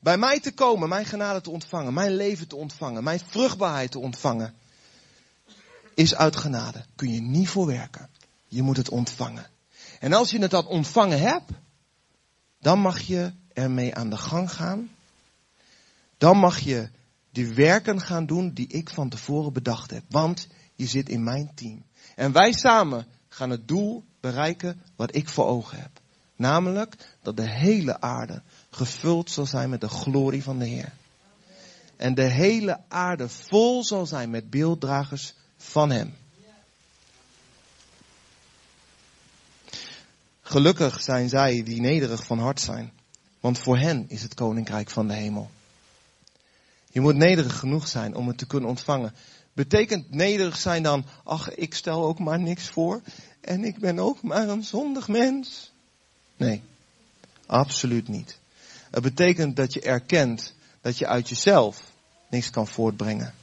Bij 0.00 0.18
mij 0.18 0.40
te 0.40 0.52
komen, 0.52 0.88
mijn 0.88 1.04
genade 1.04 1.40
te 1.40 1.50
ontvangen, 1.50 1.94
mijn 1.94 2.14
leven 2.16 2.48
te 2.48 2.56
ontvangen, 2.56 3.04
mijn 3.04 3.20
vruchtbaarheid 3.26 3.90
te 3.90 3.98
ontvangen, 3.98 4.54
is 5.96 6.14
uit 6.14 6.36
genade. 6.36 6.84
Kun 6.96 7.12
je 7.12 7.20
niet 7.20 7.48
voor 7.48 7.66
werken. 7.66 8.08
Je 8.48 8.62
moet 8.62 8.76
het 8.76 8.88
ontvangen. 8.88 9.46
En 10.00 10.12
als 10.12 10.30
je 10.30 10.38
het 10.38 10.50
dan 10.50 10.66
ontvangen 10.66 11.20
hebt, 11.20 11.50
dan 12.60 12.78
mag 12.78 13.00
je 13.00 13.32
ermee 13.52 13.94
aan 13.94 14.10
de 14.10 14.16
gang 14.16 14.52
gaan. 14.52 14.90
Dan 16.18 16.38
mag 16.38 16.58
je 16.58 16.88
de 17.30 17.54
werken 17.54 18.00
gaan 18.00 18.26
doen 18.26 18.52
die 18.52 18.66
ik 18.66 18.90
van 18.90 19.08
tevoren 19.08 19.52
bedacht 19.52 19.90
heb. 19.90 20.02
Want 20.08 20.46
je 20.74 20.86
zit 20.86 21.08
in 21.08 21.24
mijn 21.24 21.50
team. 21.54 21.82
En 22.14 22.32
wij 22.32 22.52
samen 22.52 23.06
gaan 23.28 23.50
het 23.50 23.68
doel 23.68 24.04
bereiken 24.20 24.82
wat 24.96 25.14
ik 25.14 25.28
voor 25.28 25.46
ogen 25.46 25.80
heb. 25.80 26.00
Namelijk 26.36 27.16
dat 27.22 27.36
de 27.36 27.48
hele 27.48 28.00
aarde 28.00 28.42
gevuld 28.70 29.30
zal 29.30 29.46
zijn 29.46 29.70
met 29.70 29.80
de 29.80 29.88
glorie 29.88 30.42
van 30.42 30.58
de 30.58 30.66
Heer. 30.66 30.92
En 31.96 32.14
de 32.14 32.30
hele 32.30 32.80
aarde 32.88 33.28
vol 33.28 33.84
zal 33.84 34.06
zijn 34.06 34.30
met 34.30 34.50
beelddragers 34.50 35.34
van 35.66 35.90
Hem. 35.90 36.14
Gelukkig 40.48 41.00
zijn 41.00 41.28
zij 41.28 41.62
die 41.62 41.80
nederig 41.80 42.24
van 42.24 42.38
hart 42.38 42.60
zijn, 42.60 42.92
want 43.40 43.58
voor 43.58 43.78
hen 43.78 44.04
is 44.08 44.22
het 44.22 44.34
koninkrijk 44.34 44.90
van 44.90 45.08
de 45.08 45.14
hemel. 45.14 45.50
Je 46.90 47.00
moet 47.00 47.16
nederig 47.16 47.58
genoeg 47.58 47.88
zijn 47.88 48.14
om 48.14 48.28
het 48.28 48.38
te 48.38 48.46
kunnen 48.46 48.68
ontvangen. 48.68 49.14
Betekent 49.52 50.10
nederig 50.10 50.56
zijn 50.56 50.82
dan, 50.82 51.04
ach, 51.24 51.54
ik 51.54 51.74
stel 51.74 52.04
ook 52.04 52.18
maar 52.18 52.38
niks 52.38 52.68
voor 52.68 53.00
en 53.40 53.64
ik 53.64 53.78
ben 53.78 53.98
ook 53.98 54.22
maar 54.22 54.48
een 54.48 54.64
zondig 54.64 55.08
mens? 55.08 55.72
Nee, 56.36 56.62
absoluut 57.46 58.08
niet. 58.08 58.38
Het 58.90 59.02
betekent 59.02 59.56
dat 59.56 59.72
je 59.72 59.80
erkent 59.80 60.54
dat 60.80 60.98
je 60.98 61.06
uit 61.06 61.28
jezelf 61.28 61.92
niks 62.28 62.50
kan 62.50 62.66
voortbrengen. 62.66 63.34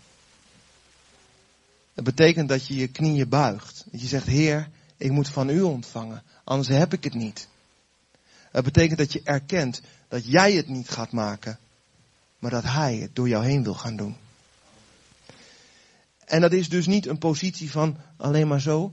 Het 1.93 2.03
betekent 2.03 2.49
dat 2.49 2.67
je 2.67 2.75
je 2.75 2.87
knieën 2.87 3.29
buigt. 3.29 3.85
Dat 3.91 4.01
je 4.01 4.07
zegt, 4.07 4.25
Heer, 4.25 4.69
ik 4.97 5.11
moet 5.11 5.29
van 5.29 5.49
u 5.49 5.61
ontvangen, 5.61 6.23
anders 6.43 6.67
heb 6.67 6.93
ik 6.93 7.03
het 7.03 7.13
niet. 7.13 7.47
Het 8.51 8.63
betekent 8.63 8.97
dat 8.97 9.13
je 9.13 9.21
erkent 9.23 9.81
dat 10.07 10.25
jij 10.25 10.53
het 10.53 10.67
niet 10.67 10.89
gaat 10.89 11.11
maken, 11.11 11.59
maar 12.39 12.51
dat 12.51 12.63
Hij 12.63 12.95
het 12.95 13.15
door 13.15 13.27
jou 13.27 13.45
heen 13.45 13.63
wil 13.63 13.73
gaan 13.73 13.95
doen. 13.95 14.17
En 16.25 16.41
dat 16.41 16.51
is 16.51 16.69
dus 16.69 16.87
niet 16.87 17.07
een 17.07 17.17
positie 17.17 17.71
van 17.71 17.97
alleen 18.17 18.47
maar 18.47 18.61
zo. 18.61 18.91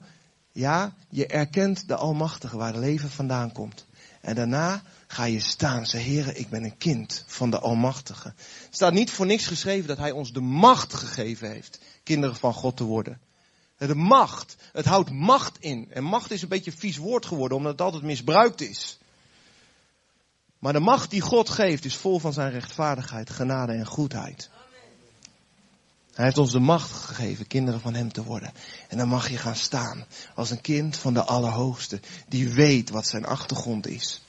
Ja, 0.53 0.95
je 1.09 1.27
erkent 1.27 1.89
de 1.89 1.95
Almachtige 1.95 2.57
waar 2.57 2.73
het 2.73 2.83
leven 2.83 3.11
vandaan 3.11 3.53
komt. 3.53 3.87
En 4.21 4.35
daarna 4.35 4.83
ga 5.07 5.25
je 5.25 5.41
staan. 5.41 5.87
Zeg, 5.87 6.03
heren, 6.03 6.39
ik 6.39 6.49
ben 6.49 6.65
een 6.65 6.77
kind 6.77 7.25
van 7.27 7.51
de 7.51 7.59
Almachtige. 7.59 8.29
Het 8.37 8.75
staat 8.75 8.93
niet 8.93 9.11
voor 9.11 9.27
niks 9.27 9.47
geschreven 9.47 9.89
dat 9.89 9.99
hij 9.99 10.11
ons 10.11 10.33
de 10.33 10.41
macht 10.41 10.95
gegeven 10.95 11.51
heeft. 11.51 11.79
Kinderen 12.03 12.37
van 12.37 12.55
God 12.55 12.77
te 12.77 12.85
worden. 12.85 13.21
De 13.77 13.95
macht. 13.95 14.57
Het 14.73 14.85
houdt 14.85 15.11
macht 15.11 15.57
in. 15.61 15.89
En 15.91 16.05
macht 16.05 16.31
is 16.31 16.43
een 16.43 16.49
beetje 16.49 16.71
een 16.71 16.79
vies 16.79 16.97
woord 16.97 17.27
geworden 17.27 17.57
omdat 17.57 17.73
het 17.73 17.81
altijd 17.81 18.03
misbruikt 18.03 18.61
is. 18.61 18.99
Maar 20.59 20.73
de 20.73 20.81
macht 20.81 21.11
die 21.11 21.21
God 21.21 21.49
geeft 21.49 21.85
is 21.85 21.97
vol 21.97 22.19
van 22.19 22.33
zijn 22.33 22.51
rechtvaardigheid, 22.51 23.31
genade 23.31 23.73
en 23.73 23.87
goedheid. 23.87 24.51
Hij 26.15 26.25
heeft 26.25 26.39
ons 26.39 26.53
de 26.53 26.61
macht 26.61 26.91
gegeven 26.91 27.47
kinderen 27.47 27.81
van 27.81 27.95
Hem 27.95 28.13
te 28.13 28.25
worden. 28.25 28.53
En 28.89 28.99
dan 28.99 29.09
mag 29.09 29.29
je 29.29 29.37
gaan 29.37 29.57
staan 29.57 30.07
als 30.35 30.51
een 30.51 30.61
kind 30.61 30.97
van 30.97 31.15
de 31.15 31.25
Allerhoogste, 31.25 32.01
die 32.29 32.49
weet 32.49 32.91
wat 32.91 33.07
zijn 33.07 33.25
achtergrond 33.25 33.87
is. 33.87 34.23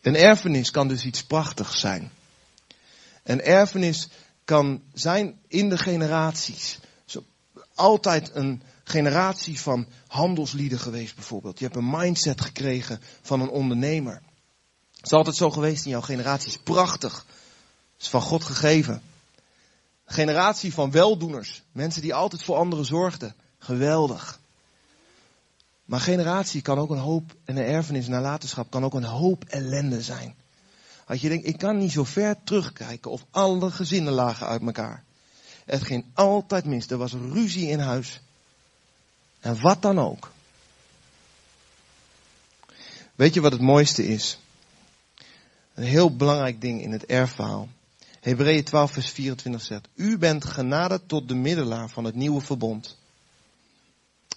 Een 0.00 0.16
erfenis 0.16 0.70
kan 0.70 0.88
dus 0.88 1.04
iets 1.04 1.24
prachtigs 1.24 1.80
zijn. 1.80 2.10
Een 3.22 3.42
erfenis 3.42 4.08
kan 4.44 4.82
zijn 4.92 5.40
in 5.48 5.68
de 5.68 5.78
generaties. 5.78 6.78
Altijd 7.74 8.34
een 8.34 8.62
generatie 8.84 9.60
van 9.60 9.86
handelslieden 10.06 10.78
geweest 10.78 11.14
bijvoorbeeld. 11.14 11.58
Je 11.58 11.64
hebt 11.64 11.76
een 11.76 11.90
mindset 11.90 12.40
gekregen 12.40 13.00
van 13.22 13.40
een 13.40 13.48
ondernemer. 13.48 14.22
Het 14.96 15.06
is 15.06 15.12
altijd 15.12 15.36
zo 15.36 15.50
geweest 15.50 15.84
in 15.84 15.90
jouw 15.90 16.00
generaties. 16.00 16.56
Prachtig 16.56 17.26
is 17.98 18.08
van 18.08 18.22
God 18.22 18.44
gegeven. 18.44 19.02
Een 20.04 20.14
generatie 20.14 20.74
van 20.74 20.90
weldoeners. 20.90 21.62
Mensen 21.72 22.02
die 22.02 22.14
altijd 22.14 22.42
voor 22.42 22.56
anderen 22.56 22.84
zorgden. 22.84 23.34
Geweldig. 23.58 24.40
Maar 25.84 26.00
generatie 26.00 26.62
kan 26.62 26.78
ook 26.78 26.90
een 26.90 26.98
hoop, 26.98 27.36
en 27.44 27.56
een 27.56 27.64
erfenis, 27.64 28.08
nalatenschap 28.08 28.70
kan 28.70 28.84
ook 28.84 28.94
een 28.94 29.04
hoop 29.04 29.44
ellende 29.44 30.02
zijn. 30.02 30.34
Als 31.12 31.20
je 31.20 31.28
denkt, 31.28 31.46
ik 31.46 31.58
kan 31.58 31.78
niet 31.78 31.92
zo 31.92 32.04
ver 32.04 32.36
terugkijken 32.44 33.10
of 33.10 33.24
alle 33.30 33.70
gezinnen 33.70 34.12
lagen 34.12 34.46
uit 34.46 34.62
elkaar. 34.62 35.04
Het 35.64 35.82
ging 35.82 36.04
altijd 36.14 36.64
mis. 36.64 36.90
Er 36.90 36.96
was 36.96 37.12
ruzie 37.12 37.68
in 37.68 37.78
huis. 37.78 38.20
En 39.40 39.60
wat 39.60 39.82
dan 39.82 39.98
ook. 39.98 40.32
Weet 43.14 43.34
je 43.34 43.40
wat 43.40 43.52
het 43.52 43.60
mooiste 43.60 44.06
is? 44.06 44.38
Een 45.74 45.84
heel 45.84 46.16
belangrijk 46.16 46.60
ding 46.60 46.82
in 46.82 46.92
het 46.92 47.04
erfverhaal 47.04 47.68
Hebreeën 48.20 48.64
12 48.64 48.92
vers 48.92 49.10
24 49.10 49.62
zegt, 49.62 49.88
u 49.94 50.18
bent 50.18 50.44
genaderd 50.44 51.08
tot 51.08 51.28
de 51.28 51.34
middelaar 51.34 51.88
van 51.88 52.04
het 52.04 52.14
nieuwe 52.14 52.40
verbond. 52.40 52.98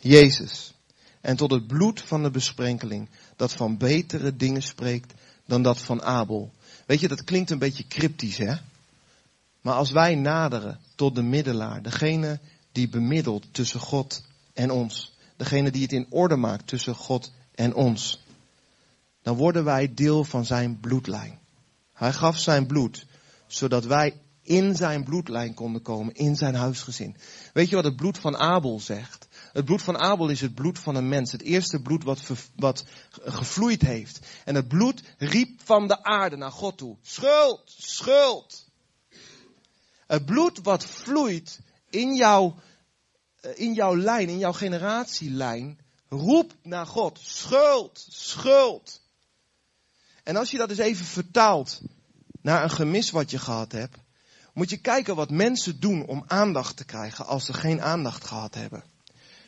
Jezus. 0.01 0.73
En 1.21 1.35
tot 1.35 1.51
het 1.51 1.67
bloed 1.67 2.01
van 2.01 2.23
de 2.23 2.31
besprenkeling, 2.31 3.09
dat 3.35 3.51
van 3.51 3.77
betere 3.77 4.35
dingen 4.35 4.63
spreekt 4.63 5.13
dan 5.45 5.61
dat 5.61 5.81
van 5.81 6.03
Abel. 6.03 6.51
Weet 6.85 6.99
je, 6.99 7.07
dat 7.07 7.23
klinkt 7.23 7.49
een 7.49 7.59
beetje 7.59 7.87
cryptisch, 7.87 8.37
hè? 8.37 8.55
Maar 9.61 9.73
als 9.73 9.91
wij 9.91 10.15
naderen 10.15 10.79
tot 10.95 11.15
de 11.15 11.21
middelaar, 11.21 11.81
degene 11.81 12.39
die 12.71 12.89
bemiddelt 12.89 13.45
tussen 13.51 13.79
God 13.79 14.23
en 14.53 14.71
ons, 14.71 15.13
degene 15.35 15.71
die 15.71 15.81
het 15.81 15.91
in 15.91 16.07
orde 16.09 16.35
maakt 16.35 16.67
tussen 16.67 16.95
God 16.95 17.31
en 17.55 17.73
ons, 17.73 18.23
dan 19.21 19.35
worden 19.35 19.63
wij 19.63 19.93
deel 19.93 20.23
van 20.23 20.45
zijn 20.45 20.79
bloedlijn. 20.79 21.39
Hij 21.93 22.13
gaf 22.13 22.39
zijn 22.39 22.65
bloed 22.65 23.05
zodat 23.47 23.85
wij 23.85 24.13
in 24.41 24.75
zijn 24.75 25.03
bloedlijn 25.03 25.53
konden 25.53 25.81
komen, 25.81 26.13
in 26.13 26.35
zijn 26.35 26.55
huisgezin. 26.55 27.15
Weet 27.53 27.69
je 27.69 27.75
wat 27.75 27.83
het 27.83 27.95
bloed 27.95 28.17
van 28.17 28.37
Abel 28.37 28.79
zegt? 28.79 29.24
Het 29.55 29.65
bloed 29.65 29.81
van 29.81 29.97
Abel 29.97 30.29
is 30.29 30.41
het 30.41 30.55
bloed 30.55 30.79
van 30.79 30.95
een 30.95 31.09
mens. 31.09 31.31
Het 31.31 31.41
eerste 31.41 31.81
bloed 31.81 32.03
wat, 32.03 32.21
wat 32.55 32.85
gevloeid 33.09 33.81
heeft. 33.81 34.19
En 34.45 34.55
het 34.55 34.67
bloed 34.67 35.03
riep 35.17 35.61
van 35.63 35.87
de 35.87 36.03
aarde 36.03 36.35
naar 36.35 36.51
God 36.51 36.77
toe. 36.77 36.97
Schuld, 37.01 37.73
schuld. 37.77 38.69
Het 40.07 40.25
bloed 40.25 40.59
wat 40.63 40.85
vloeit 40.85 41.59
in 41.89 42.15
jouw, 42.15 42.55
eh, 43.41 43.51
in 43.55 43.73
jouw 43.73 43.97
lijn, 43.97 44.29
in 44.29 44.37
jouw 44.37 44.53
generatielijn, 44.53 45.79
roept 46.09 46.55
naar 46.61 46.87
God. 46.87 47.19
Schuld, 47.23 48.07
schuld. 48.09 49.01
En 50.23 50.35
als 50.35 50.51
je 50.51 50.57
dat 50.57 50.69
eens 50.69 50.79
even 50.79 51.05
vertaalt 51.05 51.81
naar 52.41 52.63
een 52.63 52.71
gemis 52.71 53.11
wat 53.11 53.31
je 53.31 53.39
gehad 53.39 53.71
hebt, 53.71 53.97
moet 54.53 54.69
je 54.69 54.77
kijken 54.77 55.15
wat 55.15 55.29
mensen 55.29 55.79
doen 55.79 56.05
om 56.05 56.23
aandacht 56.27 56.77
te 56.77 56.85
krijgen 56.85 57.25
als 57.25 57.45
ze 57.45 57.53
geen 57.53 57.81
aandacht 57.81 58.25
gehad 58.25 58.53
hebben. 58.53 58.93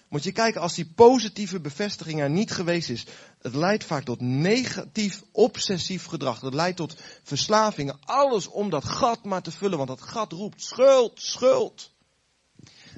Moet 0.10 0.24
je 0.24 0.32
kijken 0.32 0.62
als 0.62 0.74
die 0.74 0.92
positieve 0.96 1.60
bevestiging 1.60 2.20
er 2.20 2.30
niet 2.30 2.52
geweest 2.52 2.90
is. 2.90 3.06
Het 3.42 3.56
leidt 3.56 3.84
vaak 3.84 4.04
tot 4.04 4.22
negatief, 4.22 5.24
obsessief 5.32 6.06
gedrag. 6.06 6.40
Dat 6.40 6.54
leidt 6.54 6.78
tot 6.78 6.96
verslavingen. 7.24 8.00
Alles 8.06 8.48
om 8.48 8.70
dat 8.70 8.86
gat 8.86 9.24
maar 9.24 9.42
te 9.42 9.52
vullen, 9.52 9.78
want 9.78 9.90
dat 9.90 10.02
gat 10.02 10.32
roept 10.32 10.64
schuld, 10.64 11.22
schuld. 11.22 11.92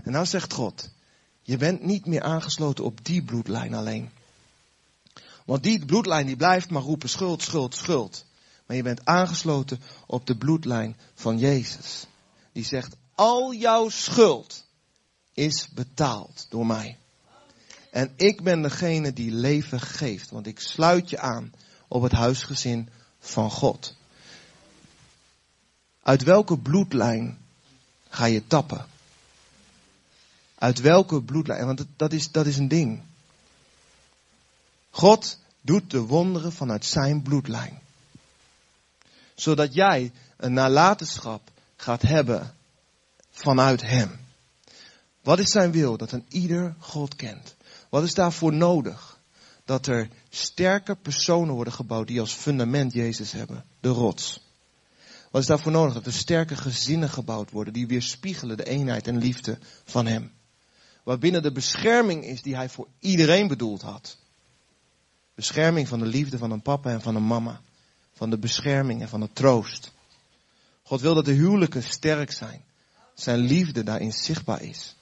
En 0.03 0.11
nou 0.11 0.25
zegt 0.25 0.53
God, 0.53 0.89
Je 1.41 1.57
bent 1.57 1.83
niet 1.83 2.05
meer 2.05 2.21
aangesloten 2.21 2.83
op 2.83 3.05
die 3.05 3.23
bloedlijn 3.23 3.73
alleen. 3.73 4.09
Want 5.45 5.63
die 5.63 5.85
bloedlijn 5.85 6.25
die 6.25 6.35
blijft 6.35 6.69
maar 6.69 6.81
roepen 6.81 7.09
schuld, 7.09 7.41
schuld, 7.41 7.75
schuld. 7.75 8.25
Maar 8.65 8.75
je 8.75 8.83
bent 8.83 9.05
aangesloten 9.05 9.81
op 10.05 10.25
de 10.27 10.37
bloedlijn 10.37 10.97
van 11.13 11.37
Jezus. 11.37 12.05
Die 12.51 12.65
zegt, 12.65 12.95
al 13.15 13.53
jouw 13.53 13.89
schuld 13.89 14.67
is 15.39 15.67
betaald 15.69 16.45
door 16.49 16.65
mij. 16.65 16.97
En 17.91 18.13
ik 18.15 18.43
ben 18.43 18.61
degene 18.61 19.13
die 19.13 19.31
leven 19.31 19.81
geeft, 19.81 20.29
want 20.29 20.47
ik 20.47 20.59
sluit 20.59 21.09
je 21.09 21.19
aan 21.19 21.53
op 21.87 22.01
het 22.01 22.11
huisgezin 22.11 22.89
van 23.19 23.51
God. 23.51 23.95
Uit 26.03 26.23
welke 26.23 26.57
bloedlijn 26.57 27.37
ga 28.09 28.25
je 28.25 28.47
tappen? 28.47 28.85
Uit 30.55 30.79
welke 30.79 31.21
bloedlijn? 31.21 31.65
Want 31.65 31.85
dat 31.95 32.13
is, 32.13 32.31
dat 32.31 32.45
is 32.45 32.57
een 32.57 32.67
ding. 32.67 33.01
God 34.89 35.39
doet 35.61 35.91
de 35.91 35.99
wonderen 35.99 36.51
vanuit 36.51 36.85
zijn 36.85 37.21
bloedlijn. 37.21 37.79
Zodat 39.35 39.73
jij 39.73 40.11
een 40.37 40.53
nalatenschap 40.53 41.51
gaat 41.75 42.01
hebben 42.01 42.55
vanuit 43.31 43.81
hem. 43.81 44.27
Wat 45.29 45.39
is 45.39 45.51
zijn 45.51 45.71
wil? 45.71 45.97
Dat 45.97 46.11
een 46.11 46.25
ieder 46.29 46.75
God 46.79 47.15
kent. 47.15 47.55
Wat 47.89 48.03
is 48.03 48.13
daarvoor 48.13 48.53
nodig? 48.53 49.19
Dat 49.65 49.87
er 49.87 50.09
sterke 50.29 50.95
personen 50.95 51.53
worden 51.53 51.73
gebouwd 51.73 52.07
die 52.07 52.19
als 52.19 52.33
fundament 52.33 52.93
Jezus 52.93 53.31
hebben. 53.31 53.65
De 53.79 53.89
rots. 53.89 54.41
Wat 55.31 55.41
is 55.41 55.47
daarvoor 55.47 55.71
nodig? 55.71 55.93
Dat 55.93 56.05
er 56.05 56.13
sterke 56.13 56.55
gezinnen 56.55 57.09
gebouwd 57.09 57.51
worden 57.51 57.73
die 57.73 57.87
weerspiegelen 57.87 58.57
de 58.57 58.65
eenheid 58.65 59.07
en 59.07 59.17
liefde 59.17 59.57
van 59.85 60.05
Hem. 60.05 60.31
Waarbinnen 61.03 61.43
de 61.43 61.51
bescherming 61.51 62.23
is 62.23 62.41
die 62.41 62.55
Hij 62.55 62.69
voor 62.69 62.87
iedereen 62.99 63.47
bedoeld 63.47 63.81
had. 63.81 64.17
Bescherming 65.35 65.87
van 65.87 65.99
de 65.99 66.05
liefde 66.05 66.37
van 66.37 66.51
een 66.51 66.61
papa 66.61 66.89
en 66.89 67.01
van 67.01 67.15
een 67.15 67.27
mama. 67.27 67.61
Van 68.13 68.29
de 68.29 68.37
bescherming 68.37 69.01
en 69.01 69.09
van 69.09 69.19
de 69.19 69.29
troost. 69.33 69.91
God 70.83 71.01
wil 71.01 71.15
dat 71.15 71.25
de 71.25 71.31
huwelijken 71.31 71.83
sterk 71.83 72.31
zijn. 72.31 72.63
Zijn 73.13 73.39
liefde 73.39 73.83
daarin 73.83 74.13
zichtbaar 74.13 74.61
is. 74.61 74.97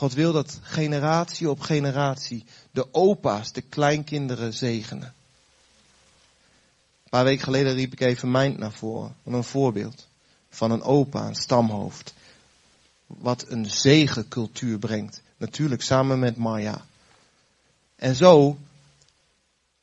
God 0.00 0.12
wil 0.12 0.32
dat 0.32 0.58
generatie 0.62 1.50
op 1.50 1.60
generatie 1.60 2.44
de 2.70 2.94
opa's 2.94 3.52
de 3.52 3.60
kleinkinderen 3.60 4.52
zegenen. 4.52 5.14
Een 7.02 7.10
paar 7.10 7.24
weken 7.24 7.44
geleden 7.44 7.74
riep 7.74 7.92
ik 7.92 8.00
even 8.00 8.30
Mind 8.30 8.58
naar 8.58 8.72
voren. 8.72 9.16
Een 9.24 9.44
voorbeeld 9.44 10.06
van 10.50 10.70
een 10.70 10.82
opa, 10.82 11.26
een 11.26 11.34
stamhoofd. 11.34 12.14
Wat 13.06 13.44
een 13.48 13.70
zegencultuur 13.70 14.78
brengt. 14.78 15.22
Natuurlijk 15.36 15.82
samen 15.82 16.18
met 16.18 16.36
Maya. 16.36 16.84
En 17.96 18.14
zo, 18.14 18.58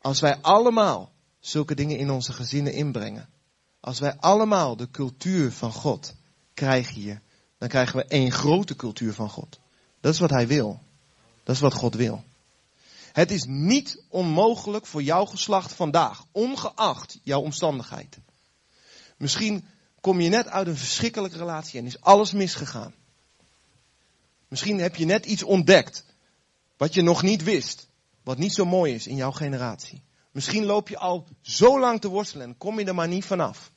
als 0.02 0.20
wij 0.20 0.38
allemaal 0.42 1.12
zulke 1.40 1.76
dingen 1.76 1.98
in 1.98 2.10
onze 2.10 2.34
gezinnen 2.34 2.74
inbrengen. 2.74 3.30
Als 3.80 4.00
wij 4.00 4.16
allemaal 4.20 4.76
de 4.76 4.92
cultuur 4.92 5.52
van 5.52 5.72
God 5.72 6.14
krijgen 6.54 6.94
hier. 6.94 7.22
Dan 7.58 7.70
krijgen 7.70 7.96
we 7.96 8.06
één 8.06 8.32
grote 8.32 8.76
cultuur 8.76 9.14
van 9.14 9.30
God. 9.30 9.60
Dat 10.08 10.16
is 10.16 10.22
wat 10.22 10.32
hij 10.32 10.48
wil. 10.48 10.80
Dat 11.44 11.56
is 11.56 11.62
wat 11.62 11.74
God 11.74 11.96
wil. 11.96 12.24
Het 13.14 13.32
is 13.32 13.44
niet 13.48 14.04
onmogelijk 14.08 14.86
voor 14.86 15.04
jouw 15.04 15.26
geslacht 15.26 15.74
vandaag, 15.74 16.26
ongeacht 16.32 17.20
jouw 17.24 17.42
omstandigheid. 17.42 18.18
Misschien 19.18 19.66
kom 20.02 20.22
je 20.22 20.30
net 20.30 20.48
uit 20.48 20.68
een 20.68 20.78
verschrikkelijke 20.78 21.38
relatie 21.38 21.80
en 21.80 21.86
is 21.86 22.02
alles 22.02 22.32
misgegaan. 22.32 22.94
Misschien 24.48 24.80
heb 24.80 24.96
je 24.96 25.06
net 25.06 25.26
iets 25.26 25.44
ontdekt 25.44 26.06
wat 26.78 26.94
je 26.94 27.02
nog 27.02 27.22
niet 27.22 27.44
wist, 27.44 27.88
wat 28.24 28.38
niet 28.38 28.54
zo 28.54 28.66
mooi 28.66 28.94
is 28.94 29.08
in 29.08 29.16
jouw 29.16 29.32
generatie. 29.32 30.02
Misschien 30.32 30.66
loop 30.66 30.90
je 30.90 30.98
al 30.98 31.28
zo 31.42 31.80
lang 31.80 32.02
te 32.02 32.08
worstelen 32.08 32.48
en 32.48 32.58
kom 32.58 32.80
je 32.80 32.86
er 32.86 32.96
maar 32.96 33.08
niet 33.08 33.26
vanaf. 33.26 33.72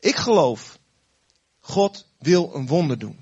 Ik 0.00 0.16
geloof, 0.16 0.78
God 1.60 2.06
wil 2.18 2.54
een 2.54 2.66
wonder 2.66 2.98
doen. 2.98 3.19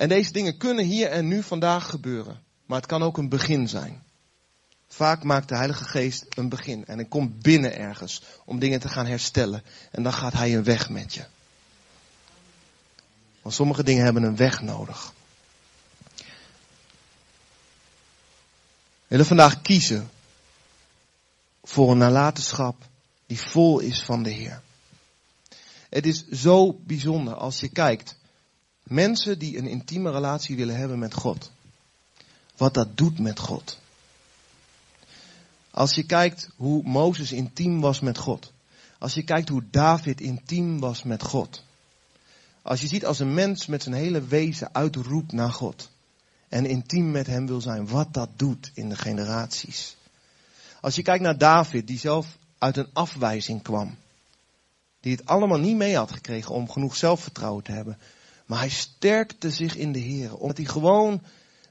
En 0.00 0.08
deze 0.08 0.32
dingen 0.32 0.56
kunnen 0.56 0.84
hier 0.84 1.10
en 1.10 1.28
nu 1.28 1.42
vandaag 1.42 1.90
gebeuren. 1.90 2.42
Maar 2.66 2.78
het 2.78 2.86
kan 2.86 3.02
ook 3.02 3.18
een 3.18 3.28
begin 3.28 3.68
zijn. 3.68 4.02
Vaak 4.88 5.22
maakt 5.22 5.48
de 5.48 5.56
Heilige 5.56 5.84
Geest 5.84 6.26
een 6.28 6.48
begin. 6.48 6.86
En 6.86 6.96
hij 6.96 7.04
komt 7.04 7.42
binnen 7.42 7.76
ergens 7.76 8.22
om 8.44 8.58
dingen 8.58 8.80
te 8.80 8.88
gaan 8.88 9.06
herstellen. 9.06 9.62
En 9.90 10.02
dan 10.02 10.12
gaat 10.12 10.32
hij 10.32 10.56
een 10.56 10.64
weg 10.64 10.90
met 10.90 11.14
je. 11.14 11.24
Want 13.42 13.54
sommige 13.54 13.82
dingen 13.82 14.04
hebben 14.04 14.22
een 14.22 14.36
weg 14.36 14.60
nodig. 14.62 15.12
We 16.16 16.24
willen 19.06 19.26
vandaag 19.26 19.62
kiezen 19.62 20.10
voor 21.62 21.90
een 21.90 21.98
nalatenschap 21.98 22.76
die 23.26 23.40
vol 23.40 23.78
is 23.78 24.02
van 24.02 24.22
de 24.22 24.30
Heer. 24.30 24.62
Het 25.88 26.06
is 26.06 26.28
zo 26.28 26.72
bijzonder 26.72 27.34
als 27.34 27.60
je 27.60 27.68
kijkt 27.68 28.18
Mensen 28.90 29.38
die 29.38 29.58
een 29.58 29.66
intieme 29.66 30.10
relatie 30.10 30.56
willen 30.56 30.76
hebben 30.76 30.98
met 30.98 31.14
God. 31.14 31.50
Wat 32.56 32.74
dat 32.74 32.96
doet 32.96 33.18
met 33.18 33.38
God. 33.38 33.78
Als 35.70 35.94
je 35.94 36.06
kijkt 36.06 36.50
hoe 36.56 36.82
Mozes 36.82 37.32
intiem 37.32 37.80
was 37.80 38.00
met 38.00 38.18
God. 38.18 38.52
Als 38.98 39.14
je 39.14 39.22
kijkt 39.22 39.48
hoe 39.48 39.62
David 39.70 40.20
intiem 40.20 40.80
was 40.80 41.02
met 41.02 41.22
God. 41.22 41.62
Als 42.62 42.80
je 42.80 42.86
ziet 42.86 43.06
als 43.06 43.18
een 43.18 43.34
mens 43.34 43.66
met 43.66 43.82
zijn 43.82 43.94
hele 43.94 44.24
wezen 44.24 44.74
uitroept 44.74 45.32
naar 45.32 45.52
God. 45.52 45.90
En 46.48 46.66
intiem 46.66 47.10
met 47.10 47.26
hem 47.26 47.46
wil 47.46 47.60
zijn. 47.60 47.88
Wat 47.88 48.14
dat 48.14 48.28
doet 48.36 48.70
in 48.74 48.88
de 48.88 48.96
generaties. 48.96 49.96
Als 50.80 50.94
je 50.94 51.02
kijkt 51.02 51.22
naar 51.22 51.38
David 51.38 51.86
die 51.86 51.98
zelf 51.98 52.38
uit 52.58 52.76
een 52.76 52.90
afwijzing 52.92 53.62
kwam. 53.62 53.96
Die 55.00 55.16
het 55.16 55.26
allemaal 55.26 55.58
niet 55.58 55.76
mee 55.76 55.96
had 55.96 56.12
gekregen 56.12 56.54
om 56.54 56.70
genoeg 56.70 56.96
zelfvertrouwen 56.96 57.64
te 57.64 57.72
hebben. 57.72 57.98
Maar 58.50 58.58
hij 58.58 58.68
sterkte 58.68 59.50
zich 59.50 59.76
in 59.76 59.92
de 59.92 59.98
Heer. 59.98 60.36
Omdat 60.36 60.56
hij 60.56 60.66
gewoon, 60.66 61.22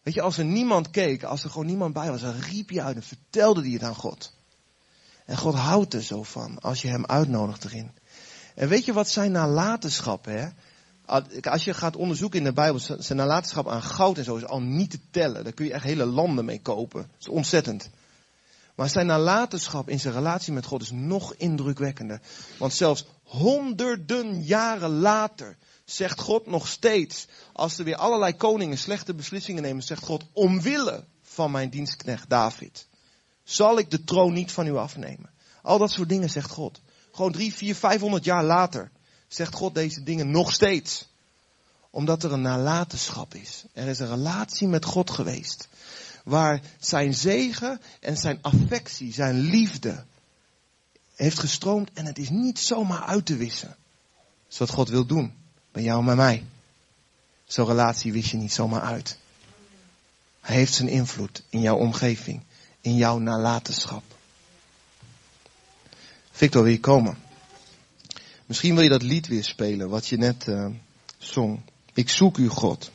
weet 0.04 0.14
je, 0.14 0.22
als 0.22 0.38
er 0.38 0.46
niemand 0.46 0.90
keek, 0.90 1.24
als 1.24 1.44
er 1.44 1.50
gewoon 1.50 1.66
niemand 1.66 1.94
bij 1.94 2.10
was, 2.10 2.22
dan 2.22 2.40
riep 2.40 2.70
hij 2.70 2.82
uit 2.82 2.96
en 2.96 3.04
vertelde 3.04 3.62
hij 3.62 3.72
het 3.72 3.84
aan 3.84 3.96
God. 3.96 4.34
En 5.26 5.38
God 5.38 5.54
houdt 5.54 5.94
er 5.94 6.04
zo 6.04 6.24
van, 6.24 6.60
als 6.60 6.82
je 6.82 6.88
hem 6.88 7.06
uitnodigt 7.06 7.64
erin. 7.64 7.92
En 8.56 8.68
weet 8.68 8.86
je 8.86 8.94
wat 8.94 9.10
zijn 9.10 9.32
nalatenschap, 9.32 10.26
hè? 10.26 10.48
Als 11.42 11.66
je 11.66 11.74
gaat 11.74 11.96
onderzoeken 11.96 12.40
in 12.40 12.46
de 12.46 12.54
Bijbel, 12.54 12.80
zijn 12.80 13.18
nalatenschap 13.18 13.68
aan 13.68 13.84
goud 13.84 14.18
en 14.18 14.24
zo 14.24 14.36
is 14.36 14.46
al 14.46 14.62
niet 14.62 14.92
te 14.92 15.00
tellen. 15.12 15.44
Daar 15.44 15.54
kun 15.54 15.66
je 15.66 15.74
echt 15.74 15.84
hele 15.84 16.06
landen 16.06 16.46
mee 16.46 16.62
kopen. 16.62 17.02
Dat 17.02 17.20
is 17.20 17.28
ontzettend. 17.28 17.90
Maar 18.76 18.90
zijn 18.90 19.06
nalatenschap 19.06 19.90
in 19.90 20.00
zijn 20.00 20.14
relatie 20.14 20.54
met 20.54 20.66
God 20.66 20.82
is 20.82 20.92
nog 20.92 21.34
indrukwekkender. 21.34 22.22
Want 22.58 22.74
zelfs 22.74 23.06
honderden 23.24 24.44
jaren 24.44 25.00
later 25.00 25.58
zegt 25.92 26.20
God 26.20 26.46
nog 26.46 26.68
steeds, 26.68 27.28
als 27.54 27.78
er 27.78 27.84
weer 27.84 27.96
allerlei 27.96 28.36
koningen 28.36 28.78
slechte 28.78 29.14
beslissingen 29.14 29.62
nemen, 29.62 29.84
zegt 29.84 30.04
God, 30.04 30.24
omwille 30.34 31.06
van 31.22 31.52
mijn 31.52 31.70
dienstknecht 31.70 32.30
David, 32.30 32.88
zal 33.44 33.78
ik 33.78 33.92
de 33.92 34.04
troon 34.04 34.34
niet 34.34 34.52
van 34.52 34.68
u 34.68 34.76
afnemen. 34.76 35.30
Al 35.62 35.78
dat 35.78 35.92
soort 35.92 36.10
dingen 36.10 36.30
zegt 36.30 36.52
God. 36.52 36.82
Gewoon 37.12 37.32
drie, 37.32 37.54
vier, 37.54 37.76
vijfhonderd 37.76 38.24
jaar 38.24 38.44
later 38.44 38.92
zegt 39.28 39.54
God 39.54 39.74
deze 39.74 40.04
dingen 40.04 40.32
nog 40.32 40.54
steeds. 40.54 41.08
Omdat 41.90 42.24
er 42.24 42.34
een 42.34 42.42
nalatenschap 42.42 43.36
is. 43.36 43.64
Er 43.74 43.88
is 43.88 44.00
een 44.00 44.10
relatie 44.10 44.68
met 44.68 44.86
God 44.86 45.10
geweest. 45.10 45.68
Waar 46.24 46.62
zijn 46.80 47.14
zegen 47.14 47.82
en 48.00 48.18
zijn 48.18 48.40
affectie, 48.42 49.14
zijn 49.14 49.40
liefde 49.40 50.06
heeft 51.16 51.40
gestroomd 51.40 51.90
en 51.94 52.06
het 52.06 52.18
is 52.18 52.30
niet 52.30 52.60
zomaar 52.60 53.04
uit 53.04 53.26
te 53.26 53.36
wissen. 53.36 53.68
Dat 53.68 54.52
is 54.52 54.58
wat 54.58 54.70
God 54.70 54.90
wil 54.90 55.06
doen. 55.06 55.34
Bij 55.72 55.84
jou 55.84 56.00
en 56.00 56.06
bij 56.06 56.16
mij. 56.16 56.46
Zo'n 57.46 57.66
relatie 57.66 58.14
wist 58.14 58.30
je 58.30 58.38
niet 58.38 58.54
zomaar 58.54 58.82
uit. 58.82 59.18
Hij 60.42 60.56
heeft 60.56 60.74
zijn 60.74 60.88
invloed 60.88 61.44
in 61.50 61.62
jouw 61.62 61.78
omgeving. 61.78 62.44
In 62.82 62.96
jouw 62.96 63.18
nalatenschap. 63.18 64.04
Victor, 66.32 66.64
wil 66.64 66.72
je 66.72 66.80
komen? 66.80 67.18
Misschien 68.46 68.74
wil 68.74 68.84
je 68.84 68.90
dat 68.90 69.02
lied 69.02 69.28
weer 69.28 69.44
spelen 69.44 69.90
wat 69.90 70.08
je 70.08 70.18
net 70.18 70.48
uh, 70.48 70.66
zong. 71.18 71.62
Ik 71.94 72.10
zoek 72.10 72.38
u 72.38 72.48
God. 72.48 72.92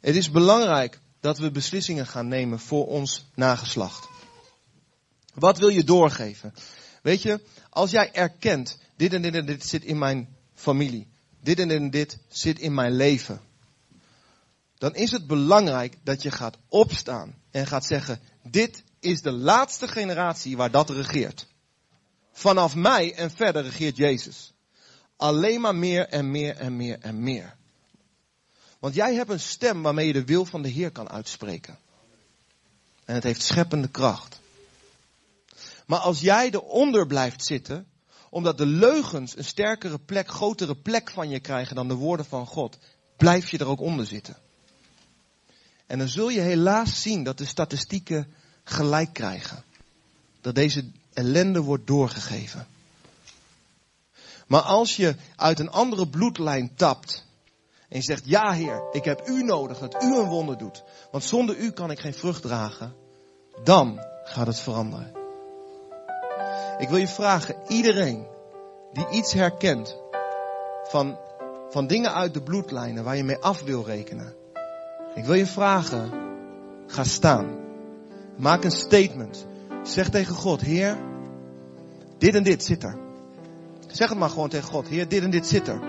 Het 0.00 0.16
is 0.16 0.30
belangrijk 0.30 1.00
dat 1.20 1.38
we 1.38 1.50
beslissingen 1.50 2.06
gaan 2.06 2.28
nemen 2.28 2.60
voor 2.60 2.86
ons 2.86 3.24
nageslacht. 3.34 4.08
Wat 5.34 5.58
wil 5.58 5.68
je 5.68 5.84
doorgeven? 5.84 6.54
Weet 7.02 7.22
je, 7.22 7.40
als 7.70 7.90
jij 7.90 8.12
erkent 8.12 8.78
dit 8.96 9.12
en 9.12 9.22
dit 9.22 9.34
en 9.34 9.46
dit 9.46 9.66
zit 9.66 9.84
in 9.84 9.98
mijn 9.98 10.36
familie. 10.54 11.08
Dit 11.40 11.58
en 11.58 11.68
dit 11.68 11.80
en 11.80 11.90
dit 11.90 12.18
zit 12.28 12.58
in 12.58 12.74
mijn 12.74 12.92
leven. 12.92 13.40
Dan 14.78 14.94
is 14.94 15.10
het 15.10 15.26
belangrijk 15.26 15.96
dat 16.02 16.22
je 16.22 16.30
gaat 16.30 16.56
opstaan 16.68 17.34
en 17.50 17.66
gaat 17.66 17.84
zeggen, 17.84 18.20
dit 18.42 18.82
is 19.00 19.20
de 19.20 19.32
laatste 19.32 19.88
generatie 19.88 20.56
waar 20.56 20.70
dat 20.70 20.90
regeert. 20.90 21.46
Vanaf 22.32 22.74
mij 22.74 23.14
en 23.14 23.30
verder 23.30 23.62
regeert 23.62 23.96
Jezus. 23.96 24.52
Alleen 25.16 25.60
maar 25.60 25.74
meer 25.74 26.08
en 26.08 26.30
meer 26.30 26.56
en 26.56 26.76
meer 26.76 26.98
en 26.98 27.22
meer. 27.22 27.56
Want 28.78 28.94
jij 28.94 29.14
hebt 29.14 29.30
een 29.30 29.40
stem 29.40 29.82
waarmee 29.82 30.06
je 30.06 30.12
de 30.12 30.24
wil 30.24 30.44
van 30.44 30.62
de 30.62 30.68
Heer 30.68 30.90
kan 30.90 31.08
uitspreken. 31.08 31.78
En 33.04 33.14
het 33.14 33.22
heeft 33.22 33.42
scheppende 33.42 33.88
kracht. 33.88 34.40
Maar 35.86 35.98
als 35.98 36.20
jij 36.20 36.50
eronder 36.50 37.06
blijft 37.06 37.44
zitten, 37.44 37.86
omdat 38.36 38.58
de 38.58 38.66
leugens 38.66 39.36
een 39.36 39.44
sterkere 39.44 39.98
plek, 39.98 40.28
grotere 40.28 40.74
plek 40.74 41.10
van 41.10 41.28
je 41.28 41.40
krijgen 41.40 41.76
dan 41.76 41.88
de 41.88 41.94
woorden 41.94 42.26
van 42.26 42.46
God, 42.46 42.78
blijf 43.16 43.50
je 43.50 43.58
er 43.58 43.66
ook 43.66 43.80
onder 43.80 44.06
zitten. 44.06 44.36
En 45.86 45.98
dan 45.98 46.08
zul 46.08 46.28
je 46.28 46.40
helaas 46.40 47.02
zien 47.02 47.22
dat 47.22 47.38
de 47.38 47.44
statistieken 47.44 48.32
gelijk 48.64 49.12
krijgen. 49.12 49.64
Dat 50.40 50.54
deze 50.54 50.90
ellende 51.12 51.60
wordt 51.60 51.86
doorgegeven. 51.86 52.66
Maar 54.46 54.62
als 54.62 54.96
je 54.96 55.16
uit 55.36 55.58
een 55.58 55.70
andere 55.70 56.08
bloedlijn 56.08 56.74
tapt. 56.74 57.24
En 57.88 57.96
je 57.96 58.04
zegt, 58.04 58.22
ja 58.24 58.52
Heer, 58.52 58.82
ik 58.92 59.04
heb 59.04 59.28
u 59.28 59.42
nodig 59.42 59.78
dat 59.78 60.02
u 60.02 60.16
een 60.16 60.28
wonder 60.28 60.58
doet. 60.58 60.82
Want 61.10 61.24
zonder 61.24 61.56
u 61.56 61.70
kan 61.70 61.90
ik 61.90 61.98
geen 61.98 62.14
vrucht 62.14 62.42
dragen. 62.42 62.94
Dan 63.64 64.00
gaat 64.24 64.46
het 64.46 64.60
veranderen. 64.60 65.15
Ik 66.78 66.88
wil 66.88 66.98
je 66.98 67.08
vragen, 67.08 67.56
iedereen 67.68 68.26
die 68.92 69.08
iets 69.10 69.32
herkent 69.32 70.00
van, 70.82 71.18
van 71.68 71.86
dingen 71.86 72.14
uit 72.14 72.34
de 72.34 72.42
bloedlijnen 72.42 73.04
waar 73.04 73.16
je 73.16 73.24
mee 73.24 73.38
af 73.38 73.62
wil 73.62 73.84
rekenen. 73.84 74.34
Ik 75.14 75.24
wil 75.24 75.34
je 75.34 75.46
vragen, 75.46 76.10
ga 76.86 77.04
staan. 77.04 77.46
Maak 78.36 78.64
een 78.64 78.70
statement. 78.70 79.46
Zeg 79.82 80.08
tegen 80.08 80.34
God, 80.34 80.60
Heer, 80.60 80.98
dit 82.18 82.34
en 82.34 82.42
dit 82.42 82.64
zit 82.64 82.82
er. 82.82 82.98
Zeg 83.86 84.08
het 84.08 84.18
maar 84.18 84.30
gewoon 84.30 84.48
tegen 84.48 84.68
God, 84.68 84.88
Heer, 84.88 85.08
dit 85.08 85.22
en 85.22 85.30
dit 85.30 85.46
zit 85.46 85.68
er. 85.68 85.80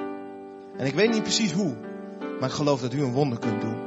En 0.78 0.86
ik 0.86 0.94
weet 0.94 1.12
niet 1.12 1.24
precies 1.24 1.52
hoe, 1.52 1.76
maar 2.40 2.50
ik 2.50 2.56
geloof 2.56 2.82
dat 2.82 2.94
u 2.94 3.04
een 3.04 3.14
wonder 3.14 3.40
kunt 3.40 3.62
doen. 3.62 3.87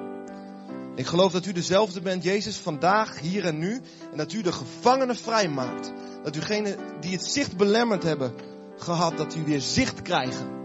Ik 0.95 1.07
geloof 1.07 1.33
dat 1.33 1.47
u 1.47 1.53
dezelfde 1.53 2.01
bent, 2.01 2.23
Jezus, 2.23 2.57
vandaag, 2.57 3.21
hier 3.21 3.45
en 3.45 3.59
nu. 3.59 3.81
En 4.11 4.17
dat 4.17 4.33
u 4.33 4.43
de 4.43 4.53
gevangenen 4.53 5.17
vrijmaakt. 5.17 5.93
Dat 6.23 6.37
ugenen 6.37 6.77
die 7.01 7.13
het 7.13 7.25
zicht 7.25 7.57
belemmerd 7.57 8.03
hebben 8.03 8.33
gehad, 8.77 9.17
dat 9.17 9.35
u 9.35 9.45
weer 9.45 9.61
zicht 9.61 10.03
krijgen. 10.03 10.59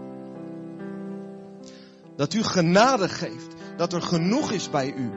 Dat 2.16 2.34
u 2.34 2.42
genade 2.42 3.08
geeft. 3.08 3.54
Dat 3.76 3.92
er 3.92 4.02
genoeg 4.02 4.52
is 4.52 4.70
bij 4.70 4.94
u. 4.96 5.10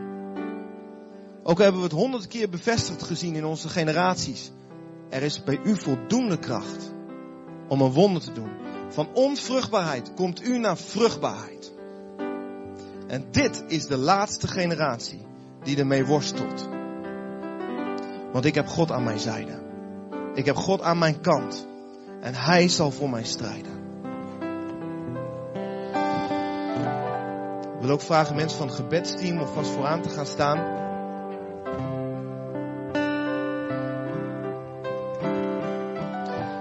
Ook 1.44 1.58
hebben 1.58 1.82
we 1.82 1.88
het 1.88 1.96
honderd 1.96 2.28
keer 2.28 2.50
bevestigd 2.50 3.04
gezien 3.04 3.36
in 3.36 3.46
onze 3.46 3.70
generaties. 3.70 4.52
Er 5.10 5.22
is 5.22 5.44
bij 5.44 5.60
u 5.64 5.76
voldoende 5.76 6.40
kracht 6.40 6.94
om 7.68 7.82
een 7.82 7.92
wonder 7.92 8.22
te 8.22 8.32
doen. 8.32 8.50
Van 8.90 9.10
onvruchtbaarheid 9.14 10.14
komt 10.14 10.44
u 10.44 10.58
naar 10.58 10.78
vruchtbaarheid. 10.78 11.74
En 13.10 13.26
dit 13.32 13.64
is 13.68 13.86
de 13.86 13.98
laatste 13.98 14.48
generatie 14.48 15.26
die 15.64 15.78
ermee 15.78 16.06
worstelt. 16.06 16.70
Want 18.32 18.46
ik 18.46 18.56
heb 18.56 18.68
God 18.68 18.92
aan 18.92 19.04
mijn 19.04 19.20
zijde. 19.20 19.60
Ik 20.34 20.46
heb 20.46 20.56
God 20.56 20.82
aan 20.82 20.98
mijn 20.98 21.22
kant. 21.22 21.68
En 22.22 22.34
Hij 22.36 22.68
zal 22.68 22.92
voor 22.92 23.10
mij 23.10 23.24
strijden. 23.24 23.78
Ik 27.76 27.86
wil 27.86 27.90
ook 27.90 28.02
vragen 28.02 28.36
mensen 28.36 28.58
van 28.58 28.68
het 28.68 28.76
gebedsteam 28.76 29.40
of 29.40 29.54
vast 29.54 29.72
vooraan 29.72 30.02
te 30.02 30.10
gaan 30.10 30.26
staan. 30.26 30.58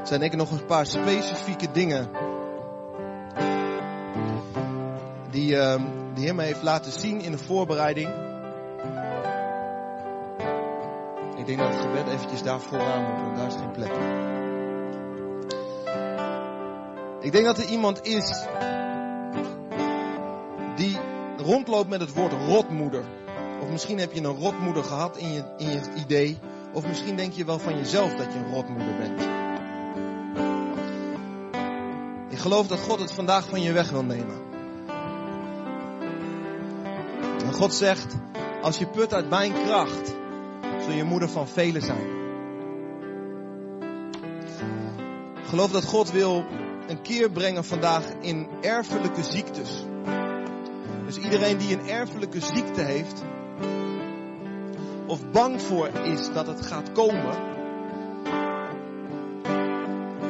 Zijn 0.04 0.20
denk 0.20 0.32
ik 0.32 0.38
nog 0.38 0.50
een 0.50 0.66
paar 0.66 0.86
specifieke 0.86 1.70
dingen 1.72 2.08
die 5.30 5.54
uh, 5.54 5.74
de 6.18 6.24
Heer 6.24 6.34
me 6.34 6.42
heeft 6.42 6.62
laten 6.62 6.92
zien 6.92 7.20
in 7.20 7.30
de 7.30 7.38
voorbereiding. 7.38 8.08
Ik 11.36 11.46
denk 11.46 11.58
dat 11.58 11.68
het 11.68 11.80
gebed 11.80 12.06
eventjes 12.06 12.42
daar 12.42 12.60
vooraan 12.60 13.02
moet, 13.02 13.20
want 13.20 13.36
daar 13.36 13.46
is 13.46 13.54
geen 13.54 13.70
plek. 13.70 13.92
Ik 17.20 17.32
denk 17.32 17.44
dat 17.44 17.58
er 17.58 17.68
iemand 17.68 18.06
is 18.06 18.46
die 20.76 20.98
rondloopt 21.36 21.88
met 21.88 22.00
het 22.00 22.14
woord 22.14 22.32
rotmoeder. 22.32 23.04
Of 23.62 23.68
misschien 23.68 23.98
heb 23.98 24.12
je 24.12 24.20
een 24.20 24.38
rotmoeder 24.38 24.84
gehad 24.84 25.16
in 25.16 25.32
je, 25.32 25.44
in 25.56 25.70
je 25.70 25.80
idee. 25.96 26.38
Of 26.72 26.86
misschien 26.86 27.16
denk 27.16 27.32
je 27.32 27.44
wel 27.44 27.58
van 27.58 27.76
jezelf 27.76 28.14
dat 28.14 28.32
je 28.32 28.38
een 28.38 28.54
rotmoeder 28.54 28.96
bent. 28.98 29.20
Ik 32.28 32.38
geloof 32.38 32.66
dat 32.66 32.78
God 32.78 33.00
het 33.00 33.12
vandaag 33.12 33.48
van 33.48 33.62
je 33.62 33.72
weg 33.72 33.90
wil 33.90 34.04
nemen. 34.04 34.47
En 37.48 37.54
God 37.54 37.74
zegt, 37.74 38.16
als 38.62 38.78
je 38.78 38.86
put 38.86 39.14
uit 39.14 39.28
mijn 39.28 39.52
kracht, 39.52 40.14
zul 40.80 40.92
je 40.92 41.04
moeder 41.04 41.28
van 41.28 41.48
velen 41.48 41.82
zijn. 41.82 42.06
Ik 45.36 45.44
geloof 45.48 45.70
dat 45.70 45.84
God 45.84 46.10
wil 46.10 46.44
een 46.88 47.02
keer 47.02 47.30
brengen 47.30 47.64
vandaag 47.64 48.04
in 48.20 48.48
erfelijke 48.60 49.22
ziektes. 49.22 49.84
Dus 51.06 51.16
iedereen 51.16 51.58
die 51.58 51.72
een 51.72 51.88
erfelijke 51.88 52.40
ziekte 52.40 52.80
heeft, 52.80 53.22
of 55.06 55.30
bang 55.30 55.62
voor 55.62 55.88
is 55.88 56.32
dat 56.32 56.46
het 56.46 56.66
gaat 56.66 56.92
komen, 56.92 57.36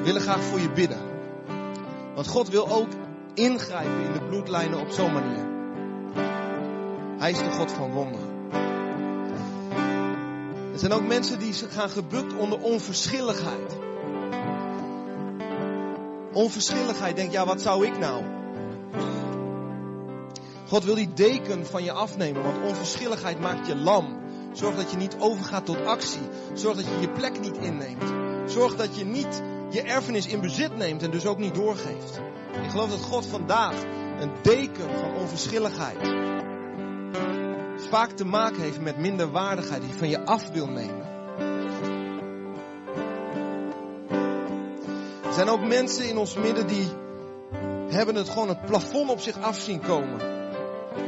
willen 0.03 0.23
graag 0.23 0.43
voor 0.43 0.61
je 0.61 0.71
bidden. 0.71 1.01
Want 2.15 2.27
God 2.27 2.49
wil 2.49 2.69
ook 2.69 2.89
ingrijpen 3.35 4.05
in 4.05 4.13
de 4.13 4.25
bloedlijnen 4.29 4.81
op 4.81 4.91
zo'n 4.91 5.13
manier. 5.13 5.58
Hij 7.19 7.31
is 7.31 7.39
de 7.39 7.51
God 7.51 7.73
van 7.73 7.91
wonderen. 7.91 8.29
Er 10.73 10.79
zijn 10.79 10.93
ook 10.93 11.07
mensen 11.07 11.39
die 11.39 11.53
gaan 11.53 11.91
gebukt 11.91 12.37
onder 12.37 12.61
onverschilligheid. 12.61 13.77
Onverschilligheid, 16.33 17.17
denk 17.17 17.33
ja, 17.33 17.47
wat 17.47 17.63
zou 17.63 17.87
ik 17.87 17.99
nou? 17.99 18.25
God 20.69 20.85
wil 20.85 20.95
die 20.95 21.13
deken 21.15 21.67
van 21.67 21.85
je 21.85 21.93
afnemen, 21.93 22.43
want 22.43 22.57
onverschilligheid 22.69 23.41
maakt 23.41 23.67
je 23.67 23.77
lam. 23.77 24.19
Zorg 24.53 24.77
dat 24.77 24.91
je 24.91 24.97
niet 24.97 25.17
overgaat 25.19 25.65
tot 25.65 25.85
actie. 25.87 26.29
Zorg 26.55 26.77
dat 26.77 26.85
je 26.85 27.01
je 27.01 27.11
plek 27.11 27.41
niet 27.41 27.57
inneemt. 27.57 28.13
Zorg 28.47 28.77
dat 28.77 28.99
je 28.99 29.05
niet 29.05 29.43
je 29.71 29.83
erfenis 29.83 30.27
in 30.27 30.41
bezit 30.41 30.77
neemt 30.77 31.03
en 31.03 31.11
dus 31.11 31.27
ook 31.27 31.39
niet 31.39 31.55
doorgeeft. 31.55 32.21
Ik 32.65 32.71
geloof 32.71 32.91
dat 32.91 33.03
God 33.03 33.27
vandaag 33.27 33.75
een 34.21 34.31
deken 34.43 34.99
van 35.01 35.15
onverschilligheid 35.15 36.19
vaak 37.89 38.11
te 38.11 38.25
maken 38.25 38.63
heeft 38.63 38.81
met 38.81 38.99
minderwaardigheid 38.99 39.83
die 39.83 39.95
van 39.95 40.09
je 40.09 40.25
af 40.25 40.51
wil 40.51 40.67
nemen. 40.67 41.07
Er 45.25 45.33
zijn 45.33 45.49
ook 45.49 45.67
mensen 45.67 46.09
in 46.09 46.19
ons 46.19 46.35
midden 46.35 46.67
die 46.67 46.89
hebben 47.89 48.15
het 48.15 48.29
gewoon 48.29 48.49
het 48.49 48.67
plafond 48.67 49.11
op 49.11 49.21
zich 49.21 49.41
af 49.41 49.59
zien 49.59 49.81
komen. 49.81 50.21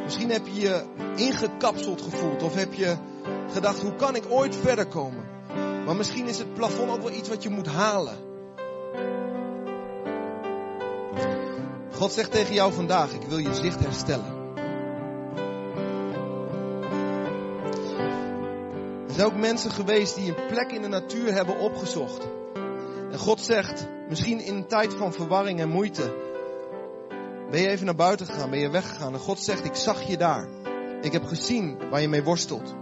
Misschien 0.05 0.31
heb 0.31 0.47
je 0.47 0.61
je 0.61 0.85
ingekapseld 1.17 2.03
gevoeld 2.03 2.43
of 2.43 2.55
heb 2.55 2.75
je 2.75 2.97
gedacht, 3.53 3.81
hoe 3.81 3.95
kan 3.95 4.15
ik 4.15 4.25
ooit 4.29 4.57
verder 4.57 4.87
komen? 4.87 5.25
Maar 5.85 5.97
misschien 5.97 6.27
is 6.27 6.39
het 6.39 6.55
plafond 6.55 6.91
ook 6.91 7.03
wel 7.03 7.13
iets 7.13 7.29
wat 7.29 7.43
je 7.43 7.51
moet 7.51 7.67
halen. 7.67 8.17
God 11.93 12.13
zegt 12.13 12.31
tegen 12.31 12.55
jou 12.55 12.73
vandaag, 12.73 13.13
ik 13.13 13.23
wil 13.23 13.39
je 13.39 13.55
zicht 13.55 13.81
herstellen. 13.81 14.40
Zijn 19.21 19.33
ook 19.33 19.39
mensen 19.39 19.71
geweest 19.71 20.15
die 20.15 20.29
een 20.29 20.47
plek 20.47 20.73
in 20.73 20.83
de 20.83 20.89
natuur 20.89 21.33
hebben 21.33 21.59
opgezocht. 21.59 22.29
En 23.11 23.19
God 23.19 23.41
zegt, 23.41 23.87
misschien 24.09 24.41
in 24.41 24.55
een 24.55 24.67
tijd 24.67 24.95
van 24.95 25.13
verwarring 25.13 25.61
en 25.61 25.69
moeite, 25.69 26.15
ben 27.51 27.61
je 27.61 27.69
even 27.69 27.87
naar 27.87 27.95
buiten 27.95 28.27
gegaan, 28.27 28.51
ben 28.51 28.59
je 28.59 28.71
weggegaan. 28.71 29.13
En 29.13 29.19
God 29.19 29.41
zegt, 29.41 29.65
ik 29.65 29.75
zag 29.75 30.03
je 30.03 30.17
daar. 30.17 30.49
Ik 31.01 31.13
heb 31.13 31.25
gezien 31.25 31.79
waar 31.91 32.01
je 32.01 32.09
mee 32.09 32.23
worstelt. 32.23 32.75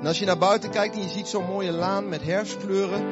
En 0.00 0.06
als 0.06 0.18
je 0.18 0.26
naar 0.26 0.38
buiten 0.38 0.70
kijkt 0.70 0.94
en 0.94 1.02
je 1.02 1.08
ziet 1.08 1.28
zo'n 1.28 1.46
mooie 1.46 1.72
laan 1.72 2.08
met 2.08 2.22
herfstkleuren, 2.22 3.04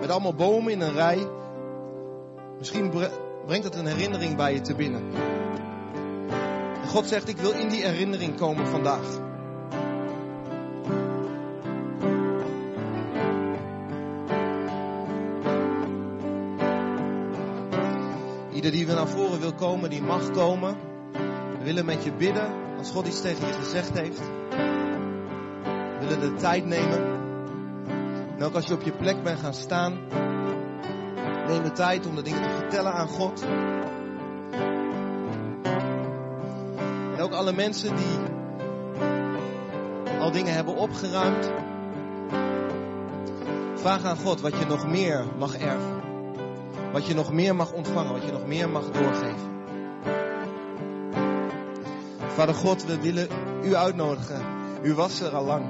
met 0.00 0.10
allemaal 0.10 0.34
bomen 0.34 0.72
in 0.72 0.80
een 0.80 0.92
rij, 0.92 1.26
misschien 2.58 2.92
brengt 3.46 3.64
het 3.64 3.74
een 3.74 3.86
herinnering 3.86 4.36
bij 4.36 4.54
je 4.54 4.60
te 4.60 4.74
binnen. 4.74 5.02
God 6.88 7.06
zegt, 7.06 7.28
ik 7.28 7.36
wil 7.36 7.50
in 7.50 7.68
die 7.68 7.86
herinnering 7.86 8.36
komen 8.36 8.66
vandaag. 8.66 9.26
Ieder 18.52 18.70
die 18.70 18.86
weer 18.86 18.94
naar 18.94 19.08
voren 19.08 19.40
wil 19.40 19.54
komen, 19.54 19.90
die 19.90 20.02
mag 20.02 20.30
komen. 20.30 20.76
We 21.58 21.64
willen 21.64 21.84
met 21.84 22.04
je 22.04 22.12
bidden 22.12 22.52
als 22.78 22.90
God 22.90 23.06
iets 23.06 23.20
tegen 23.20 23.46
je 23.46 23.52
gezegd 23.52 23.98
heeft. 23.98 24.20
We 25.98 26.06
willen 26.08 26.20
de 26.20 26.34
tijd 26.34 26.64
nemen. 26.64 27.16
En 28.36 28.42
ook 28.42 28.54
als 28.54 28.66
je 28.66 28.74
op 28.74 28.82
je 28.82 28.92
plek 28.92 29.22
bent 29.22 29.38
gaan 29.38 29.54
staan, 29.54 29.98
neem 31.46 31.62
de 31.62 31.72
tijd 31.72 32.06
om 32.06 32.14
de 32.14 32.22
dingen 32.22 32.42
te 32.42 32.56
vertellen 32.56 32.92
aan 32.92 33.08
God. 33.08 33.44
Ook 37.28 37.34
alle 37.34 37.52
mensen 37.52 37.96
die 37.96 38.18
al 40.20 40.30
dingen 40.30 40.54
hebben 40.54 40.76
opgeruimd. 40.76 41.50
Vraag 43.74 44.04
aan 44.04 44.16
God 44.16 44.40
wat 44.40 44.58
je 44.58 44.66
nog 44.66 44.86
meer 44.86 45.24
mag 45.38 45.58
erven. 45.58 46.00
Wat 46.92 47.06
je 47.06 47.14
nog 47.14 47.32
meer 47.32 47.56
mag 47.56 47.72
ontvangen, 47.72 48.12
wat 48.12 48.24
je 48.24 48.32
nog 48.32 48.46
meer 48.46 48.68
mag 48.68 48.90
doorgeven. 48.90 49.56
Vader 52.26 52.54
God, 52.54 52.84
we 52.84 53.00
willen 53.00 53.28
u 53.62 53.74
uitnodigen. 53.74 54.42
U 54.82 54.94
was 54.94 55.20
er 55.20 55.34
al 55.34 55.44
lang. 55.44 55.64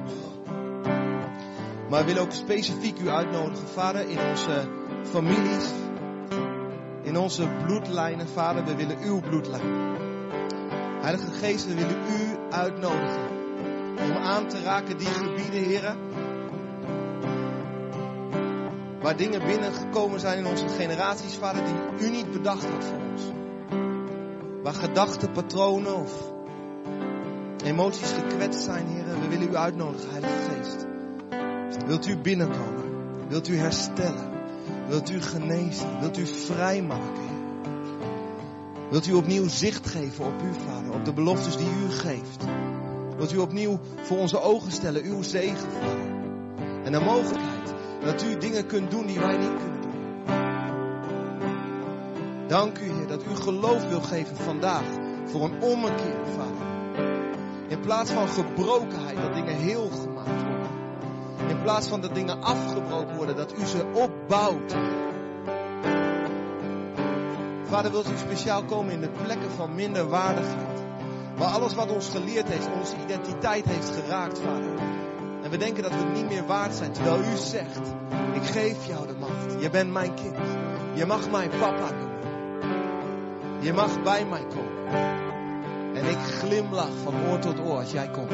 Maar 1.89 2.01
we 2.01 2.05
willen 2.05 2.23
ook 2.23 2.33
specifiek 2.33 2.99
u 2.99 3.09
uitnodigen, 3.09 3.69
Vader, 3.69 4.09
in 4.09 4.19
onze 4.31 4.69
families, 5.03 5.71
in 7.03 7.19
onze 7.19 7.49
bloedlijnen, 7.65 8.29
Vader. 8.29 8.65
We 8.65 8.75
willen 8.75 8.99
uw 9.03 9.21
bloedlijn. 9.21 9.98
Heilige 11.09 11.33
Geest, 11.33 11.67
we 11.67 11.75
willen 11.75 11.97
u 11.97 12.37
uitnodigen 12.51 13.29
om 14.03 14.17
aan 14.17 14.49
te 14.49 14.63
raken 14.63 14.99
die 14.99 15.07
gebieden, 15.07 15.63
heren. 15.63 15.97
Waar 19.01 19.17
dingen 19.17 19.47
binnengekomen 19.47 20.21
zijn 20.21 20.39
in 20.39 20.47
onze 20.47 20.69
generaties, 20.69 21.35
Vader, 21.35 21.63
die 21.65 22.07
u 22.07 22.11
niet 22.11 22.33
bedacht 22.33 22.65
had 22.65 22.85
voor 22.85 23.01
ons. 23.11 23.23
Waar 24.63 24.75
gedachten, 24.75 25.33
patronen 25.33 25.97
of 25.97 26.33
emoties 27.65 28.13
gekwetst 28.13 28.63
zijn, 28.63 28.87
heren. 28.87 29.21
We 29.21 29.29
willen 29.29 29.49
u 29.49 29.57
uitnodigen, 29.57 30.11
Heilige 30.11 30.51
Geest. 30.51 30.87
Wilt 31.87 32.09
u 32.09 32.17
binnenkomen? 32.17 33.29
Wilt 33.29 33.49
u 33.49 33.57
herstellen? 33.57 34.31
Wilt 34.89 35.11
u 35.11 35.21
genezen? 35.21 36.01
Wilt 36.01 36.19
u 36.19 36.27
vrijmaken? 36.27 37.28
Wilt 38.91 39.07
u 39.07 39.13
opnieuw 39.13 39.49
zicht 39.49 39.87
geven 39.87 40.25
op 40.25 40.43
u, 40.43 40.61
Vader, 40.67 40.93
op 40.93 41.05
de 41.05 41.13
beloftes 41.13 41.57
die 41.57 41.67
u 41.67 41.91
geeft? 41.91 42.45
Wilt 43.17 43.33
u 43.33 43.39
opnieuw 43.39 43.79
voor 44.03 44.19
onze 44.19 44.41
ogen 44.41 44.73
stellen, 44.73 45.05
uw 45.05 45.23
zegen, 45.23 45.71
Vader? 45.71 46.17
En 46.85 46.93
de 46.93 47.01
mogelijkheid 47.01 47.75
dat 48.05 48.23
u 48.23 48.39
dingen 48.39 48.67
kunt 48.67 48.91
doen 48.91 49.07
die 49.07 49.19
wij 49.19 49.37
niet 49.37 49.55
kunnen 49.63 49.83
doen. 49.83 49.97
Dank 52.47 52.79
u, 52.79 52.93
Heer, 52.93 53.07
dat 53.07 53.25
u 53.25 53.35
geloof 53.35 53.89
wil 53.89 54.01
geven 54.01 54.37
vandaag 54.37 54.85
voor 55.25 55.45
een 55.45 55.63
ommekeer, 55.63 56.27
Vader. 56.37 56.67
In 57.69 57.81
plaats 57.81 58.11
van 58.11 58.29
gebrokenheid, 58.29 59.17
dat 59.17 59.35
dingen 59.35 59.57
heel 59.57 59.91
gemaakt 59.91 60.43
worden. 60.43 60.69
In 61.49 61.63
plaats 61.63 61.89
van 61.89 62.01
dat 62.01 62.15
dingen 62.15 62.43
afgebroken 62.43 63.17
worden, 63.17 63.37
dat 63.37 63.53
u 63.59 63.67
ze 63.67 63.85
opbouwt. 63.95 64.75
Vader, 67.69 67.91
wilt 67.91 68.11
u 68.11 68.17
speciaal 68.17 68.65
komen 68.65 68.93
in 68.93 69.01
de 69.01 69.09
plekken 69.23 69.51
van 69.51 69.75
minderwaardigheid. 69.75 70.81
Waar 71.37 71.49
alles 71.49 71.75
wat 71.75 71.91
ons 71.91 72.09
geleerd 72.09 72.49
heeft, 72.49 72.69
onze 72.81 72.95
identiteit 73.05 73.65
heeft 73.65 73.91
geraakt, 73.91 74.39
Vader. 74.39 74.79
En 75.43 75.51
we 75.51 75.57
denken 75.57 75.83
dat 75.83 75.93
we 75.93 76.05
niet 76.15 76.29
meer 76.29 76.47
waard 76.47 76.75
zijn, 76.75 76.93
terwijl 76.93 77.19
u 77.19 77.37
zegt, 77.37 77.87
ik 78.35 78.43
geef 78.43 78.87
jou 78.87 79.07
de 79.07 79.15
macht. 79.19 79.63
Je 79.63 79.71
bent 79.71 79.93
mijn 79.93 80.15
kind. 80.15 80.37
Je 80.95 81.07
mag 81.07 81.31
mijn 81.31 81.51
papa 81.59 81.91
noemen. 81.91 82.19
Je 83.61 83.73
mag 83.73 84.03
bij 84.03 84.25
mij 84.25 84.47
komen. 84.47 85.17
En 85.95 86.05
ik 86.05 86.19
glimlach 86.19 86.97
van 87.03 87.15
oor 87.29 87.39
tot 87.39 87.59
oor 87.61 87.79
als 87.79 87.91
jij 87.91 88.09
komt. 88.11 88.33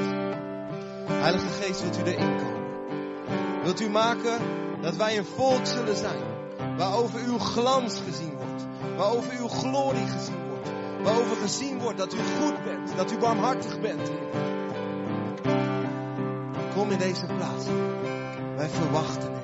Heilige 1.11 1.49
Geest, 1.49 1.83
wilt 1.83 1.99
u 1.99 2.11
erin 2.11 2.37
komen? 2.37 2.63
Wilt 3.63 3.81
u 3.81 3.89
maken 3.89 4.39
dat 4.81 4.97
wij 4.97 5.19
een 5.19 5.27
volk 5.37 5.67
zullen 5.67 5.97
zijn 5.97 6.35
waarover 6.77 7.21
uw 7.25 7.39
glans 7.39 8.01
gezien 8.07 8.34
waarover 8.97 9.33
uw 9.39 9.49
glorie 9.49 10.07
gezien 10.07 10.49
wordt, 10.49 10.69
waarover 11.03 11.37
gezien 11.37 11.81
wordt 11.81 11.99
dat 11.99 12.15
u 12.15 12.19
goed 12.19 12.65
bent, 12.65 12.97
dat 12.97 13.13
u 13.13 13.19
barmhartig 13.19 13.81
bent. 13.81 14.11
Kom 16.75 16.91
in 16.91 16.99
deze 16.99 17.27
plaats. 17.27 17.65
Wij 18.57 18.69
verwachten 18.69 19.44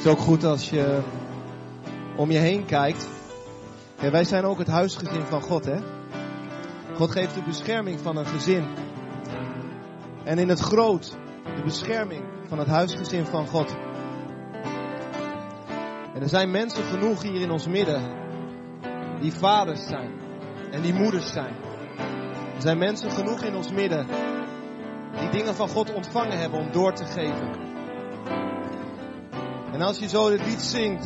Het 0.00 0.08
is 0.08 0.14
ook 0.14 0.24
goed 0.24 0.44
als 0.44 0.70
je 0.70 1.00
om 2.16 2.30
je 2.30 2.38
heen 2.38 2.64
kijkt. 2.64 3.08
Ja, 4.00 4.10
wij 4.10 4.24
zijn 4.24 4.44
ook 4.44 4.58
het 4.58 4.66
huisgezin 4.66 5.22
van 5.22 5.42
God, 5.42 5.64
hè? 5.64 5.76
God 6.94 7.10
geeft 7.10 7.34
de 7.34 7.42
bescherming 7.42 8.00
van 8.00 8.16
een 8.16 8.26
gezin. 8.26 8.64
En 10.24 10.38
in 10.38 10.48
het 10.48 10.60
groot 10.60 11.16
de 11.56 11.62
bescherming 11.64 12.24
van 12.48 12.58
het 12.58 12.68
huisgezin 12.68 13.26
van 13.26 13.46
God. 13.46 13.76
En 16.14 16.22
er 16.22 16.28
zijn 16.28 16.50
mensen 16.50 16.84
genoeg 16.84 17.22
hier 17.22 17.40
in 17.40 17.50
ons 17.50 17.66
midden 17.66 18.02
die 19.20 19.32
vaders 19.32 19.86
zijn 19.86 20.10
en 20.70 20.82
die 20.82 20.94
moeders 20.94 21.32
zijn. 21.32 21.54
Er 22.54 22.62
zijn 22.62 22.78
mensen 22.78 23.10
genoeg 23.10 23.42
in 23.42 23.56
ons 23.56 23.70
midden 23.72 24.06
die 25.18 25.30
dingen 25.30 25.54
van 25.54 25.68
God 25.68 25.92
ontvangen 25.92 26.38
hebben 26.38 26.60
om 26.60 26.72
door 26.72 26.92
te 26.92 27.04
geven. 27.04 27.69
En 29.80 29.86
als 29.86 29.98
je 29.98 30.08
zo 30.08 30.28
dit 30.28 30.46
lied 30.46 30.62
zingt 30.62 31.04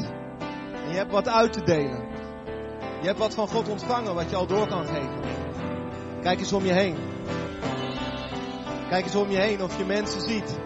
en 0.84 0.90
je 0.90 0.96
hebt 0.96 1.12
wat 1.12 1.28
uit 1.28 1.52
te 1.52 1.62
delen, 1.62 2.08
je 3.00 3.06
hebt 3.06 3.18
wat 3.18 3.34
van 3.34 3.48
God 3.48 3.68
ontvangen 3.68 4.14
wat 4.14 4.30
je 4.30 4.36
al 4.36 4.46
door 4.46 4.68
kan 4.68 4.86
geven. 4.86 5.20
Kijk 6.22 6.38
eens 6.38 6.52
om 6.52 6.64
je 6.64 6.72
heen. 6.72 6.96
Kijk 8.88 9.04
eens 9.04 9.14
om 9.14 9.30
je 9.30 9.36
heen 9.36 9.62
of 9.62 9.78
je 9.78 9.84
mensen 9.84 10.20
ziet 10.20 10.58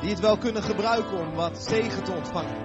die 0.00 0.10
het 0.10 0.20
wel 0.20 0.36
kunnen 0.36 0.62
gebruiken 0.62 1.18
om 1.18 1.34
wat 1.34 1.58
zegen 1.58 2.02
te 2.02 2.12
ontvangen. 2.12 2.56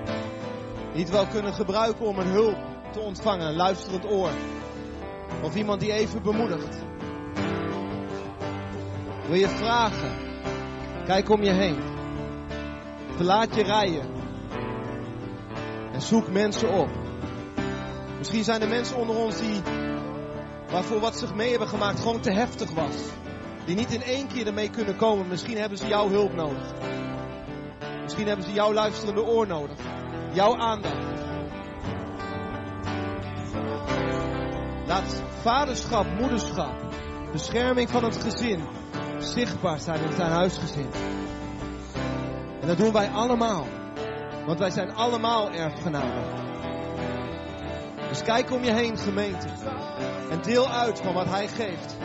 Die 0.93 1.01
het 1.01 1.11
wel 1.11 1.27
kunnen 1.27 1.53
gebruiken 1.53 2.05
om 2.05 2.19
een 2.19 2.27
hulp 2.27 2.57
te 2.91 2.99
ontvangen, 2.99 3.47
een 3.47 3.55
luisterend 3.55 4.05
oor. 4.05 4.31
Of 5.43 5.55
iemand 5.55 5.79
die 5.79 5.91
even 5.91 6.21
bemoedigt. 6.21 6.77
Wil 9.27 9.37
je 9.37 9.49
vragen? 9.49 10.11
Kijk 11.05 11.29
om 11.29 11.43
je 11.43 11.51
heen. 11.51 11.96
Verlaat 13.17 13.55
je 13.55 13.63
rijen. 13.63 14.05
En 15.91 16.01
zoek 16.01 16.31
mensen 16.31 16.69
op. 16.69 16.89
Misschien 18.17 18.43
zijn 18.43 18.61
er 18.61 18.67
mensen 18.67 18.97
onder 18.97 19.15
ons 19.15 19.37
die, 19.37 19.61
waarvoor 20.69 20.99
wat 20.99 21.17
ze 21.17 21.35
mee 21.35 21.49
hebben 21.49 21.67
gemaakt 21.67 21.99
gewoon 21.99 22.19
te 22.19 22.31
heftig 22.31 22.71
was. 22.71 22.95
Die 23.65 23.75
niet 23.75 23.93
in 23.93 24.03
één 24.03 24.27
keer 24.27 24.47
ermee 24.47 24.69
kunnen 24.69 24.95
komen. 24.95 25.27
Misschien 25.27 25.57
hebben 25.57 25.77
ze 25.77 25.87
jouw 25.87 26.09
hulp 26.09 26.33
nodig. 26.33 26.73
Misschien 28.03 28.27
hebben 28.27 28.45
ze 28.45 28.53
jouw 28.53 28.73
luisterende 28.73 29.23
oor 29.23 29.47
nodig. 29.47 29.77
Jouw 30.33 30.57
aandacht. 30.57 31.05
Laat 34.87 35.21
vaderschap, 35.41 36.05
moederschap, 36.19 36.75
bescherming 37.31 37.89
van 37.89 38.03
het 38.03 38.17
gezin 38.17 38.63
zichtbaar 39.17 39.79
zijn 39.79 40.03
in 40.03 40.13
zijn 40.13 40.31
huisgezin. 40.31 41.16
Dat 42.67 42.77
doen 42.77 42.93
wij 42.93 43.09
allemaal. 43.09 43.67
Want 44.45 44.59
wij 44.59 44.69
zijn 44.69 44.95
allemaal 44.95 45.51
erfgenamen. 45.51 46.23
Dus 48.09 48.21
kijk 48.21 48.51
om 48.51 48.63
je 48.63 48.71
heen, 48.71 48.97
gemeente. 48.97 49.47
En 50.29 50.41
deel 50.41 50.69
uit 50.69 50.99
van 50.99 51.13
wat 51.13 51.25
hij 51.25 51.47
geeft. 51.47 51.95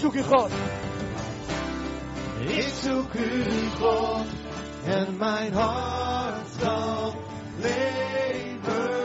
Zoek 0.00 0.14
u, 0.14 0.22
God. 0.22 0.50
Ik 2.38 2.68
zoek 2.82 3.14
u, 3.14 3.44
God. 3.78 4.26
En 4.84 5.16
mijn 5.18 5.52
hart 5.52 6.46
zal 6.60 7.14
leven. 7.56 8.99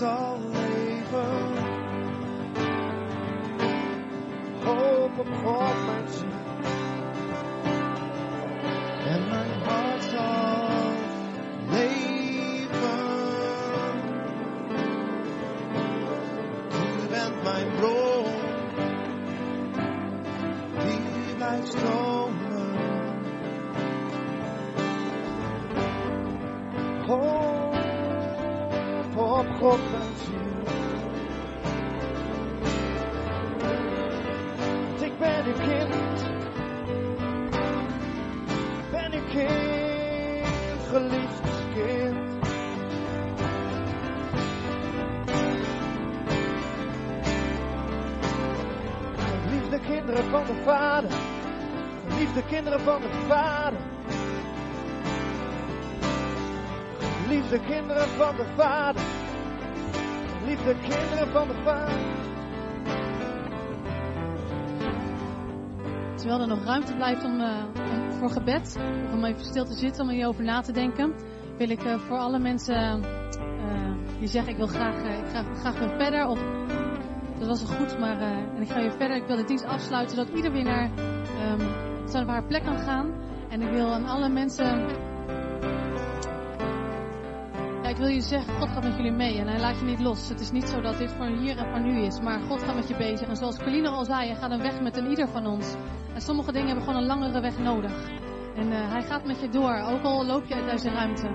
Hart 0.00 0.18
zal 0.18 0.38
leven. 0.50 1.56
Hoop 4.64 5.18
op 5.18 5.34
God, 5.44 5.86
mijn 5.86 6.08
ziel. 6.08 6.28
En 9.06 9.28
mijn 9.28 9.62
hart 9.62 10.04
zal 10.04 10.68
leven. 11.70 11.96
U 16.72 17.08
bent 17.08 17.42
mijn 17.42 17.68
bron. 17.76 18.24
Die 20.78 21.36
God, 29.60 29.78
ziel. 30.24 30.38
Ik 35.06 35.18
ben 35.18 35.46
uw 35.46 35.52
kind. 35.52 36.08
kind, 39.32 40.82
geliefd 40.90 41.42
kind. 41.74 42.16
Geliefde 49.42 49.80
kinderen 49.80 50.24
van 50.30 50.46
de 50.46 50.54
Vader, 50.64 51.10
geliefde 52.08 52.42
kinderen 52.44 52.80
van 52.80 53.00
de 53.00 53.08
Vader. 53.26 53.80
Geliefde 57.22 57.60
kinderen 57.60 58.08
van 58.08 58.36
de 58.36 58.44
Vader, 58.56 59.02
geliefde 60.48 60.74
kinderen 60.80 61.28
van 61.32 61.48
de 61.48 61.54
Vader. 61.54 61.96
Terwijl 66.14 66.40
er 66.40 66.46
nog 66.46 66.64
ruimte 66.64 66.94
blijft 66.94 67.24
om, 67.24 67.40
eh, 67.40 67.64
voor 68.18 68.30
gebed, 68.30 68.78
om 69.12 69.24
even 69.24 69.44
stil 69.44 69.64
te 69.64 69.74
zitten, 69.74 70.02
om 70.02 70.10
hierover 70.10 70.44
na 70.44 70.60
te 70.60 70.72
denken, 70.72 71.14
wil 71.56 71.70
ik 71.70 71.82
eh, 71.82 71.98
voor 71.98 72.16
alle 72.16 72.38
mensen 72.38 73.02
eh, 73.04 73.92
die 74.18 74.28
zeggen 74.28 74.52
ik 74.52 74.56
wil 74.56 74.66
graag, 74.66 74.94
ik 74.96 75.28
ga 75.32 75.42
graag 75.54 75.78
weer 75.78 75.94
verder 75.98 76.26
of 76.26 76.40
dat 77.38 77.48
was 77.48 77.60
al 77.60 77.76
goed, 77.76 77.98
maar 77.98 78.20
en 78.20 78.62
ik 78.62 78.68
ga 78.68 78.80
weer 78.80 78.92
verder. 78.92 79.16
Ik 79.16 79.26
wil 79.26 79.36
de 79.36 79.44
dienst 79.44 79.64
afsluiten 79.64 80.16
zodat 80.16 80.34
ieder 80.34 80.52
weer 80.52 80.64
naar 80.64 80.90
ehm, 81.40 81.60
zijn 82.06 82.24
of 82.24 82.30
haar 82.30 82.44
plek 82.44 82.64
kan 82.64 82.78
gaan. 82.78 83.12
En 83.48 83.62
ik 83.62 83.70
wil 83.70 83.92
aan 83.92 84.06
alle 84.06 84.28
mensen 84.28 84.86
wil 87.98 88.06
je 88.06 88.20
zeggen, 88.20 88.54
God 88.54 88.68
gaat 88.68 88.82
met 88.82 88.96
jullie 88.96 89.12
mee 89.12 89.38
en 89.38 89.46
hij 89.46 89.60
laat 89.60 89.78
je 89.78 89.84
niet 89.84 90.00
los. 90.00 90.28
Het 90.28 90.40
is 90.40 90.50
niet 90.50 90.68
zo 90.68 90.80
dat 90.80 90.98
dit 90.98 91.12
voor 91.12 91.26
hier 91.26 91.58
en 91.58 91.70
voor 91.70 91.80
nu 91.80 92.00
is, 92.00 92.20
maar 92.20 92.40
God 92.40 92.62
gaat 92.62 92.74
met 92.74 92.88
je 92.88 92.96
bezig. 92.96 93.28
En 93.28 93.36
zoals 93.36 93.58
Colino 93.58 93.90
al 93.90 94.04
zei, 94.04 94.26
hij 94.26 94.36
gaat 94.36 94.50
een 94.50 94.62
weg 94.62 94.80
met 94.80 94.96
een 94.96 95.08
ieder 95.08 95.28
van 95.28 95.46
ons. 95.46 95.74
En 96.14 96.20
sommige 96.20 96.52
dingen 96.52 96.66
hebben 96.66 96.84
gewoon 96.84 97.00
een 97.00 97.06
langere 97.06 97.40
weg 97.40 97.58
nodig. 97.58 98.08
En 98.54 98.72
eh, 98.72 98.90
hij 98.90 99.02
gaat 99.02 99.24
met 99.24 99.40
je 99.40 99.48
door, 99.48 99.74
ook 99.74 100.02
al 100.02 100.26
loop 100.26 100.44
je 100.44 100.54
uit 100.54 100.70
deze 100.70 100.90
ruimte. 100.90 101.28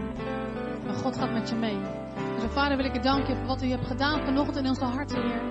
Maar 0.85 0.95
God 0.95 1.17
gaat 1.17 1.31
met 1.31 1.49
je 1.49 1.55
mee. 1.55 1.77
Dus 2.35 2.51
vader 2.51 2.77
wil 2.77 2.85
ik 2.85 2.93
je 2.93 3.01
danken 3.01 3.37
voor 3.37 3.45
wat 3.45 3.63
u 3.63 3.67
hebt 3.67 3.87
gedaan 3.87 4.25
vanochtend 4.25 4.57
in 4.57 4.67
onze 4.67 4.85
harten, 4.85 5.21
Heer. 5.21 5.41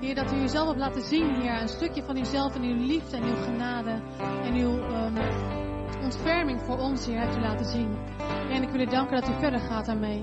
Heer, 0.00 0.14
dat 0.14 0.32
u 0.32 0.36
jezelf 0.36 0.66
hebt 0.66 0.78
laten 0.78 1.02
zien, 1.02 1.40
Heer. 1.40 1.60
Een 1.60 1.68
stukje 1.68 2.02
van 2.02 2.16
uzelf 2.16 2.54
en 2.54 2.62
uw 2.62 2.86
liefde 2.86 3.16
en 3.16 3.22
uw 3.22 3.42
genade. 3.42 4.02
En 4.44 4.54
uw 4.54 4.78
ehm, 4.78 5.16
ontferming 6.02 6.60
voor 6.60 6.78
ons, 6.78 7.06
Heer, 7.06 7.20
hebt 7.20 7.36
u 7.36 7.40
laten 7.40 7.66
zien. 7.66 7.98
En 8.50 8.62
ik 8.62 8.68
wil 8.70 8.80
u 8.80 8.86
danken 8.86 9.20
dat 9.20 9.28
u 9.28 9.32
verder 9.40 9.60
gaat 9.60 9.86
daarmee. 9.86 10.20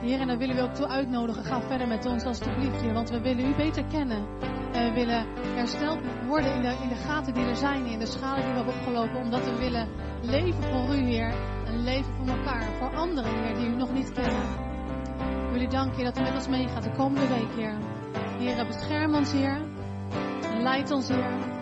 Heer, 0.00 0.20
en 0.20 0.26
daar 0.26 0.38
willen 0.38 0.56
we 0.56 0.62
ook 0.62 0.74
toe 0.74 0.88
uitnodigen. 0.88 1.44
Ga 1.44 1.60
verder 1.60 1.88
met 1.88 2.06
ons 2.06 2.24
alstublieft, 2.24 2.80
Heer. 2.80 2.92
Want 2.92 3.10
we 3.10 3.20
willen 3.20 3.46
u 3.46 3.54
beter 3.54 3.84
kennen. 3.84 4.26
En 4.72 4.84
we 4.84 4.92
willen 4.92 5.26
hersteld 5.54 5.98
worden 6.26 6.54
in 6.54 6.62
de, 6.62 6.76
in 6.82 6.88
de 6.88 6.94
gaten 6.94 7.34
die 7.34 7.44
er 7.44 7.56
zijn. 7.56 7.86
In 7.86 7.98
de 7.98 8.06
schade 8.06 8.40
die 8.40 8.50
we 8.50 8.56
hebben 8.56 8.74
opgelopen. 8.74 9.16
Omdat 9.16 9.44
we 9.44 9.56
willen 9.56 9.88
leven 10.22 10.62
voor 10.62 10.94
u, 10.94 10.98
Heer. 10.98 11.34
En 11.66 11.84
leven 11.84 12.12
voor 12.14 12.36
elkaar. 12.36 12.62
Voor 12.78 12.96
anderen, 12.96 13.44
Heer, 13.44 13.54
die 13.54 13.66
u 13.66 13.76
nog 13.76 13.92
niet 13.92 14.12
kennen. 14.12 14.42
Ik 15.46 15.52
wil 15.52 15.60
u 15.60 15.66
danken, 15.66 15.96
Heer, 15.96 16.04
dat 16.04 16.18
u 16.18 16.22
met 16.22 16.34
ons 16.34 16.48
meegaat 16.48 16.82
de 16.82 16.92
komende 16.92 17.28
week, 17.28 17.54
Heer. 17.56 17.74
Heer, 18.38 18.66
bescherm 18.66 19.14
ons, 19.14 19.32
Heer. 19.32 19.60
En 20.52 20.62
leid 20.62 20.90
ons, 20.90 21.08
Heer. 21.08 21.54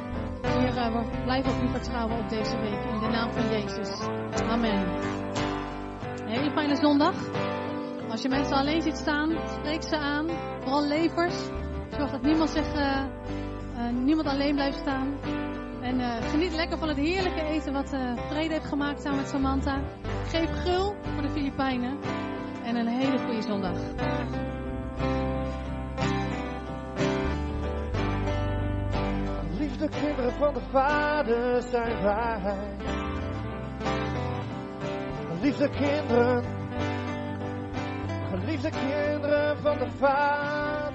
Heer, 0.42 0.76
eh, 0.76 0.92
we 0.92 1.22
blijven 1.24 1.52
op 1.52 1.62
u 1.62 1.68
vertrouwen 1.68 2.18
op 2.18 2.28
deze 2.28 2.56
week. 2.56 2.84
In 2.92 3.00
de 3.00 3.08
naam 3.08 3.32
van 3.32 3.50
Jezus. 3.50 4.08
Amen. 4.48 4.86
Een 6.20 6.28
hele 6.28 6.50
fijne 6.50 6.76
zondag. 6.76 7.14
Als 8.14 8.22
je 8.22 8.28
mensen 8.28 8.56
alleen 8.56 8.82
ziet 8.82 8.96
staan, 8.96 9.30
spreek 9.58 9.82
ze 9.82 9.96
aan. 9.96 10.28
Vooral 10.60 10.86
levers. 10.86 11.34
Zorg 11.96 12.10
dat 12.10 12.22
niemand, 12.22 12.50
zich, 12.50 12.74
eh, 12.74 12.98
eh, 12.98 13.92
niemand 13.92 14.28
alleen 14.28 14.54
blijft 14.54 14.78
staan. 14.78 15.18
En 15.80 16.00
eh, 16.00 16.30
geniet 16.30 16.54
lekker 16.54 16.78
van 16.78 16.88
het 16.88 16.96
heerlijke 16.96 17.42
eten 17.42 17.72
wat 17.72 17.88
Vrede 18.28 18.52
heeft 18.52 18.66
gemaakt 18.66 19.02
samen 19.02 19.18
met 19.18 19.28
Samantha. 19.28 19.80
Geef 20.26 20.50
gul 20.62 20.94
voor 21.02 21.22
de 21.22 21.28
Filipijnen. 21.28 21.98
En 22.64 22.76
een 22.76 22.86
hele 22.86 23.18
goede 23.18 23.42
zondag. 23.42 23.78
Liefde 29.58 29.88
kinderen 29.88 30.32
van 30.32 30.54
de 30.54 30.62
Vader 30.70 31.62
zijn 31.62 32.02
wij. 32.02 32.56
Liefde 35.40 35.68
kinderen, 35.68 36.53
geliefde 38.44 38.70
kinderen 38.70 39.56
van 39.62 39.78
de 39.78 39.86
Vader. 39.98 40.74